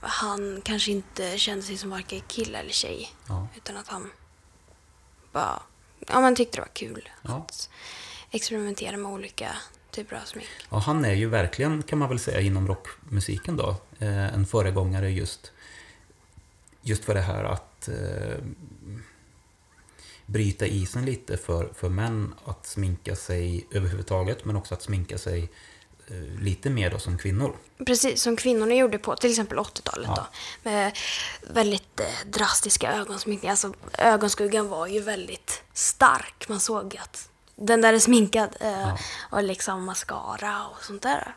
han 0.00 0.60
kanske 0.64 0.90
inte 0.90 1.38
kände 1.38 1.62
sig 1.62 1.76
som 1.76 1.90
varken 1.90 2.20
kille 2.20 2.58
eller 2.58 2.70
tjej. 2.72 3.10
Ja. 3.28 3.48
Utan 3.56 3.76
att 3.76 3.88
han 3.88 4.10
bara 5.32 5.62
ja, 6.08 6.20
men 6.20 6.34
tyckte 6.36 6.56
det 6.56 6.60
var 6.62 6.68
kul 6.74 7.08
Ja. 7.22 7.44
att 7.48 7.68
experimentera 8.30 8.96
med 8.96 9.12
olika 9.12 9.56
typer 9.90 10.16
av 10.16 10.20
smink. 10.24 10.48
Ja, 10.70 10.78
han 10.78 11.04
är 11.04 11.12
ju 11.14 11.28
verkligen, 11.28 11.82
kan 11.82 11.98
man 11.98 12.08
väl 12.08 12.18
säga, 12.18 12.40
inom 12.40 12.68
rockmusiken 12.68 13.56
då, 13.56 13.76
eh, 13.98 14.34
en 14.34 14.46
föregångare 14.46 15.10
just, 15.10 15.52
just 16.82 17.04
för 17.04 17.14
det 17.14 17.20
här 17.20 17.44
att 17.44 17.88
eh, 17.88 18.36
bryta 20.26 20.66
isen 20.66 21.04
lite 21.04 21.36
för, 21.36 21.72
för 21.74 21.88
män 21.88 22.34
att 22.44 22.66
sminka 22.66 23.16
sig 23.16 23.66
överhuvudtaget, 23.70 24.44
men 24.44 24.56
också 24.56 24.74
att 24.74 24.82
sminka 24.82 25.18
sig 25.18 25.50
eh, 26.06 26.40
lite 26.40 26.70
mer 26.70 26.90
då 26.90 26.98
som 26.98 27.18
kvinnor. 27.18 27.56
Precis 27.86 28.22
som 28.22 28.36
kvinnorna 28.36 28.74
gjorde 28.74 28.98
på 28.98 29.16
till 29.16 29.30
exempel 29.30 29.58
80-talet 29.58 30.06
Ja. 30.08 30.14
då. 30.16 30.70
Med 30.70 30.98
väldigt 31.54 32.00
eh, 32.00 32.06
drastiska 32.26 32.92
ögonsminkningar. 32.92 33.50
Alltså 33.52 33.72
ögonskuggan 33.98 34.68
var 34.68 34.86
ju 34.86 35.00
väldigt 35.00 35.62
stark. 35.72 36.48
Man 36.48 36.60
såg 36.60 36.96
att 37.02 37.28
den 37.56 37.80
där 37.80 37.92
är 37.92 37.98
sminkad. 37.98 38.56
Eh, 38.60 38.70
Ja. 38.80 38.98
Och 39.30 39.42
liksom 39.42 39.84
mascara 39.84 40.66
och 40.66 40.84
sånt 40.84 41.02
där. 41.02 41.36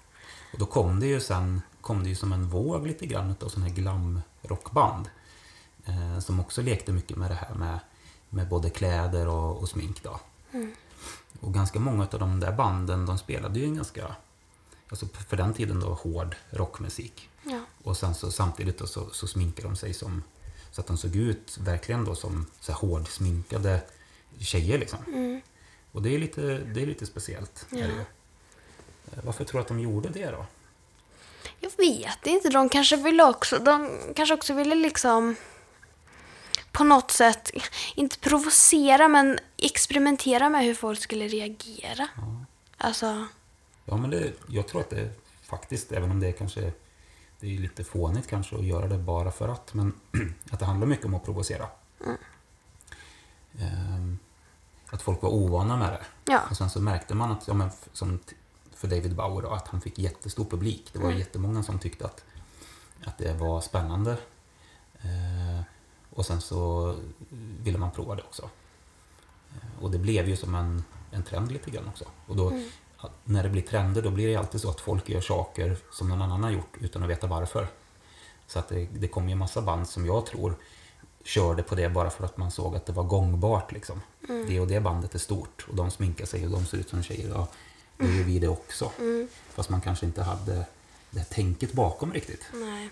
Och 0.54 0.60
då 0.60 0.66
kom 0.66 1.00
det 1.00 1.08
ju 1.08 1.20
sen 1.22 1.62
kom 1.82 2.04
det 2.04 2.10
ju 2.10 2.16
som 2.16 2.34
en 2.34 2.50
våg 2.50 2.88
lite 2.88 3.06
grann 3.06 3.36
av 3.42 3.50
sådana 3.50 3.68
här 3.70 3.76
glamrockband. 3.76 5.10
Eh, 5.86 6.20
som 6.20 6.40
också 6.40 6.62
lekte 6.62 6.92
mycket 6.92 7.18
med 7.18 7.32
det 7.32 7.36
här 7.36 7.56
med, 7.56 7.80
med 8.30 8.48
både 8.48 8.70
kläder 8.70 9.28
och, 9.28 9.58
och 9.58 9.70
smink. 9.70 10.04
Då. 10.04 10.20
Och 11.40 11.54
ganska 11.54 11.80
många 11.80 12.08
av 12.12 12.20
de 12.20 12.40
där 12.40 12.52
banden 12.52 13.06
de 13.06 13.18
spelade 13.18 13.60
ju 13.60 13.66
en 13.66 13.76
ganska, 13.76 14.16
alltså 14.90 15.08
för 15.08 15.38
den 15.38 15.54
tiden 15.54 15.80
då, 15.80 15.94
hård 15.94 16.36
rockmusik. 16.50 17.30
Ja. 17.44 17.60
Och 17.84 17.98
sen 17.98 18.16
så 18.16 18.32
samtidigt 18.32 18.78
då, 18.78 18.88
så, 18.88 19.10
så 19.10 19.28
sminkade 19.28 19.68
de 19.68 19.76
sig 19.76 19.94
som, 19.94 20.24
så 20.72 20.82
att 20.82 20.88
de 20.88 20.98
såg 20.98 21.16
ut 21.16 21.58
verkligen 21.58 22.06
då 22.06 22.16
som 22.16 22.46
så 22.60 22.72
här 22.72 22.80
hårdsminkade 22.80 23.82
tjejer 24.40 24.78
liksom. 24.80 25.00
Och 25.92 26.02
det 26.02 26.16
är 26.16 26.20
lite, 26.20 26.42
det 26.42 26.82
är 26.82 26.86
lite 26.86 27.06
speciellt. 27.06 27.66
Är 27.72 27.88
det. 27.88 28.06
Eh, 29.14 29.24
Varför 29.24 29.44
tror 29.44 29.60
du 29.60 29.62
att 29.62 29.68
de 29.68 29.80
gjorde 29.80 30.10
det 30.10 30.32
då? 30.32 30.46
Jag 31.60 31.72
vet 31.78 32.28
inte. 32.28 32.50
De 32.50 32.70
kanske 32.70 32.96
ville 32.98 33.24
också, 33.24 33.60
de 33.60 33.92
kanske 34.16 34.34
också 34.34 34.54
ville 34.54 34.76
liksom 34.76 35.36
på 36.76 36.84
något 36.84 37.12
sätt, 37.12 37.52
inte 37.96 38.20
provocera 38.20 39.08
men 39.08 39.40
experimentera 39.58 40.50
med 40.50 40.66
hur 40.66 40.74
folk 40.74 41.02
skulle 41.02 41.28
reagera. 41.28 42.08
Alltså, 42.78 43.28
Ja, 43.86 43.98
men 43.98 44.10
det, 44.10 44.34
jag 44.48 44.68
tror 44.68 44.82
att 44.82 44.90
det 44.90 45.10
faktiskt, 45.44 45.92
även 45.92 46.12
om 46.12 46.20
det 46.20 46.28
är 46.28 46.32
kanske 46.32 46.72
det 47.40 47.56
är 47.56 47.60
lite 47.60 47.84
fånigt 47.84 48.28
kanske 48.28 48.56
att 48.56 48.66
göra 48.66 48.88
det 48.88 48.98
bara 48.98 49.32
för 49.32 49.48
att, 49.48 49.74
men 49.74 49.94
att 50.52 50.60
det 50.60 50.66
handlar 50.66 50.88
mycket 50.88 51.06
om 51.06 51.14
att 51.14 51.26
provocera. 51.26 51.68
Ehm, 53.60 54.20
att 54.90 55.02
folk 55.02 55.22
var 55.22 55.30
ovana 55.30 55.78
med 55.78 55.92
det. 55.92 56.32
Ja. 56.32 56.42
Och 56.50 56.58
sen 56.58 56.70
så 56.70 56.82
märkte 56.82 57.16
man 57.16 57.32
att, 57.32 57.48
ja, 57.48 57.54
men 57.54 57.70
som 57.94 58.20
för 58.76 58.88
David 58.88 59.16
Bauer, 59.16 59.42
då, 59.42 59.50
att 59.50 59.68
han 59.68 59.82
fick 59.82 60.00
jättestor 60.00 60.46
publik. 60.46 60.90
Det 60.94 61.00
var 61.00 61.12
jättemånga 61.12 61.64
som 61.64 61.80
tyckte 61.80 62.06
att, 62.06 62.24
att 63.06 63.18
det 63.18 63.34
var 63.34 63.62
spännande. 63.62 64.18
Ehm, 65.02 65.64
och 66.10 66.26
sen 66.26 66.42
så 66.42 66.96
ville 67.64 67.78
man 67.78 67.92
prova 67.92 68.16
det 68.16 68.22
också. 68.24 68.50
Eh, 69.56 69.84
Och 69.84 69.92
det 69.92 69.98
blev 69.98 70.30
ju 70.30 70.36
som 70.36 70.56
en, 70.56 70.84
en 71.12 71.24
trend 71.24 71.52
lite 71.52 71.72
grann 71.72 71.88
också. 71.88 72.06
Och 72.28 72.36
då, 72.36 72.60
att 72.98 73.12
när 73.24 73.44
det 73.44 73.50
blir 73.50 73.62
trender 73.62 74.02
då 74.02 74.10
blir 74.10 74.28
det 74.28 74.36
alltid 74.36 74.62
så 74.62 74.70
att 74.70 74.82
folk 74.82 75.10
gör 75.10 75.22
saker 75.22 75.78
som 75.92 76.10
någon 76.10 76.22
annan 76.22 76.44
har 76.44 76.52
gjort 76.52 76.78
utan 76.80 77.04
att 77.04 77.10
veta 77.10 77.28
varför. 77.28 77.68
Så 78.48 78.60
att 78.60 78.68
det, 78.70 78.88
det 78.94 79.08
kom 79.08 79.26
ju 79.28 79.32
en 79.32 79.38
massa 79.38 79.62
band 79.62 79.90
som 79.90 80.06
jag 80.06 80.26
tror 80.26 80.56
körde 81.24 81.64
på 81.64 81.76
det 81.76 81.90
bara 81.90 82.10
för 82.10 82.26
att 82.26 82.38
man 82.38 82.52
såg 82.52 82.76
att 82.76 82.86
det 82.86 82.94
var 82.94 83.04
gångbart. 83.04 83.72
Liksom. 83.72 84.02
Det 84.48 84.60
och 84.60 84.68
det 84.68 84.80
bandet 84.80 85.16
är 85.16 85.20
stort 85.20 85.66
och 85.70 85.76
de 85.76 85.92
sminkar 85.92 86.26
sig 86.26 86.46
och 86.46 86.52
de 86.52 86.66
ser 86.66 86.78
ut 86.78 86.90
som 86.90 87.04
tjejer. 87.04 87.30
Ja, 87.30 87.48
då 87.98 88.06
gör 88.06 88.24
vi 88.24 88.40
det 88.40 88.48
också. 88.48 88.92
Fast 89.50 89.70
man 89.70 89.82
kanske 89.82 90.06
inte 90.06 90.24
hade 90.24 90.66
det 91.12 91.20
här 91.20 91.26
tänket 91.26 91.74
bakom 91.74 92.14
riktigt. 92.14 92.42
nej. 92.54 92.90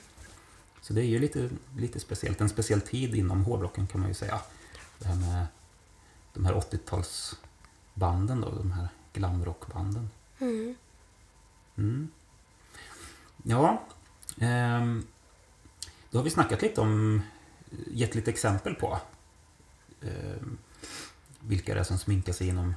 Så 0.84 0.94
det 0.94 1.02
är 1.02 1.06
ju 1.06 1.20
lite, 1.20 1.50
lite 1.78 2.00
speciellt. 2.00 2.42
En 2.42 2.50
speciell 2.50 2.82
tid 2.82 3.16
inom 3.16 3.46
hårdrocken 3.46 3.88
kan 3.88 4.02
man 4.02 4.10
ju 4.10 4.14
säga. 4.14 4.42
Det 5.00 5.08
här 5.08 5.16
med 5.16 5.46
de 6.34 6.46
här 6.46 6.54
80-talsbanden 6.54 8.42
då, 8.42 8.50
de 8.50 8.72
här 8.72 8.88
glamrockbanden. 9.14 10.10
Mm. 10.40 10.76
Mm. 11.78 12.10
Ja, 13.44 13.84
ehm, 14.40 15.08
då 16.10 16.18
har 16.20 16.24
vi 16.24 16.30
snackat 16.30 16.62
lite 16.62 16.82
om, 16.82 17.22
gett 17.88 18.16
lite 18.16 18.32
exempel 18.32 18.76
på 18.76 19.00
ehm, 20.02 20.58
vilka 21.40 21.74
det 21.74 21.80
är 21.80 21.84
som 21.84 21.98
sminkar 21.98 22.34
sig 22.34 22.48
inom 22.48 22.76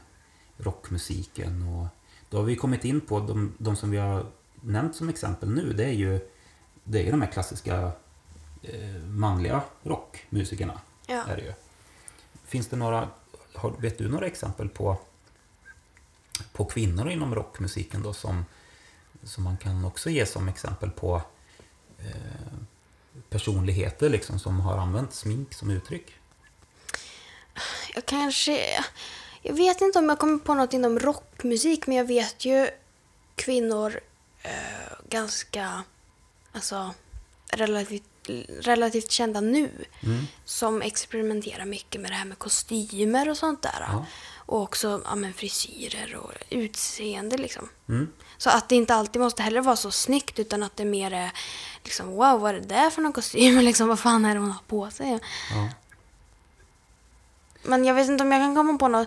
rockmusiken. 0.57 1.62
Och 1.62 1.86
då 2.28 2.36
har 2.36 2.44
vi 2.44 2.57
kommit 2.57 2.84
in 2.84 3.00
på 3.00 3.20
de, 3.20 3.52
de 3.59 3.76
som 3.76 3.90
vi 3.90 3.96
har 3.96 4.26
nämnt 4.61 4.96
som 4.96 5.09
exempel 5.09 5.50
nu. 5.50 5.72
Det 5.72 5.84
är 5.84 5.92
ju, 5.92 6.20
det 6.89 6.99
är 6.99 7.05
ju 7.05 7.11
de 7.11 7.22
här 7.22 7.30
klassiska 7.30 7.93
eh, 8.62 9.03
manliga 9.07 9.62
rockmusikerna. 9.82 10.80
Ja. 11.07 11.24
Är 11.28 11.37
det 11.37 11.43
ju. 11.43 11.53
Finns 12.45 12.68
det 12.68 12.76
några, 12.76 13.09
har, 13.55 13.70
vet 13.70 13.99
du 13.99 14.09
några 14.09 14.26
exempel 14.26 14.68
på, 14.68 14.97
på 16.53 16.64
kvinnor 16.64 17.11
inom 17.11 17.34
rockmusiken 17.34 18.03
då 18.03 18.12
som, 18.12 18.45
som 19.22 19.45
man 19.45 19.57
kan 19.57 19.84
också 19.84 20.11
ge 20.11 20.26
som 20.26 20.49
exempel 20.49 20.91
på 20.91 21.22
eh, 21.99 22.59
personligheter 23.28 24.11
liksom 24.11 24.39
som 24.39 24.61
har 24.61 24.78
använt 24.78 25.14
smink 25.14 25.55
som 25.55 25.70
uttryck? 25.70 26.14
Jag 27.95 28.07
kanske... 28.07 28.84
Jag 29.43 29.55
vet 29.55 29.80
inte 29.80 29.99
om 29.99 30.09
jag 30.09 30.18
kommer 30.18 30.39
på 30.39 30.55
något 30.55 30.72
inom 30.72 30.99
rockmusik, 30.99 31.87
men 31.87 31.97
jag 31.97 32.05
vet 32.05 32.45
ju 32.45 32.68
kvinnor 33.37 34.01
eh, 34.43 34.51
ganska... 35.09 35.84
alltså, 36.57 36.94
relativt, 37.50 38.30
relativt 38.61 39.11
kända 39.11 39.40
nu. 39.40 39.70
Mm. 40.02 40.26
Som 40.44 40.82
experimenterar 40.82 41.64
mycket 41.64 42.00
med 42.00 42.11
det 42.11 42.14
här 42.14 42.24
med 42.24 42.38
kostymer 42.38 43.28
och 43.28 43.36
sånt 43.36 43.62
där. 43.62 43.86
Ja. 43.92 44.07
Och 44.34 44.62
också 44.62 45.02
ja, 45.04 45.14
men 45.14 45.32
frisyrer 45.32 46.16
och 46.16 46.32
utseende 46.50 47.36
liksom. 47.36 47.68
Mm. 47.88 48.12
Så 48.38 48.50
att 48.50 48.68
det 48.68 48.76
inte 48.76 48.94
alltid 48.94 49.22
måste 49.22 49.42
heller 49.42 49.61
vara 49.61 49.76
så 49.76 49.90
snyggt 49.90 50.38
utan 50.38 50.62
att 50.62 50.76
det 50.76 50.84
mer 50.84 51.12
är 51.12 51.32
liksom 51.84 52.11
wow 52.11 52.40
vad 52.40 52.54
är 52.54 52.61
det 52.61 52.66
där 52.66 52.90
för 52.90 53.02
någon 53.02 53.12
kostym? 53.12 53.59
liksom 53.61 53.88
vad 53.88 54.00
fan 54.00 54.24
är 54.24 54.34
det 54.34 54.40
hon 54.40 54.50
har 54.50 54.62
på 54.66 54.90
sig? 54.90 55.18
Ja. 55.50 55.68
Men 57.62 57.84
jag 57.84 57.94
vet 57.94 58.09
inte 58.09 58.24
om 58.24 58.32
jag 58.32 58.40
kan 58.40 58.54
komma 58.54 58.78
på 58.78 58.88
någon 58.88 59.07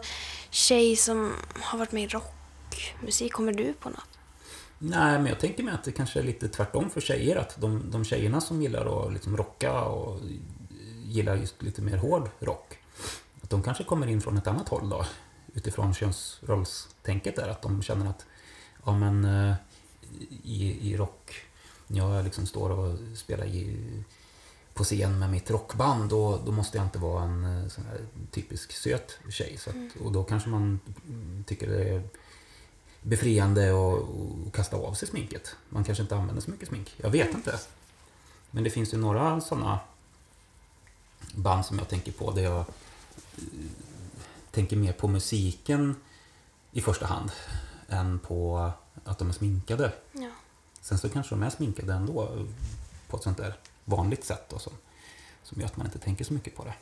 tjej 0.50 0.95
som 0.95 1.34
har 1.62 1.80
varit 1.80 1.91
med 1.91 2.04
i 2.04 2.08
rockmusik. 2.08 3.34
Kommer 3.34 3.54
du 3.54 3.74
på 3.74 3.89
något? 3.89 4.09
Nej, 4.80 5.20
men 5.20 5.26
jag 5.26 5.40
tänker 5.40 5.64
mig 5.64 5.74
att 5.74 5.84
det 5.84 5.92
kanske 5.92 6.20
är 6.20 6.24
lite 6.24 6.48
tvärtom 6.48 6.90
för 6.90 7.02
tjejer. 7.02 7.36
Att 7.36 7.62
de, 7.62 7.92
de 7.92 8.06
tjejerna 8.06 8.42
som 8.42 8.62
gillar 8.62 9.06
att 9.06 9.14
liksom 9.14 9.38
rocka 9.38 9.82
och 9.82 10.20
gillar 11.06 11.36
just 11.36 11.62
lite 11.62 11.82
mer 11.82 11.98
hård 11.98 12.30
rock. 12.40 12.78
Att 13.42 13.50
de 13.50 13.64
kanske 13.64 13.84
kommer 13.84 14.08
in 14.08 14.22
från 14.22 14.38
ett 14.38 14.48
annat 14.48 14.70
håll 14.70 14.90
då. 14.90 15.06
Utifrån 15.54 15.94
könsrollstänket 15.94 17.36
där. 17.36 17.48
Att 17.48 17.62
de 17.62 17.82
känner 17.82 18.10
att 18.10 18.26
ja, 18.86 18.98
men, 18.98 19.26
eh, 19.26 19.56
i, 20.44 20.92
i 20.92 20.98
rock, 20.98 21.36
när 21.88 21.98
jag 21.98 22.24
liksom 22.24 22.46
står 22.46 22.70
och 22.70 22.98
spelar 23.16 23.46
i, 23.46 23.78
på 24.74 24.84
scen 24.84 25.20
med 25.20 25.30
mitt 25.30 25.52
rockband 25.52 26.10
då, 26.10 26.42
då 26.46 26.52
måste 26.52 26.78
jag 26.78 26.86
inte 26.86 27.00
vara 27.00 27.24
en 27.24 27.44
eh, 27.44 27.72
typisk 28.32 28.72
söt 28.72 29.20
tjej. 29.30 29.58
Så 29.58 29.70
att, 29.70 30.02
och 30.06 30.12
då 30.12 30.24
kanske 30.24 30.50
man 30.50 30.80
mm, 31.08 31.44
tycker 31.48 31.68
det 31.68 31.84
är 31.84 32.04
befriande 33.02 33.72
och, 33.72 33.97
och 33.97 34.54
kasta 34.54 34.78
av 34.78 34.93
sig 34.93 35.08
sminket. 35.08 35.56
Man 35.70 35.84
kanske 35.84 36.02
inte 36.02 36.16
använder 36.16 36.41
så 36.41 36.52
mycket 36.52 36.68
smink. 36.68 36.93
Jag 36.97 37.10
vet 37.10 37.34
inte. 37.34 37.60
Men 38.52 38.64
det 38.64 38.70
finns 38.70 38.93
ju 38.93 38.97
några 38.97 39.41
sådana 39.41 39.80
band 41.36 41.66
som 41.66 41.78
jag 41.78 41.88
tänker 41.88 42.12
på 42.12 42.32
där 42.32 42.41
jag 42.41 42.60
eh, 42.60 42.66
tänker 44.52 44.76
mer 44.76 44.93
på 44.93 45.08
musiken 45.08 45.95
i 46.72 46.82
första 46.82 47.06
hand 47.06 47.32
än 47.88 48.20
på 48.20 48.72
att 49.04 49.20
de 49.20 49.30
är 49.30 49.34
sminkade. 49.34 49.93
Ja. 50.12 50.30
Sen 50.82 50.97
så 50.97 51.10
kanske 51.10 51.36
de 51.36 51.43
är 51.43 51.50
sminkade 51.50 51.93
ändå 51.93 52.45
på 53.08 53.18
ett 53.18 53.24
sånt 53.24 53.38
där 53.38 53.58
vanligt 53.86 54.24
sätt 54.24 54.50
då, 54.50 54.60
som, 54.60 54.74
som 55.43 55.62
gör 55.62 55.68
att 55.68 55.78
man 55.78 55.86
inte 55.86 56.00
tänker 56.00 56.26
så 56.26 56.34
mycket 56.34 56.56
på 56.56 56.64
det. 56.64 56.74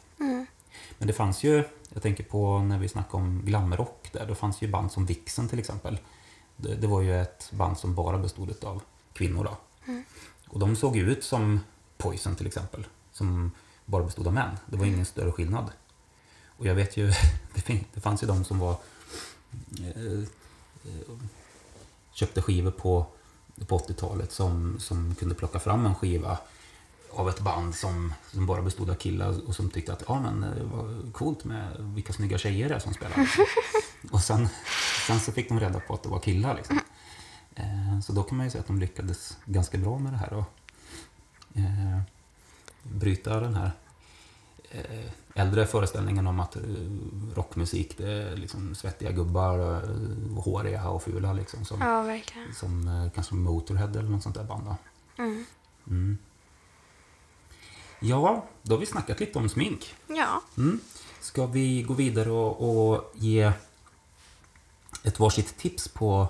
Men 0.98 1.08
det 1.08 1.14
fanns 1.14 1.44
ju, 1.44 1.64
jag 1.94 2.04
tänker 2.04 2.24
på 2.24 2.60
när 2.60 2.80
vi 2.80 2.88
snackade 2.88 3.24
om 3.24 3.42
glamrock 3.46 4.10
där, 4.12 4.26
då 4.28 4.36
fanns 4.36 4.62
ju 4.62 4.68
band 4.68 4.92
som 4.92 5.06
Vixen 5.06 5.48
till 5.48 5.60
exempel. 5.60 6.00
Det, 6.56 6.76
det 6.76 6.88
var 6.88 7.02
ju 7.02 7.22
ett 7.22 7.52
band 7.52 7.78
som 7.78 7.96
bara 7.96 8.18
bestod 8.18 8.64
av 8.64 8.82
kvinnor 9.14 9.44
då. 9.44 9.58
Och 10.48 10.60
de 10.60 10.76
såg 10.76 10.96
ju 10.96 11.12
ut 11.12 11.24
som 11.24 11.60
Poison 11.98 12.36
till 12.36 12.48
exempel, 12.48 12.88
som 13.12 13.52
bara 13.86 14.04
bestod 14.04 14.28
av 14.28 14.34
män. 14.34 14.58
Det 14.66 14.78
var 14.78 14.86
ingen 14.86 15.06
större 15.06 15.32
skillnad. 15.32 15.72
Och 16.48 16.66
jag 16.66 16.76
vet 16.76 16.98
ju, 16.98 17.14
det 17.94 18.02
fanns 18.02 18.24
ju 18.24 18.28
de 18.28 18.44
som 18.44 18.60
var 18.60 18.78
eh, 19.80 20.12
eh, 20.14 20.24
köpte 22.12 22.42
skivor 22.42 22.72
på, 22.72 23.06
på 23.68 23.78
80-talet 23.78 24.32
som, 24.32 24.80
som 24.80 25.16
kunde 25.16 25.36
plocka 25.36 25.60
fram 25.60 25.86
en 25.86 25.96
skiva 25.96 26.38
av 27.18 27.30
ett 27.30 27.40
band 27.40 27.76
som, 27.76 28.14
som 28.32 28.46
bara 28.46 28.62
bestod 28.62 28.90
av 28.90 28.96
killar 28.96 29.48
och 29.48 29.56
som 29.56 29.70
tyckte 29.70 29.94
att 29.94 30.04
ja, 30.08 30.22
men, 30.22 30.42
det 30.42 30.64
var 30.64 31.12
coolt 31.12 31.44
med 31.44 31.76
vilka 31.80 32.14
snygga 32.14 32.38
tjejer 32.38 32.70
det 32.70 32.76
är 32.76 32.80
som 32.80 32.94
spelar. 32.94 33.30
och 34.12 34.22
sen, 34.22 34.50
sen 35.08 35.20
så 35.20 35.32
fick 35.32 35.50
de 35.50 35.60
reda 35.60 35.80
på 35.80 35.94
att 35.94 36.04
det 36.04 36.10
var 36.10 36.20
killar. 36.20 36.56
Liksom. 36.56 36.80
Eh, 37.56 38.00
så 38.00 38.14
då 38.14 38.24
kan 38.24 38.38
man 38.38 38.46
ju 38.46 38.50
säga 38.50 38.62
att 38.62 38.68
de 38.68 38.80
lyckades 38.80 39.38
ganska 39.46 39.78
bra 39.78 40.00
med 40.00 40.14
det 40.14 40.18
här. 40.18 40.34
Och, 40.34 40.54
eh, 41.54 42.02
bryta 42.84 43.40
den 43.40 43.56
här 43.56 43.72
eh, 44.72 45.12
äldre 45.34 45.66
föreställningen 45.66 46.28
om 46.28 46.40
att 46.40 46.56
eh, 46.56 46.62
rockmusik 47.36 47.98
det 47.98 48.12
är 48.12 48.36
liksom 48.36 48.76
svettiga 48.76 49.12
gubbar, 49.12 49.60
eh, 49.60 50.44
håriga 50.44 50.90
och 50.90 51.04
fula 51.04 51.34
liksom. 51.34 51.66
Som, 51.66 51.82
Ja, 51.82 52.20
som 52.54 52.88
eh, 52.88 53.12
kanske 53.12 53.36
Motorhead 53.36 53.90
eller 53.90 54.10
något 54.10 54.24
sånt 54.24 54.36
där 54.36 54.44
band. 54.44 54.76
Mm. 55.18 55.46
Mm. 55.88 56.18
Ja, 58.00 58.46
då 58.62 58.74
har 58.76 58.80
vi 58.80 58.86
snackat 58.86 59.20
lite 59.20 59.40
om 59.40 59.50
smink. 59.50 59.96
Ja. 60.08 60.42
Mm. 60.58 60.80
Ska 61.22 61.46
vi 61.46 61.82
gå 61.82 61.94
vidare 61.94 62.30
och, 62.32 62.70
och 62.92 63.12
ge 63.16 63.52
ett 65.04 65.20
varsitt 65.20 65.58
tips 65.58 65.88
på, 65.88 66.28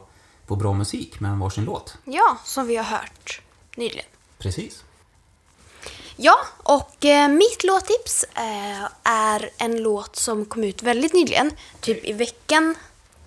på 0.47 0.55
bra 0.55 0.73
musik 0.73 1.19
med 1.19 1.31
en 1.31 1.39
varsin 1.39 1.65
låt? 1.65 1.97
ja, 2.05 2.37
som 2.45 2.67
vi 2.67 2.75
har 2.75 2.83
hört 2.83 3.41
nyligen. 3.75 4.05
Precis. 4.37 4.83
Ja, 6.15 6.35
och 6.63 7.05
eh, 7.05 7.27
mitt 7.29 7.63
låttips 7.63 8.23
eh, 8.23 8.87
är 9.03 9.49
en 9.57 9.81
låt 9.83 10.15
som 10.15 10.45
kom 10.45 10.63
ut 10.63 10.83
väldigt 10.83 11.13
nyligen, 11.13 11.51
typ 11.79 12.05
i 12.05 12.13
veckan 12.13 12.75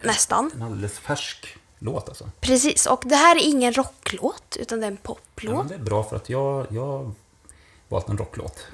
nästan. 0.03 0.51
En 0.55 0.62
alldeles 0.62 0.99
färsk 0.99 1.57
låt 1.78 2.09
alltså. 2.09 2.30
Precis, 2.41 2.86
och 2.86 3.03
det 3.07 3.16
här 3.16 3.36
är 3.36 3.41
ingen 3.41 3.72
rocklåt, 3.72 4.57
utan 4.61 4.80
det 4.80 4.86
är 4.86 4.91
en 4.91 4.99
Ja, 5.03 5.14
poplåt. 5.14 5.57
men 5.57 5.68
det 5.68 5.74
är 5.74 5.78
bra 5.78 6.05
för 6.05 6.16
att 6.16 6.28
jag 6.28 6.66
jag 6.70 7.12
valt 7.91 8.09
en 8.09 8.18
rocklåt. 8.18 8.66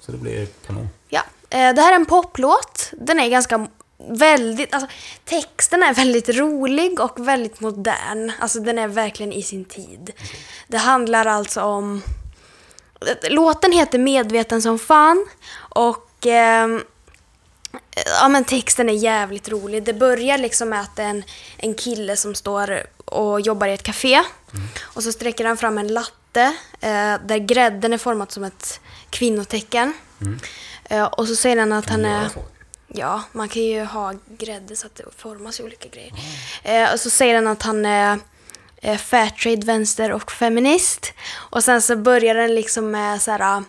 Så 0.00 0.12
det 0.12 0.18
blir 0.18 0.46
kanon. 0.66 0.88
Ja, 1.08 1.22
eh, 1.50 1.74
det 1.74 1.82
här 1.82 1.92
är 1.92 1.96
en 1.96 2.06
poplåt. 2.06 2.90
Den 2.92 3.20
är 3.20 3.28
ganska 3.28 3.68
väldigt, 3.96 4.74
alltså 4.74 4.90
texten 5.24 5.82
är 5.82 5.94
väldigt 5.94 6.28
rolig 6.28 7.00
och 7.00 7.28
väldigt 7.28 7.60
modern. 7.60 8.32
Alltså 8.38 8.60
den 8.60 8.78
är 8.78 8.88
verkligen 8.88 9.32
i 9.32 9.42
sin 9.42 9.64
tid. 9.64 10.12
Det 10.68 10.76
handlar 10.76 11.26
alltså 11.26 11.60
om, 11.60 12.02
låten 13.30 13.72
heter 13.72 13.98
Medveten 13.98 14.62
som 14.62 14.78
fan 14.78 15.26
och 15.56 16.26
ehm, 16.26 16.82
Ja 18.20 18.28
men 18.28 18.44
texten 18.44 18.88
är 18.88 18.94
jävligt 18.94 19.48
rolig. 19.48 19.82
Det 19.82 19.92
börjar 19.92 20.38
liksom 20.38 20.68
med 20.68 20.80
att 20.80 20.96
det 20.96 21.02
är 21.02 21.08
en, 21.08 21.24
en 21.56 21.74
kille 21.74 22.16
som 22.16 22.34
står 22.34 22.86
och 23.04 23.40
jobbar 23.40 23.66
i 23.66 23.72
ett 23.72 23.82
café. 23.82 24.22
Och 24.82 25.02
så 25.02 25.12
sträcker 25.12 25.44
han 25.44 25.56
fram 25.56 25.78
en 25.78 25.88
latte 25.88 26.12
eh, 26.80 27.14
där 27.26 27.38
grädden 27.38 27.92
är 27.92 27.98
format 27.98 28.32
som 28.32 28.44
ett 28.44 28.80
kvinnotecken. 29.10 29.92
Eh, 30.84 31.04
och 31.04 31.28
så 31.28 31.36
säger 31.36 31.56
han 31.56 31.72
att 31.72 31.86
Kan 31.86 32.04
han 32.04 32.12
är... 32.12 32.30
Ja, 32.88 33.22
man 33.32 33.48
kan 33.48 33.62
ju 33.62 33.84
ha 33.84 34.14
grädde 34.38 34.76
så 34.76 34.86
att 34.86 34.94
det 34.94 35.04
formas 35.16 35.60
i 35.60 35.62
olika 35.62 35.88
grejer. 35.88 36.12
Eh, 36.62 36.92
och 36.92 37.00
så 37.00 37.10
säger 37.10 37.34
han 37.34 37.46
att 37.46 37.62
han 37.62 37.86
är 37.86 38.18
fairtrade, 38.98 39.66
vänster 39.66 40.12
och 40.12 40.32
feminist. 40.32 41.12
Och 41.32 41.64
sen 41.64 41.82
så 41.82 41.96
börjar 41.96 42.34
den 42.34 42.54
liksom 42.54 42.90
med 42.90 43.22
så 43.22 43.30
här... 43.30 43.62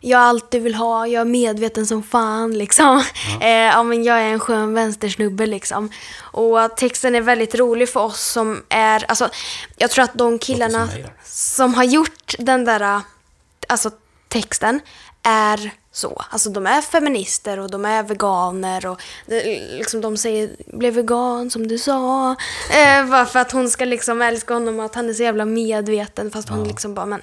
Jag 0.00 0.20
alltid 0.20 0.62
vill 0.62 0.74
ha, 0.74 1.06
jag 1.06 1.20
är 1.20 1.24
medveten 1.24 1.86
som 1.86 2.02
fan 2.02 2.58
liksom. 2.58 3.04
Eh, 3.40 3.48
ja 3.50 3.82
men 3.82 4.04
jag 4.04 4.18
är 4.20 4.32
en 4.32 4.40
skön 4.40 4.74
vänstersnubbe 4.74 5.46
liksom. 5.46 5.90
Och 6.20 6.76
texten 6.76 7.14
är 7.14 7.20
väldigt 7.20 7.54
rolig 7.54 7.88
för 7.88 8.00
oss 8.00 8.20
som 8.32 8.62
är, 8.68 9.04
alltså 9.08 9.28
jag 9.76 9.90
tror 9.90 10.04
att 10.04 10.14
de 10.14 10.38
killarna 10.38 10.86
då. 10.86 11.08
som 11.24 11.74
har 11.74 11.84
gjort 11.84 12.34
den 12.38 12.64
där, 12.64 13.00
alltså 13.68 13.90
texten 14.28 14.80
är 15.22 15.70
så. 15.92 16.22
Alltså 16.30 16.50
de 16.50 16.66
är 16.66 16.80
feminister 16.80 17.58
och 17.58 17.70
de 17.70 17.84
är 17.84 18.02
veganer 18.02 18.86
och 18.86 19.00
det, 19.26 19.42
liksom 19.78 20.00
de 20.00 20.16
säger 20.16 20.50
blev 20.66 20.94
vegan 20.94 21.50
som 21.50 21.68
du 21.68 21.78
sa. 21.78 22.30
Eh, 22.70 23.06
bara 23.10 23.26
för 23.26 23.38
att 23.38 23.52
hon 23.52 23.70
ska 23.70 23.84
liksom 23.84 24.22
älska 24.22 24.54
honom 24.54 24.78
och 24.78 24.84
att 24.84 24.94
han 24.94 25.08
är 25.08 25.12
så 25.12 25.22
jävla 25.22 25.44
medveten 25.44 26.30
fast 26.30 26.48
hon 26.48 26.58
Ja. 26.58 26.64
liksom 26.64 26.94
bara 26.94 27.06
men 27.06 27.20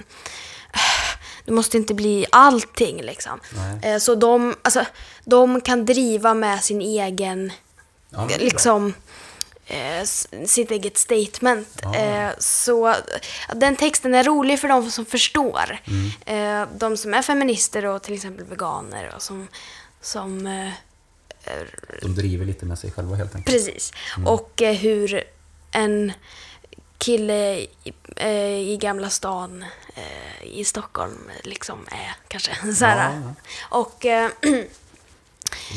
du 1.45 1.51
måste 1.51 1.77
inte 1.77 1.93
bli 1.93 2.25
allting 2.31 3.01
liksom. 3.01 3.39
Eh, 3.81 3.97
så 3.97 4.15
de, 4.15 4.55
alltså, 4.61 4.85
de 5.23 5.61
kan 5.61 5.85
driva 5.85 6.33
med 6.33 6.63
sin 6.63 6.81
egen 6.81 7.51
Ja, 8.09 8.27
liksom 8.39 8.93
eh, 9.65 10.03
sitt 10.45 10.71
eget 10.71 10.97
statement. 10.97 11.67
Ja. 11.81 11.95
Eh, 11.95 12.31
så 12.39 12.95
den 13.55 13.75
texten 13.75 14.15
är 14.15 14.23
rolig 14.23 14.59
för 14.59 14.67
de 14.67 14.91
som 14.91 15.05
förstår. 15.05 15.79
Mm. 15.85 16.61
Eh, 16.61 16.67
de 16.77 16.97
som 16.97 17.13
är 17.13 17.21
feminister 17.21 17.85
och 17.85 18.03
till 18.03 18.13
exempel 18.13 18.45
veganer 18.45 19.13
och 19.15 19.21
som, 19.21 19.47
som 20.01 20.47
eh, 20.47 20.71
De 22.01 22.15
driver 22.15 22.45
lite 22.45 22.65
med 22.65 22.79
sig 22.79 22.91
själva 22.91 23.15
helt 23.15 23.35
enkelt. 23.35 23.55
Precis. 23.55 23.93
Och 24.25 24.61
eh, 24.61 24.73
hur 24.73 25.23
en 25.71 26.13
kille 27.05 27.59
i, 27.59 27.93
eh, 28.15 28.59
i 28.59 28.77
Gamla 28.81 29.09
stan 29.09 29.65
eh, 29.95 30.43
i 30.43 30.63
Stockholm 30.63 31.31
liksom 31.43 31.79
är 31.91 32.15
kanske. 32.27 32.51
Så 32.73 32.85
här. 32.85 33.13
Ja, 33.13 33.21
ja. 33.21 33.33
Och 33.79 34.05
eh, 34.05 34.29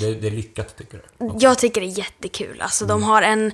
Det, 0.00 0.14
det 0.14 0.26
är 0.26 0.30
lyckat 0.30 0.76
tycker 0.78 1.00
du? 1.18 1.34
jag 1.40 1.58
tycker 1.58 1.80
det 1.80 1.86
är 1.86 1.98
jättekul. 1.98 2.60
Alltså 2.62 2.84
de 2.86 3.02
har 3.02 3.22
en... 3.22 3.46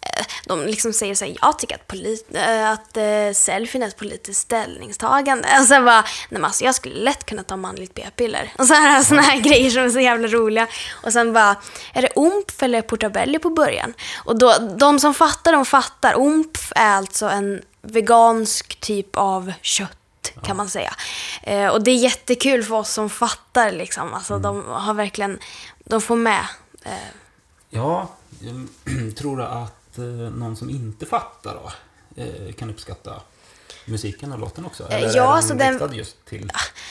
eh, 0.00 0.24
De 0.46 0.66
liksom 0.66 0.92
säger 0.92 1.14
så 1.14 1.24
här, 1.24 1.36
jag 1.42 1.58
tycker 1.58 1.74
att, 1.74 1.86
polit, 1.86 2.26
eh, 2.34 2.70
att 2.70 2.96
eh, 2.96 3.32
selfien 3.34 3.82
är 3.82 3.88
ett 3.88 3.96
politiskt 3.96 4.40
ställningstagande. 4.40 5.48
Och 5.60 5.66
sen 5.66 5.84
bara, 5.84 6.00
nej 6.00 6.08
men 6.30 6.44
alltså 6.44 6.64
jag 6.64 6.74
skulle 6.74 6.94
lätt 6.94 7.26
kunna 7.26 7.42
ta 7.42 7.56
manligt 7.56 7.94
p-piller. 7.94 8.52
Och 8.58 8.66
så 8.66 8.74
här, 8.74 9.02
såna 9.10 9.22
här 9.22 9.40
grejer 9.40 9.70
som 9.70 9.82
är 9.82 9.90
så 9.90 10.00
jävla 10.00 10.28
roliga. 10.28 10.66
Och 11.02 11.12
sen 11.12 11.32
bara, 11.32 11.56
är 11.94 12.02
det 12.02 12.10
OMF 12.16 12.62
eller 12.62 12.82
portabelli 12.82 13.38
på 13.38 13.50
början? 13.50 13.94
Och 14.24 14.38
då, 14.38 14.54
de 14.78 15.00
som 15.00 15.14
fattar, 15.14 15.52
de 15.52 15.64
fattar. 15.64 16.14
OMF 16.18 16.72
är 16.76 16.90
alltså 16.96 17.26
en 17.28 17.62
vegansk 17.82 18.80
typ 18.80 19.16
av 19.16 19.52
kött 19.62 19.96
kan 20.44 20.56
man 20.56 20.68
säga. 20.68 20.94
Eh, 21.42 21.66
och 21.68 21.82
det 21.84 21.90
är 21.90 21.94
jättekul 21.96 22.64
för 22.64 22.74
oss 22.74 22.92
som 22.92 23.10
fattar 23.10 23.70
liksom. 23.72 24.14
Alltså 24.14 24.38
de 24.38 24.64
har 24.68 24.94
verkligen, 24.94 25.38
de 25.90 26.00
får 26.00 26.16
med. 26.16 26.46
Eh, 26.84 26.92
Ja, 27.72 28.08
jag 28.40 28.66
tror 29.16 29.42
att 29.42 29.98
eh, 29.98 30.04
någon 30.04 30.56
som 30.56 30.70
inte 30.70 31.06
fattar 31.06 31.54
då 31.54 31.72
eh, 32.22 32.52
kan 32.52 32.70
uppskatta 32.70 33.22
musiken 33.86 34.32
och 34.32 34.38
låten 34.38 34.64
också? 34.66 34.88
Eller 34.88 35.06
ja, 35.06 35.08
är 35.08 35.14
den 35.14 35.26
alltså 35.28 35.54
den- 35.54 35.72
riktad 35.78 35.94
just 35.94 36.24
till 36.26 36.42
en 36.42 36.46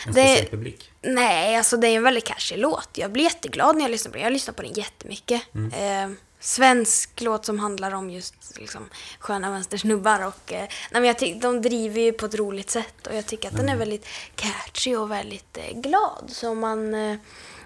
det- 0.05 0.11
speciell 0.11 0.45
publik? 0.49 0.91
nej, 1.01 1.55
alltså 1.57 1.77
det 1.77 1.87
är 1.87 1.95
en 1.97 2.03
väldigt 2.03 2.25
catchy 2.25 2.57
låt. 2.57 2.89
Jag 2.93 3.11
blir 3.11 3.23
jätteglad 3.23 3.75
när 3.75 3.81
jag 3.83 3.91
lyssnar 3.91 4.11
på 4.11 4.17
den. 4.17 4.23
Jag 4.23 4.33
lyssnar 4.33 4.53
på 4.53 4.61
den 4.61 4.73
jättemycket. 4.73 5.41
Eh, 5.55 6.09
svensk 6.39 7.21
låt 7.21 7.45
som 7.45 7.59
handlar 7.59 7.91
om 7.91 8.09
just 8.09 8.33
liksom, 8.59 8.89
sköna 9.19 9.51
vänstersnubbar. 9.51 10.25
Och, 10.27 10.53
eh, 10.53 10.59
nej, 10.61 10.69
men 10.91 11.03
jag 11.05 11.19
tycker, 11.19 11.41
de 11.41 11.61
driver 11.61 12.01
ju 12.01 12.11
på 12.11 12.25
ett 12.25 12.35
roligt 12.35 12.69
sätt 12.69 13.07
och 13.07 13.15
jag 13.15 13.25
tycker 13.25 13.47
att 13.49 13.55
den 13.57 13.69
är 13.69 13.75
väldigt 13.77 14.05
catchy 14.35 14.95
och 14.95 15.11
väldigt 15.11 15.57
eh, 15.57 15.79
glad. 15.79 16.23
Så 16.27 16.53
man, 16.55 16.93
eh, 16.93 17.17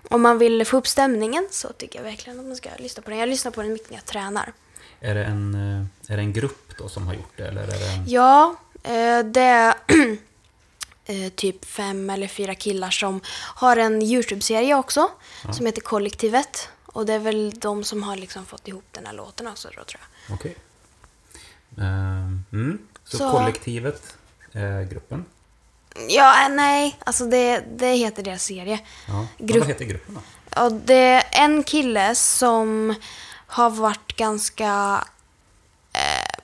om 0.10 0.22
man 0.22 0.38
vill 0.38 0.66
få 0.66 0.78
upp 0.78 0.88
stämningen 0.88 1.48
så 1.52 1.68
tycker 1.74 2.00
jag 2.00 2.04
verkligen 2.04 2.40
att 2.40 2.46
man 2.46 2.56
ska 2.56 2.70
lyssna 2.80 3.04
på 3.04 3.10
den. 3.10 3.20
Jag 3.20 3.30
lyssnar 3.30 3.52
på 3.52 3.62
den 3.62 3.74
mycket 3.74 3.90
när 3.90 3.98
jag 3.98 4.06
tränar. 4.06 4.54
Är 5.00 5.16
det 5.16 5.24
en, 5.24 5.56
eh, 5.56 6.14
är 6.14 6.18
det 6.18 6.24
en 6.24 6.34
grupp 6.34 6.78
då 6.78 6.90
som 6.90 7.08
har 7.08 7.14
gjort 7.14 7.38
det? 7.38 7.48
Eller 7.48 7.62
är 7.64 7.68
det 7.68 7.94
en... 7.94 8.10
Ja, 8.10 8.56
eh, 8.84 9.20
det 9.26 9.42
är 9.42 9.74
eh, 11.06 11.30
typ 11.36 11.66
fem 11.66 12.10
eller 12.10 12.28
fyra 12.28 12.56
killar 12.56 12.90
som 12.90 13.22
har 13.56 13.78
en 13.78 14.02
YouTube-serie 14.02 14.76
också 14.76 15.10
som 15.54 15.66
heter 15.66 15.82
Kollektivet. 15.82 16.70
Och 16.86 17.06
det 17.06 17.14
är 17.14 17.20
väl 17.20 17.54
de 17.60 17.84
som 17.84 18.04
har 18.04 18.16
liksom 18.16 18.46
fått 18.46 18.68
ihop 18.68 18.86
den 18.92 19.06
här 19.06 19.14
låten 19.14 19.48
också 19.48 19.68
då, 19.68 19.84
tror 19.84 20.02
jag. 20.28 20.36
Okej. 20.36 20.56
Ehm, 21.78 22.44
mm. 22.52 22.80
Så, 23.04 23.18
Så- 23.18 23.32
kollektivet 23.32 24.18
är 24.52 24.84
gruppen? 24.84 25.26
Ja, 26.10 26.44
eh, 26.46 26.50
nej, 26.50 27.00
alltså 27.06 27.26
det, 27.26 27.64
det 27.78 27.94
heter 27.96 28.24
deras 28.24 28.44
serie. 28.44 28.80
Ja. 29.08 29.28
Grupp- 29.38 29.60
Vad 29.60 29.68
heter 29.68 29.86
gruppen 29.86 30.14
då? 30.16 30.22
Och 30.66 30.72
det 30.72 30.94
är 30.96 31.26
en 31.32 31.64
kille 31.64 32.16
som 32.16 32.96
har 33.48 33.70
varit 33.70 34.16
ganska... 34.16 35.04
Eh, 35.94 36.40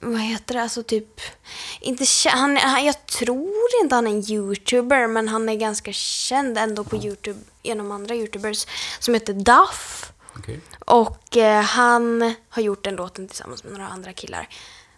vad 0.00 0.20
heter 0.20 0.54
det? 0.54 0.62
Alltså 0.62 0.82
typ... 0.82 1.20
Inte 1.80 2.04
han, 2.28 2.56
han, 2.56 2.84
jag 2.84 3.06
tror 3.06 3.52
inte 3.82 3.94
han 3.94 4.06
är 4.06 4.10
en 4.10 4.30
youtuber, 4.30 5.06
men 5.06 5.28
han 5.28 5.48
är 5.48 5.54
ganska 5.54 5.92
känd 5.92 6.58
ändå 6.58 6.84
på 6.84 6.96
youtube 6.96 7.40
genom 7.62 7.90
andra 7.92 8.14
youtubers 8.14 8.66
som 8.98 9.14
heter 9.14 9.32
Duff. 9.32 10.12
Okej. 10.36 10.60
Och 10.86 11.36
eh, 11.36 11.62
han 11.62 12.34
har 12.48 12.62
gjort 12.62 12.84
den 12.84 12.96
låten 12.96 13.28
tillsammans 13.28 13.64
med 13.64 13.72
några 13.72 13.88
andra 13.88 14.12
killar. 14.12 14.48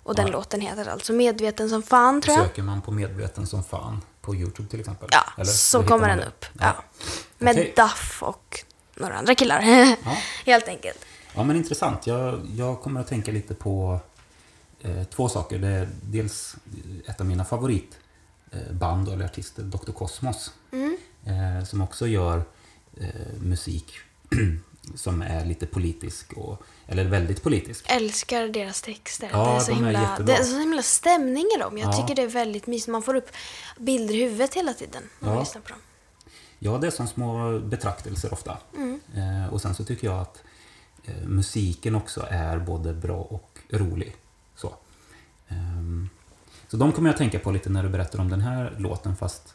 Och 0.03 0.15
den 0.15 0.27
Ja. 0.27 0.33
låten 0.33 0.61
heter 0.61 0.89
alltså 0.89 1.13
Medveten 1.13 1.69
som 1.69 1.83
fan, 1.83 2.21
tror 2.21 2.37
jag. 2.37 2.47
Söker 2.47 2.63
man 2.63 2.83
på 2.83 2.91
medveten 2.91 3.47
som 3.47 3.65
fan 3.65 4.01
på 4.21 4.35
YouTube 4.37 4.69
till 4.69 4.81
exempel? 4.81 5.09
Ja, 5.13 5.25
Eller? 5.37 5.45
så 5.45 5.83
kommer 5.83 6.09
den 6.09 6.19
det. 6.19 6.27
upp. 6.27 6.45
Ja. 6.61 6.77
Med 7.39 7.55
Okej. 7.57 7.73
Duff 7.77 8.23
och 8.23 8.65
några 8.95 9.15
andra 9.15 9.35
killar. 9.35 9.61
Ja. 10.05 10.17
Helt 10.47 10.69
enkelt. 10.69 10.99
Ja, 11.35 11.45
men 11.45 11.57
intressant. 11.57 12.07
Jag, 12.07 12.41
jag 12.57 12.81
kommer 12.81 13.01
att 13.01 13.07
tänka 13.09 13.31
lite 13.33 13.55
på 13.55 14.01
eh, 14.81 15.05
två 15.05 15.29
saker. 15.29 15.59
Det 15.59 15.69
är 15.69 15.89
dels 16.03 16.57
ett 17.07 17.21
av 17.21 17.27
mina 17.27 17.45
favoritband 17.45 19.09
eller 19.09 19.25
artister, 19.25 19.63
Dr. 19.63 19.93
Cosmos. 19.93 20.53
Mm. 20.73 20.97
Eh, 21.25 21.65
som 21.65 21.81
också 21.83 22.07
gör 22.07 22.45
eh, 23.01 23.07
musik 23.41 23.93
som 24.95 25.23
är 25.23 25.45
lite 25.45 25.67
politisk, 25.67 26.33
och, 26.33 26.63
eller 26.87 27.05
väldigt 27.05 27.43
politisk. 27.43 27.85
älskar 27.89 28.49
deras 28.49 28.83
texter. 28.83 29.29
Ja, 29.33 29.45
det, 29.45 29.57
är 29.57 29.61
så 29.61 29.67
de 29.71 29.73
är 29.73 29.77
himla, 29.77 29.93
jättebra. 30.03 30.25
det 30.35 30.41
är 30.41 30.45
så 30.45 30.59
himla 30.59 30.83
stämning 30.83 31.45
i 31.57 31.59
dem. 31.61 31.79
Jag 31.79 31.89
Ja. 31.95 32.01
tycker 32.03 32.15
det 32.15 32.23
är 32.23 32.27
väldigt 32.29 32.67
mysigt. 32.67 32.89
Man 32.89 33.03
får 33.03 33.15
upp 33.15 33.29
bilder 33.79 34.15
i 34.15 34.23
huvudet 34.23 34.55
hela 34.55 34.75
tiden 34.75 35.03
när 35.19 35.29
man 35.29 35.35
Ja. 35.37 35.41
lyssnar 35.43 35.63
på 35.63 35.69
dem. 35.69 35.79
Ja, 36.59 36.79
det 36.79 36.87
är 36.87 36.91
som 36.91 37.07
små 37.07 37.59
betraktelser 37.59 38.33
ofta. 38.33 38.59
Mm. 38.77 39.01
Eh, 39.17 39.53
och 39.55 39.61
sen 39.63 39.75
så 39.75 39.85
tycker 39.85 40.07
jag 40.07 40.21
att 40.21 40.43
eh, 41.05 41.15
musiken 41.27 41.95
också 41.95 42.27
är 42.31 42.59
både 42.59 42.93
bra 42.93 43.17
och 43.21 43.59
rolig. 43.71 44.17
Så. 44.57 44.75
Ehm, 45.49 46.09
så 46.69 46.77
de 46.77 46.93
kommer 46.93 47.09
jag 47.11 47.17
tänka 47.19 47.39
på 47.39 47.51
lite 47.51 47.71
när 47.71 47.83
du 47.83 47.89
berättar 47.89 48.19
om 48.19 48.29
den 48.29 48.41
här 48.41 48.75
låten 48.79 49.17
fast 49.17 49.55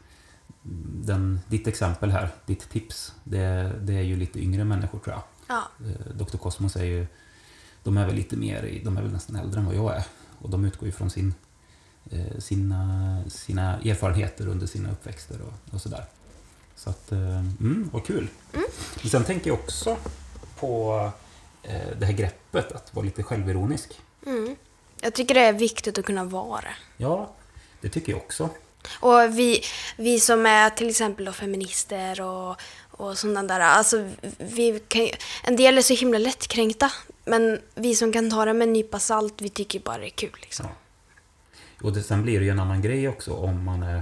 den, 1.06 1.40
ditt 1.48 1.68
exempel 1.68 2.12
här, 2.12 2.30
ditt 2.46 2.70
tips, 2.70 3.14
det, 3.24 3.72
det 3.82 3.94
är 3.94 4.02
ju 4.02 4.16
lite 4.16 4.40
yngre 4.40 4.64
människor 4.64 5.00
tror 5.00 5.16
jag. 5.16 5.24
Ja. 5.48 5.64
Eh, 5.86 6.16
Dr. 6.16 6.38
Cosmos 6.38 6.76
är 6.76 6.86
ju, 6.86 7.08
de 7.84 7.98
är 7.98 8.06
väl 8.06 8.16
lite 8.16 8.36
mer, 8.36 8.82
de 8.84 8.98
är 8.98 9.02
väl 9.02 9.12
nästan 9.12 9.36
äldre 9.36 9.60
än 9.60 9.66
vad 9.66 9.76
jag 9.76 9.96
är. 9.96 10.04
Och 10.40 10.50
de 10.50 10.66
utgår 10.66 10.86
ju 10.86 10.92
från 10.92 11.10
sin, 11.10 11.34
eh, 12.10 12.38
sina, 12.40 13.24
sina 13.28 13.80
erfarenheter 13.80 14.48
under 14.48 14.68
sina 14.68 14.92
uppväxter 14.92 15.42
och, 15.42 15.74
och 15.74 15.82
sådär. 15.82 16.06
Så 16.76 16.90
att, 16.90 17.12
eh, 17.12 17.40
mm, 17.40 17.90
vad 17.94 18.06
kul. 18.06 18.28
Men 19.02 19.10
sen 19.10 19.24
tänker 19.24 19.50
jag 19.50 19.60
också 19.60 19.98
på 20.60 21.12
det 22.00 22.06
här 22.06 22.14
greppet 22.14 22.72
att 22.72 22.96
vara 22.96 23.06
lite 23.06 23.24
självironisk. 23.24 24.00
Mm. 24.26 24.56
Jag 25.02 25.14
tycker 25.14 25.36
det 25.36 25.42
är 25.42 25.54
viktigt 25.54 25.98
att 25.98 26.06
kunna 26.06 26.24
vara. 26.24 26.70
Ja, 26.98 27.34
det 27.82 27.90
tycker 27.90 28.12
jag 28.12 28.22
också. 28.22 28.50
Och 29.00 29.40
vi, 29.40 29.62
vi 29.98 30.20
som 30.20 30.46
är 30.46 30.70
till 30.70 30.90
exempel 30.90 31.26
då 31.26 31.32
feminister 31.32 32.22
och, 32.22 32.62
och 32.92 33.18
sådana 33.18 33.44
där, 33.44 33.60
alltså 33.60 34.10
vi 34.38 34.80
kan 34.88 35.10
en 35.44 35.56
del 35.56 35.78
är 35.78 35.82
så 35.82 35.94
himla 35.94 36.18
lättkränkta. 36.20 36.92
Men 37.26 37.60
vi 37.76 37.96
som 37.96 38.12
kan 38.14 38.30
ta 38.30 38.46
det 38.46 38.54
med 38.54 38.68
en 38.68 38.74
nypa 38.74 39.00
salt, 39.00 39.34
vi 39.42 39.50
tycker 39.50 39.80
bara 39.80 39.98
det 39.98 40.08
är 40.08 40.10
kul 40.10 40.36
liksom. 40.42 40.66
Ja. 40.66 40.72
Och 41.82 41.94
det, 41.94 42.04
sen 42.04 42.24
blir 42.24 42.40
det 42.40 42.46
ju 42.46 42.52
en 42.52 42.60
annan 42.60 42.82
grej 42.82 43.08
också 43.10 43.34
om 43.34 43.64
man 43.66 43.84
är 43.84 43.96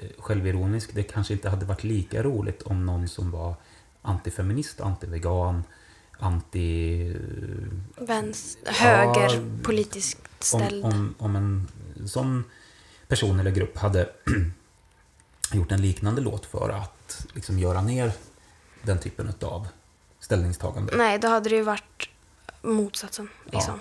eh, 0.00 0.08
självironisk. 0.18 0.94
Det 0.94 1.02
kanske 1.02 1.32
inte 1.32 1.48
hade 1.48 1.66
varit 1.66 1.84
lika 1.84 2.22
roligt 2.22 2.62
om 2.62 2.86
någon 2.86 3.08
som 3.08 3.30
var 3.30 3.54
antifeminist, 4.02 4.80
antivegan, 4.80 5.64
anti... 6.18 7.00
eh, 7.10 8.04
Vänster, 8.06 8.72
höger, 8.72 9.34
Ja, 9.34 9.40
politiskt 9.62 10.18
Om, 10.52 10.60
ställd. 10.60 10.84
om, 10.84 11.14
om 11.18 11.36
en 11.36 11.68
sån 12.08 12.44
person 13.08 13.40
eller 13.40 13.50
grupp 13.50 13.78
hade 13.78 14.08
gjort 15.52 15.72
en 15.72 15.82
liknande 15.82 16.20
låt 16.20 16.46
för 16.46 16.70
att 16.70 17.26
liksom 17.34 17.58
göra 17.58 17.82
ner 17.82 18.12
den 18.82 18.98
typen 18.98 19.32
av 19.40 19.68
ställningstagande. 20.20 20.96
Nej, 20.96 21.18
då 21.18 21.28
hade 21.28 21.48
det 21.48 21.56
ju 21.56 21.62
varit 21.62 22.08
motsatsen. 22.62 23.28
Liksom. 23.44 23.80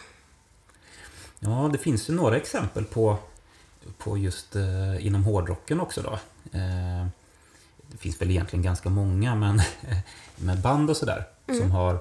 Ja, 1.39 1.69
det 1.71 1.77
finns 1.77 2.09
ju 2.09 2.13
några 2.13 2.37
exempel 2.37 2.85
på, 2.85 3.17
på 3.97 4.17
just 4.17 4.55
eh, 4.55 5.05
inom 5.05 5.23
hårdrocken 5.23 5.79
också 5.79 6.01
då. 6.01 6.13
Eh, 6.59 7.07
det 7.87 7.97
finns 7.97 8.21
väl 8.21 8.31
egentligen 8.31 8.63
ganska 8.63 8.89
många, 8.89 9.35
men 9.35 9.61
med 10.35 10.61
band 10.61 10.89
och 10.89 10.97
sådär 10.97 11.27
som 11.45 11.71
har 11.71 11.99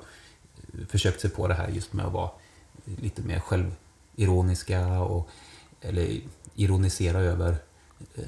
försökt 0.89 1.20
sig 1.20 1.31
på 1.31 1.49
det 1.49 1.55
här 1.55 1.68
just 1.68 1.93
med 1.93 2.07
att 2.07 2.12
vara 2.12 2.31
lite 2.85 3.22
mer 3.22 3.41
självironiska 3.41 4.87
och 4.89 5.29
eller 5.81 6.20
ironisera 6.55 7.18
över 7.18 7.57
eh, 8.14 8.24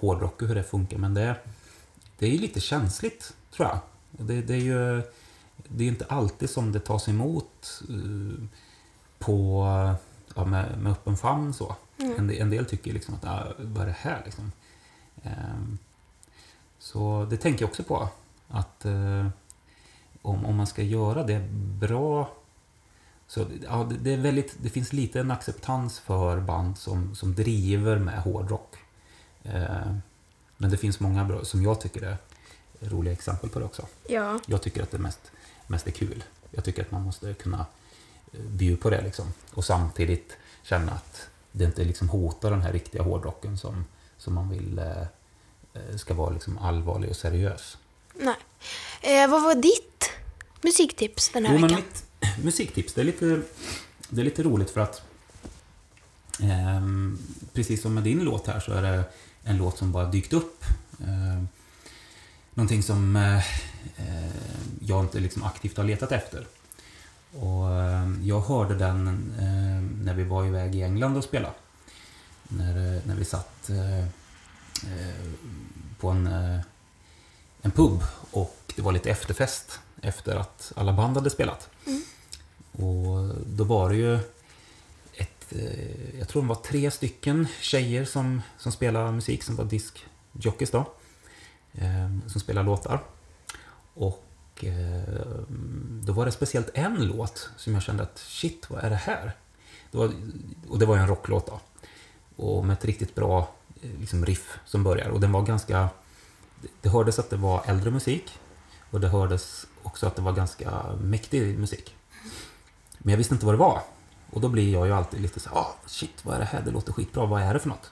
hårdrock 0.00 0.42
och 0.42 0.48
hur 0.48 0.54
det 0.54 0.62
funkar. 0.62 0.98
Men 0.98 1.14
det, 1.14 1.36
det 2.18 2.26
är 2.26 2.30
ju 2.30 2.38
lite 2.38 2.60
känsligt, 2.60 3.34
tror 3.56 3.68
jag. 3.68 3.78
Det, 4.10 4.42
det 4.42 4.54
är 4.54 4.58
ju 4.58 5.02
det 5.68 5.84
är 5.84 5.88
inte 5.88 6.04
alltid 6.04 6.50
som 6.50 6.72
det 6.72 6.80
tas 6.80 7.08
emot 7.08 7.82
eh, 7.88 8.44
på, 9.18 9.64
ja, 10.34 10.44
med, 10.44 10.78
med 10.78 10.92
öppen 10.92 11.16
famn 11.16 11.54
så. 11.54 11.76
En, 12.18 12.26
del- 12.26 12.40
en 12.42 12.50
del 12.50 12.66
tycker 12.66 12.92
liksom 12.92 13.14
att, 13.14 13.24
ah, 13.24 13.46
vad 13.58 13.82
är 13.82 13.86
det 13.86 13.96
här 13.98 14.22
liksom? 14.24 14.52
Ehm, 15.22 15.78
så 16.78 17.26
det 17.30 17.36
tänker 17.36 17.62
jag 17.62 17.68
också 17.68 17.82
på. 17.82 18.08
Att 18.48 18.84
eh, 18.84 19.26
om, 20.22 20.46
om 20.46 20.56
man 20.56 20.66
ska 20.66 20.82
göra 20.82 21.22
det 21.24 21.48
bra 21.80 22.30
så 23.32 23.46
ja, 23.62 23.88
det, 24.00 24.12
är 24.12 24.16
väldigt, 24.16 24.54
det 24.62 24.70
finns 24.70 24.92
lite 24.92 25.20
en 25.20 25.30
acceptans 25.30 25.98
för 25.98 26.40
band 26.40 26.78
som, 26.78 27.14
som 27.14 27.34
driver 27.34 27.98
med 27.98 28.22
hårdrock. 28.22 28.76
Eh, 29.42 29.96
men 30.56 30.70
det 30.70 30.76
finns 30.76 31.00
många 31.00 31.24
bra, 31.24 31.44
som 31.44 31.62
jag 31.62 31.80
tycker 31.80 32.02
är 32.02 32.16
roliga 32.80 33.12
exempel 33.12 33.50
på 33.50 33.58
det 33.58 33.64
också. 33.64 33.86
Ja. 34.06 34.38
Jag 34.46 34.62
tycker 34.62 34.82
att 34.82 34.90
det 34.90 34.98
mest, 34.98 35.20
mest 35.66 35.86
är 35.86 35.90
kul. 35.90 36.24
Jag 36.50 36.64
tycker 36.64 36.82
att 36.82 36.90
man 36.90 37.02
måste 37.02 37.34
kunna 37.34 37.66
eh, 38.32 38.40
bjuda 38.40 38.82
på 38.82 38.90
det 38.90 39.02
liksom. 39.02 39.32
Och 39.54 39.64
samtidigt 39.64 40.36
känna 40.62 40.92
att 40.92 41.28
det 41.52 41.64
inte 41.64 41.84
liksom 41.84 42.08
hotar 42.08 42.50
den 42.50 42.62
här 42.62 42.72
riktiga 42.72 43.02
hårdrocken 43.02 43.58
som, 43.58 43.84
som 44.18 44.34
man 44.34 44.50
vill 44.50 44.78
eh, 44.78 45.02
eh, 45.74 45.96
ska 45.96 46.14
vara 46.14 46.30
liksom 46.30 46.58
allvarlig 46.58 47.10
och 47.10 47.16
seriös. 47.16 47.78
Nej. 48.14 48.36
Eh, 49.00 49.30
vad 49.30 49.42
var 49.42 49.54
ditt 49.54 50.10
musiktips 50.62 51.28
den 51.28 51.46
här 51.46 51.58
Jo, 51.58 51.66
veckan? 51.66 51.82
Musiktips, 52.38 52.94
det 52.94 53.00
är 53.00 53.04
lite, 53.04 53.42
det 54.08 54.20
är 54.20 54.24
lite 54.24 54.42
roligt 54.42 54.70
för 54.70 54.80
att 54.80 55.02
eh, 56.40 56.82
precis 57.52 57.82
som 57.82 57.94
med 57.94 58.02
din 58.02 58.24
låt 58.24 58.46
här 58.46 58.60
så 58.60 58.72
är 58.72 58.82
det 58.82 59.04
en 59.44 59.56
låt 59.56 59.78
som 59.78 59.92
bara 59.92 60.04
dykt 60.04 60.32
upp. 60.32 60.64
Eh, 61.00 61.44
någonting 62.54 62.82
som 62.82 63.16
eh, 63.16 63.36
eh, 63.96 64.30
jag 64.80 65.04
inte 65.04 65.20
liksom 65.20 65.42
aktivt 65.42 65.76
har 65.76 65.84
letat 65.84 66.12
efter. 66.12 66.46
Och 67.40 67.70
eh, 67.70 68.08
jag 68.22 68.40
hörde 68.40 68.74
den 68.74 69.08
eh, 69.38 70.04
när 70.04 70.14
vi 70.14 70.24
var 70.24 70.46
iväg 70.46 70.74
i 70.74 70.82
England 70.82 71.16
och 71.16 71.24
spelade. 71.24 71.54
När, 72.48 72.96
eh, 72.96 73.02
när 73.04 73.14
vi 73.14 73.24
satt 73.24 73.70
eh, 73.70 73.98
eh, 73.98 75.32
på 76.00 76.08
en, 76.08 76.26
eh, 76.26 76.60
en 77.62 77.70
pub 77.70 78.02
och 78.30 78.72
det 78.76 78.82
var 78.82 78.92
lite 78.92 79.10
efterfest 79.10 79.80
efter 80.02 80.36
att 80.36 80.72
alla 80.76 80.92
band 80.92 81.16
hade 81.16 81.30
spelat. 81.30 81.68
Mm. 81.86 82.02
Och 82.72 83.34
då 83.46 83.64
var 83.64 83.90
det 83.90 83.96
ju 83.96 84.14
ett, 85.14 85.52
eh, 85.52 86.18
jag 86.18 86.28
tror 86.28 86.42
det 86.42 86.48
var 86.48 86.54
tre 86.54 86.90
stycken 86.90 87.46
tjejer 87.60 88.04
som, 88.04 88.42
som 88.58 88.72
spelade 88.72 89.12
musik, 89.12 89.42
som 89.42 89.56
var 89.56 89.64
diskjockeys 89.64 90.70
då. 90.70 90.86
Ehm, 91.74 92.22
som 92.26 92.40
spelade 92.40 92.66
låtar. 92.66 93.02
Och 93.94 94.24
ehm, 94.60 96.02
då 96.04 96.12
var 96.12 96.26
det 96.26 96.32
speciellt 96.32 96.70
en 96.74 97.06
låt 97.06 97.50
som 97.56 97.74
jag 97.74 97.82
kände 97.82 98.02
att 98.02 98.18
shit, 98.18 98.70
vad 98.70 98.84
är 98.84 98.90
det 98.90 98.96
här? 98.96 99.32
Det 99.90 99.98
var, 99.98 100.12
och 100.68 100.78
det 100.78 100.86
var 100.86 100.96
ju 100.96 101.02
en 101.02 101.08
rocklåt 101.08 101.46
då. 101.46 101.60
Och 102.36 102.64
med 102.64 102.74
ett 102.74 102.84
riktigt 102.84 103.14
bra 103.14 103.54
eh, 103.82 103.90
liksom 104.00 104.26
riff 104.26 104.58
som 104.64 104.84
börjar. 104.84 105.08
Och 105.08 105.20
den 105.20 105.32
var 105.32 105.42
ganska... 105.42 105.88
Det 106.80 106.88
hördes 106.88 107.18
att 107.18 107.30
det 107.30 107.36
var 107.36 107.62
äldre 107.66 107.90
musik. 107.90 108.38
Och 108.90 109.00
det 109.00 109.08
hördes 109.08 109.66
också 109.82 110.06
att 110.06 110.16
det 110.16 110.22
var 110.22 110.32
ganska 110.32 110.82
mäktig 111.00 111.58
musik. 111.58 111.94
Men 113.02 113.12
jag 113.12 113.18
visste 113.18 113.34
inte 113.34 113.46
vad 113.46 113.54
det 113.54 113.58
var. 113.58 113.82
Och 114.30 114.40
då 114.40 114.48
blir 114.48 114.72
jag 114.72 114.86
ju 114.86 114.92
alltid 114.92 115.20
lite 115.20 115.40
så 115.40 115.50
ah, 115.50 115.74
shit, 115.86 116.24
vad 116.24 116.34
är 116.34 116.38
det 116.38 116.44
här? 116.44 116.62
Det 116.62 116.70
låter 116.70 116.92
skitbra. 116.92 117.26
Vad 117.26 117.42
är 117.42 117.54
det 117.54 117.60
för 117.60 117.68
något? 117.68 117.90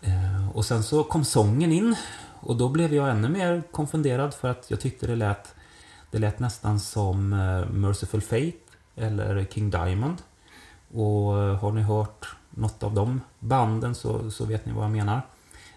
Eh, 0.00 0.48
och 0.56 0.64
sen 0.64 0.82
så 0.82 1.04
kom 1.04 1.24
sången 1.24 1.72
in. 1.72 1.96
Och 2.40 2.56
då 2.56 2.68
blev 2.68 2.94
jag 2.94 3.10
ännu 3.10 3.28
mer 3.28 3.62
konfunderad 3.70 4.34
för 4.34 4.48
att 4.48 4.70
jag 4.70 4.80
tyckte 4.80 5.06
det 5.06 5.16
lät, 5.16 5.54
det 6.10 6.18
lät 6.18 6.38
nästan 6.38 6.80
som 6.80 7.32
eh, 7.32 7.70
Merciful 7.70 8.20
Fate 8.20 8.52
eller 8.96 9.44
King 9.44 9.70
Diamond. 9.70 10.22
Och 10.94 11.42
eh, 11.42 11.56
har 11.56 11.72
ni 11.72 11.82
hört 11.82 12.36
något 12.50 12.82
av 12.82 12.94
de 12.94 13.20
banden 13.38 13.94
så, 13.94 14.30
så 14.30 14.44
vet 14.44 14.66
ni 14.66 14.72
vad 14.72 14.84
jag 14.84 14.90
menar. 14.90 15.22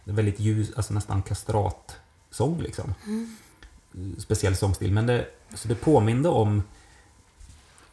Det 0.03 0.11
är 0.11 0.15
väldigt 0.15 0.39
ljus, 0.39 0.71
alltså 0.75 0.93
nästan 0.93 1.21
kastratsång 1.21 2.61
liksom. 2.61 2.93
Speciell 4.17 4.55
sångstil. 4.55 4.91
Men 4.91 5.07
det, 5.07 5.27
så 5.53 5.67
det 5.67 5.75
påminde 5.75 6.29
om, 6.29 6.63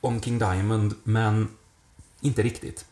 om 0.05 0.20
King 0.20 0.38
Diamond, 0.38 0.94
men 1.05 1.48
inte 2.20 2.42
riktigt. 2.42 2.86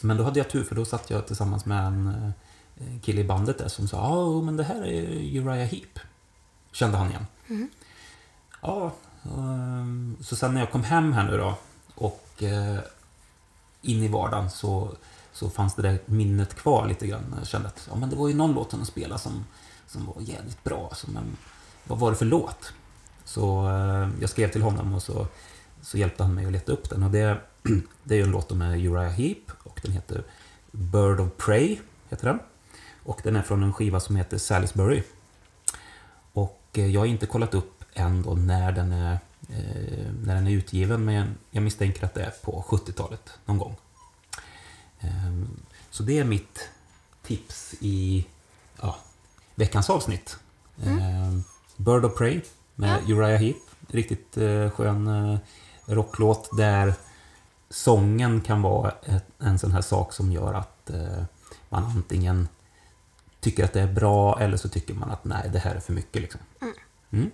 Men 0.00 0.16
då 0.16 0.24
hade 0.24 0.38
jag 0.38 0.50
tur 0.50 0.64
för 0.64 0.74
då 0.74 0.84
satt 0.84 1.10
jag 1.10 1.26
tillsammans 1.26 1.64
med 1.64 1.86
en 1.86 2.32
eh, 2.76 3.00
kille 3.00 3.20
i 3.20 3.24
bandet 3.24 3.58
där 3.58 3.68
som 3.68 3.88
sa 3.88 3.96
ja, 3.96 4.14
oh, 4.14 4.44
men 4.44 4.56
det 4.56 4.64
här 4.64 4.86
är 4.86 5.02
Uriah 5.40 5.68
Heep. 5.68 5.98
Kände 6.72 6.98
han 6.98 7.10
igen. 7.10 7.26
Ja, 8.62 8.92
ehm, 9.24 10.16
så 10.20 10.36
sen 10.36 10.54
när 10.54 10.60
jag 10.60 10.72
kom 10.72 10.84
hem 10.84 11.12
här 11.12 11.30
nu 11.30 11.36
då 11.36 11.54
och 11.94 12.42
eh, 12.42 12.78
in 13.82 14.02
i 14.02 14.08
vardagen 14.08 14.50
så, 14.50 14.92
så 15.32 15.50
fanns 15.50 15.74
det 15.74 15.82
där 15.82 15.98
minnet 16.06 16.54
kvar 16.54 16.88
lite 16.88 17.06
grann. 17.06 17.34
Jag 17.38 17.46
kände 17.46 17.68
att 17.68 17.88
ja, 17.90 17.96
men 17.96 18.10
det 18.10 18.16
var 18.16 18.28
ju 18.28 18.34
någon 18.34 18.52
låt 18.52 18.70
som 18.70 18.78
de 18.78 18.86
spelade 18.86 19.20
som, 19.20 19.44
som 19.86 20.06
var 20.06 20.14
jävligt 20.20 20.64
bra. 20.64 20.86
Alltså, 20.90 21.10
men 21.10 21.36
vad 21.84 21.98
var 21.98 22.10
det 22.10 22.16
för 22.16 22.24
låt? 22.24 22.72
Så 23.24 23.68
eh, 23.68 24.08
jag 24.20 24.30
skrev 24.30 24.52
till 24.52 24.62
honom 24.62 24.94
och 24.94 25.02
så, 25.02 25.26
så 25.88 25.98
hjälpte 25.98 26.22
han 26.22 26.34
mig 26.34 26.46
att 26.46 26.52
leta 26.52 26.72
upp 26.72 26.90
den. 26.90 27.02
Och 27.02 27.10
det, 27.10 27.40
det 28.04 28.14
är 28.14 28.18
ju 28.18 28.24
en 28.24 28.30
låt 28.30 28.50
med 28.50 28.86
Uriah 28.86 29.12
Heep 29.12 29.50
och 29.62 29.80
den 29.82 29.92
heter 29.92 30.24
Bird 30.70 31.20
of 31.20 31.28
Prey. 31.36 31.78
Heter 32.08 32.26
den. 32.26 32.38
Och 33.02 33.20
den 33.24 33.36
är 33.36 33.42
från 33.42 33.62
en 33.62 33.72
skiva 33.72 34.00
som 34.00 34.16
heter 34.16 34.38
Salisbury. 34.38 35.02
Och 36.32 36.62
eh, 36.72 36.86
jag 36.86 37.00
har 37.00 37.06
inte 37.06 37.26
kollat 37.26 37.54
upp 37.54 37.84
än 37.94 38.22
då 38.22 38.34
när 38.34 38.72
den 38.72 38.92
är, 38.92 39.12
eh, 39.48 40.12
när 40.24 40.34
den 40.34 40.46
är 40.46 40.50
utgiven, 40.50 41.04
men 41.04 41.34
jag, 41.50 41.62
misstänker 41.62 42.04
att 42.04 42.14
det 42.14 42.22
är 42.22 42.30
på 42.30 42.64
70-talet 42.68 43.30
någon 43.44 43.58
gång. 43.58 43.76
Eh, 45.00 45.32
så 45.90 46.02
det 46.02 46.18
är 46.18 46.24
mitt 46.24 46.68
tips 47.22 47.74
i 47.80 48.26
ja, 48.80 48.96
veckans 49.54 49.90
avsnitt. 49.90 50.36
Eh, 50.82 51.38
Bird 51.76 52.04
of 52.04 52.18
Prey 52.18 52.40
med 52.74 53.10
Uriah 53.10 53.40
Heep. 53.40 53.56
Riktigt 53.90 54.36
eh, 54.36 54.70
skön 54.70 55.06
eh, 55.06 55.38
rocklåt 55.88 56.56
där 56.56 56.94
sången 57.70 58.40
kan 58.40 58.62
vara 58.62 58.94
en 59.38 59.58
sån 59.58 59.72
här 59.72 59.82
sak 59.82 60.12
som 60.12 60.32
gör 60.32 60.54
att 60.54 60.90
eh, 60.90 61.24
man 61.68 61.84
antingen 61.84 62.48
tycker 63.40 63.64
att 63.64 63.72
det 63.72 63.80
är 63.80 63.92
bra 63.92 64.40
eller 64.40 64.56
så 64.56 64.68
tycker 64.68 64.94
man 64.94 65.10
att 65.10 65.24
nej, 65.24 65.50
det 65.52 65.58
här 65.58 65.74
är 65.74 65.80
för 65.80 65.92
mycket. 65.92 66.22
Liksom. 66.22 66.40
Mm. 67.12 67.30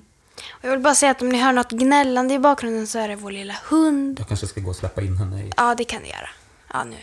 Och 0.51 0.65
jag 0.65 0.71
vill 0.71 0.81
bara 0.81 0.95
säga 0.95 1.11
att 1.11 1.23
om 1.23 1.29
ni 1.29 1.39
hör 1.39 1.53
något 1.53 1.71
gnällande 1.71 2.35
i 2.35 2.39
bakgrunden 2.39 2.87
så 2.87 2.99
är 2.99 3.09
det 3.09 3.17
vår 3.17 3.31
lilla 3.31 3.57
hund. 3.69 4.21
Jag 4.21 4.29
kanske 4.29 4.47
ska 4.47 4.61
gå 4.61 4.71
och 4.71 4.77
släppa 4.77 5.03
in 5.03 5.17
henne 5.17 5.45
i... 5.45 5.53
Ja, 5.57 5.75
det 5.75 5.85
kan 5.85 6.03
ni 6.03 6.09
göra. 6.09 6.29
Ja, 6.73 6.85
nu, 6.85 6.97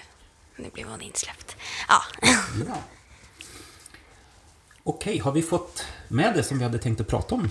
nu 0.55 0.69
blev 0.73 0.87
hon 0.87 1.01
insläppt. 1.01 1.55
Ja. 1.87 2.01
Ja. 2.67 2.75
Okej, 4.83 5.17
har 5.17 5.31
vi 5.31 5.41
fått 5.41 5.85
med 6.07 6.33
det 6.35 6.43
som 6.43 6.57
vi 6.57 6.63
hade 6.63 6.79
tänkt 6.79 7.01
att 7.01 7.07
prata 7.07 7.35
om? 7.35 7.49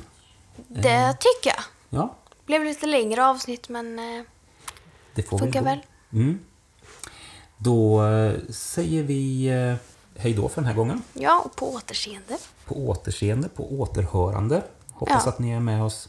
Det 0.69 1.17
tycker 1.21 1.51
jag. 1.57 1.65
Ja, 1.91 2.17
Blev 2.47 2.64
lite 2.64 2.86
längre 2.86 3.26
avsnitt, 3.26 3.68
men 3.68 3.99
eh, 3.99 4.22
det 5.14 5.22
får 5.22 5.38
funkar 5.38 5.62
väl. 5.62 5.78
Mm. 6.12 6.38
Då 7.59 8.07
eh, 8.07 8.34
säger 8.51 9.03
vi 9.03 9.47
eh, 9.47 9.74
hej 10.20 10.34
då 10.34 10.49
för 10.49 10.61
den 10.61 10.68
här 10.68 10.74
gången. 10.76 11.03
Ja, 11.12 11.43
och 11.45 11.57
på 11.57 11.72
återseende. 11.74 12.38
På 12.64 12.88
återseende, 12.88 13.49
på 13.49 13.72
återhörande. 13.80 14.62
Hoppas 14.93 15.22
Ja. 15.24 15.28
att 15.32 15.38
ni 15.38 15.51
är 15.51 15.61
med 15.61 15.82
oss 15.84 16.09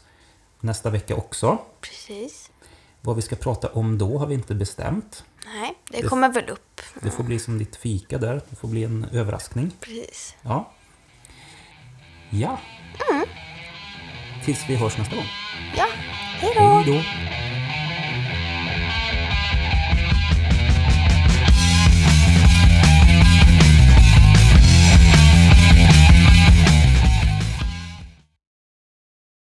nästa 0.60 0.90
vecka 0.90 1.16
också. 1.16 1.58
Precis. 1.80 2.50
Vad 3.00 3.16
vi 3.16 3.22
ska 3.22 3.36
prata 3.36 3.68
om 3.68 3.98
då 3.98 4.18
har 4.18 4.26
vi 4.26 4.34
inte 4.34 4.54
bestämt. 4.54 5.24
Nej, 5.54 5.74
det 5.88 6.02
kommer 6.02 6.28
väl 6.28 6.48
upp. 6.48 6.80
Det 7.02 7.10
får 7.10 7.24
bli 7.24 7.38
som 7.38 7.58
ditt 7.58 7.76
fika 7.76 8.18
där. 8.18 8.40
Det 8.50 8.56
får 8.56 8.68
bli 8.68 8.84
en 8.84 9.06
överraskning. 9.12 9.70
Precis. 9.80 10.34
Ja. 10.42 10.72
Ja. 12.30 12.58
Tills 14.44 14.68
vi 14.68 14.76
hörs 14.76 14.98
nästa 14.98 15.16
gång. 15.16 15.26
Ja, 15.76 15.86
hej 16.40 16.52
då! 16.56 16.64
Hej 16.64 16.84
då! 16.86 17.51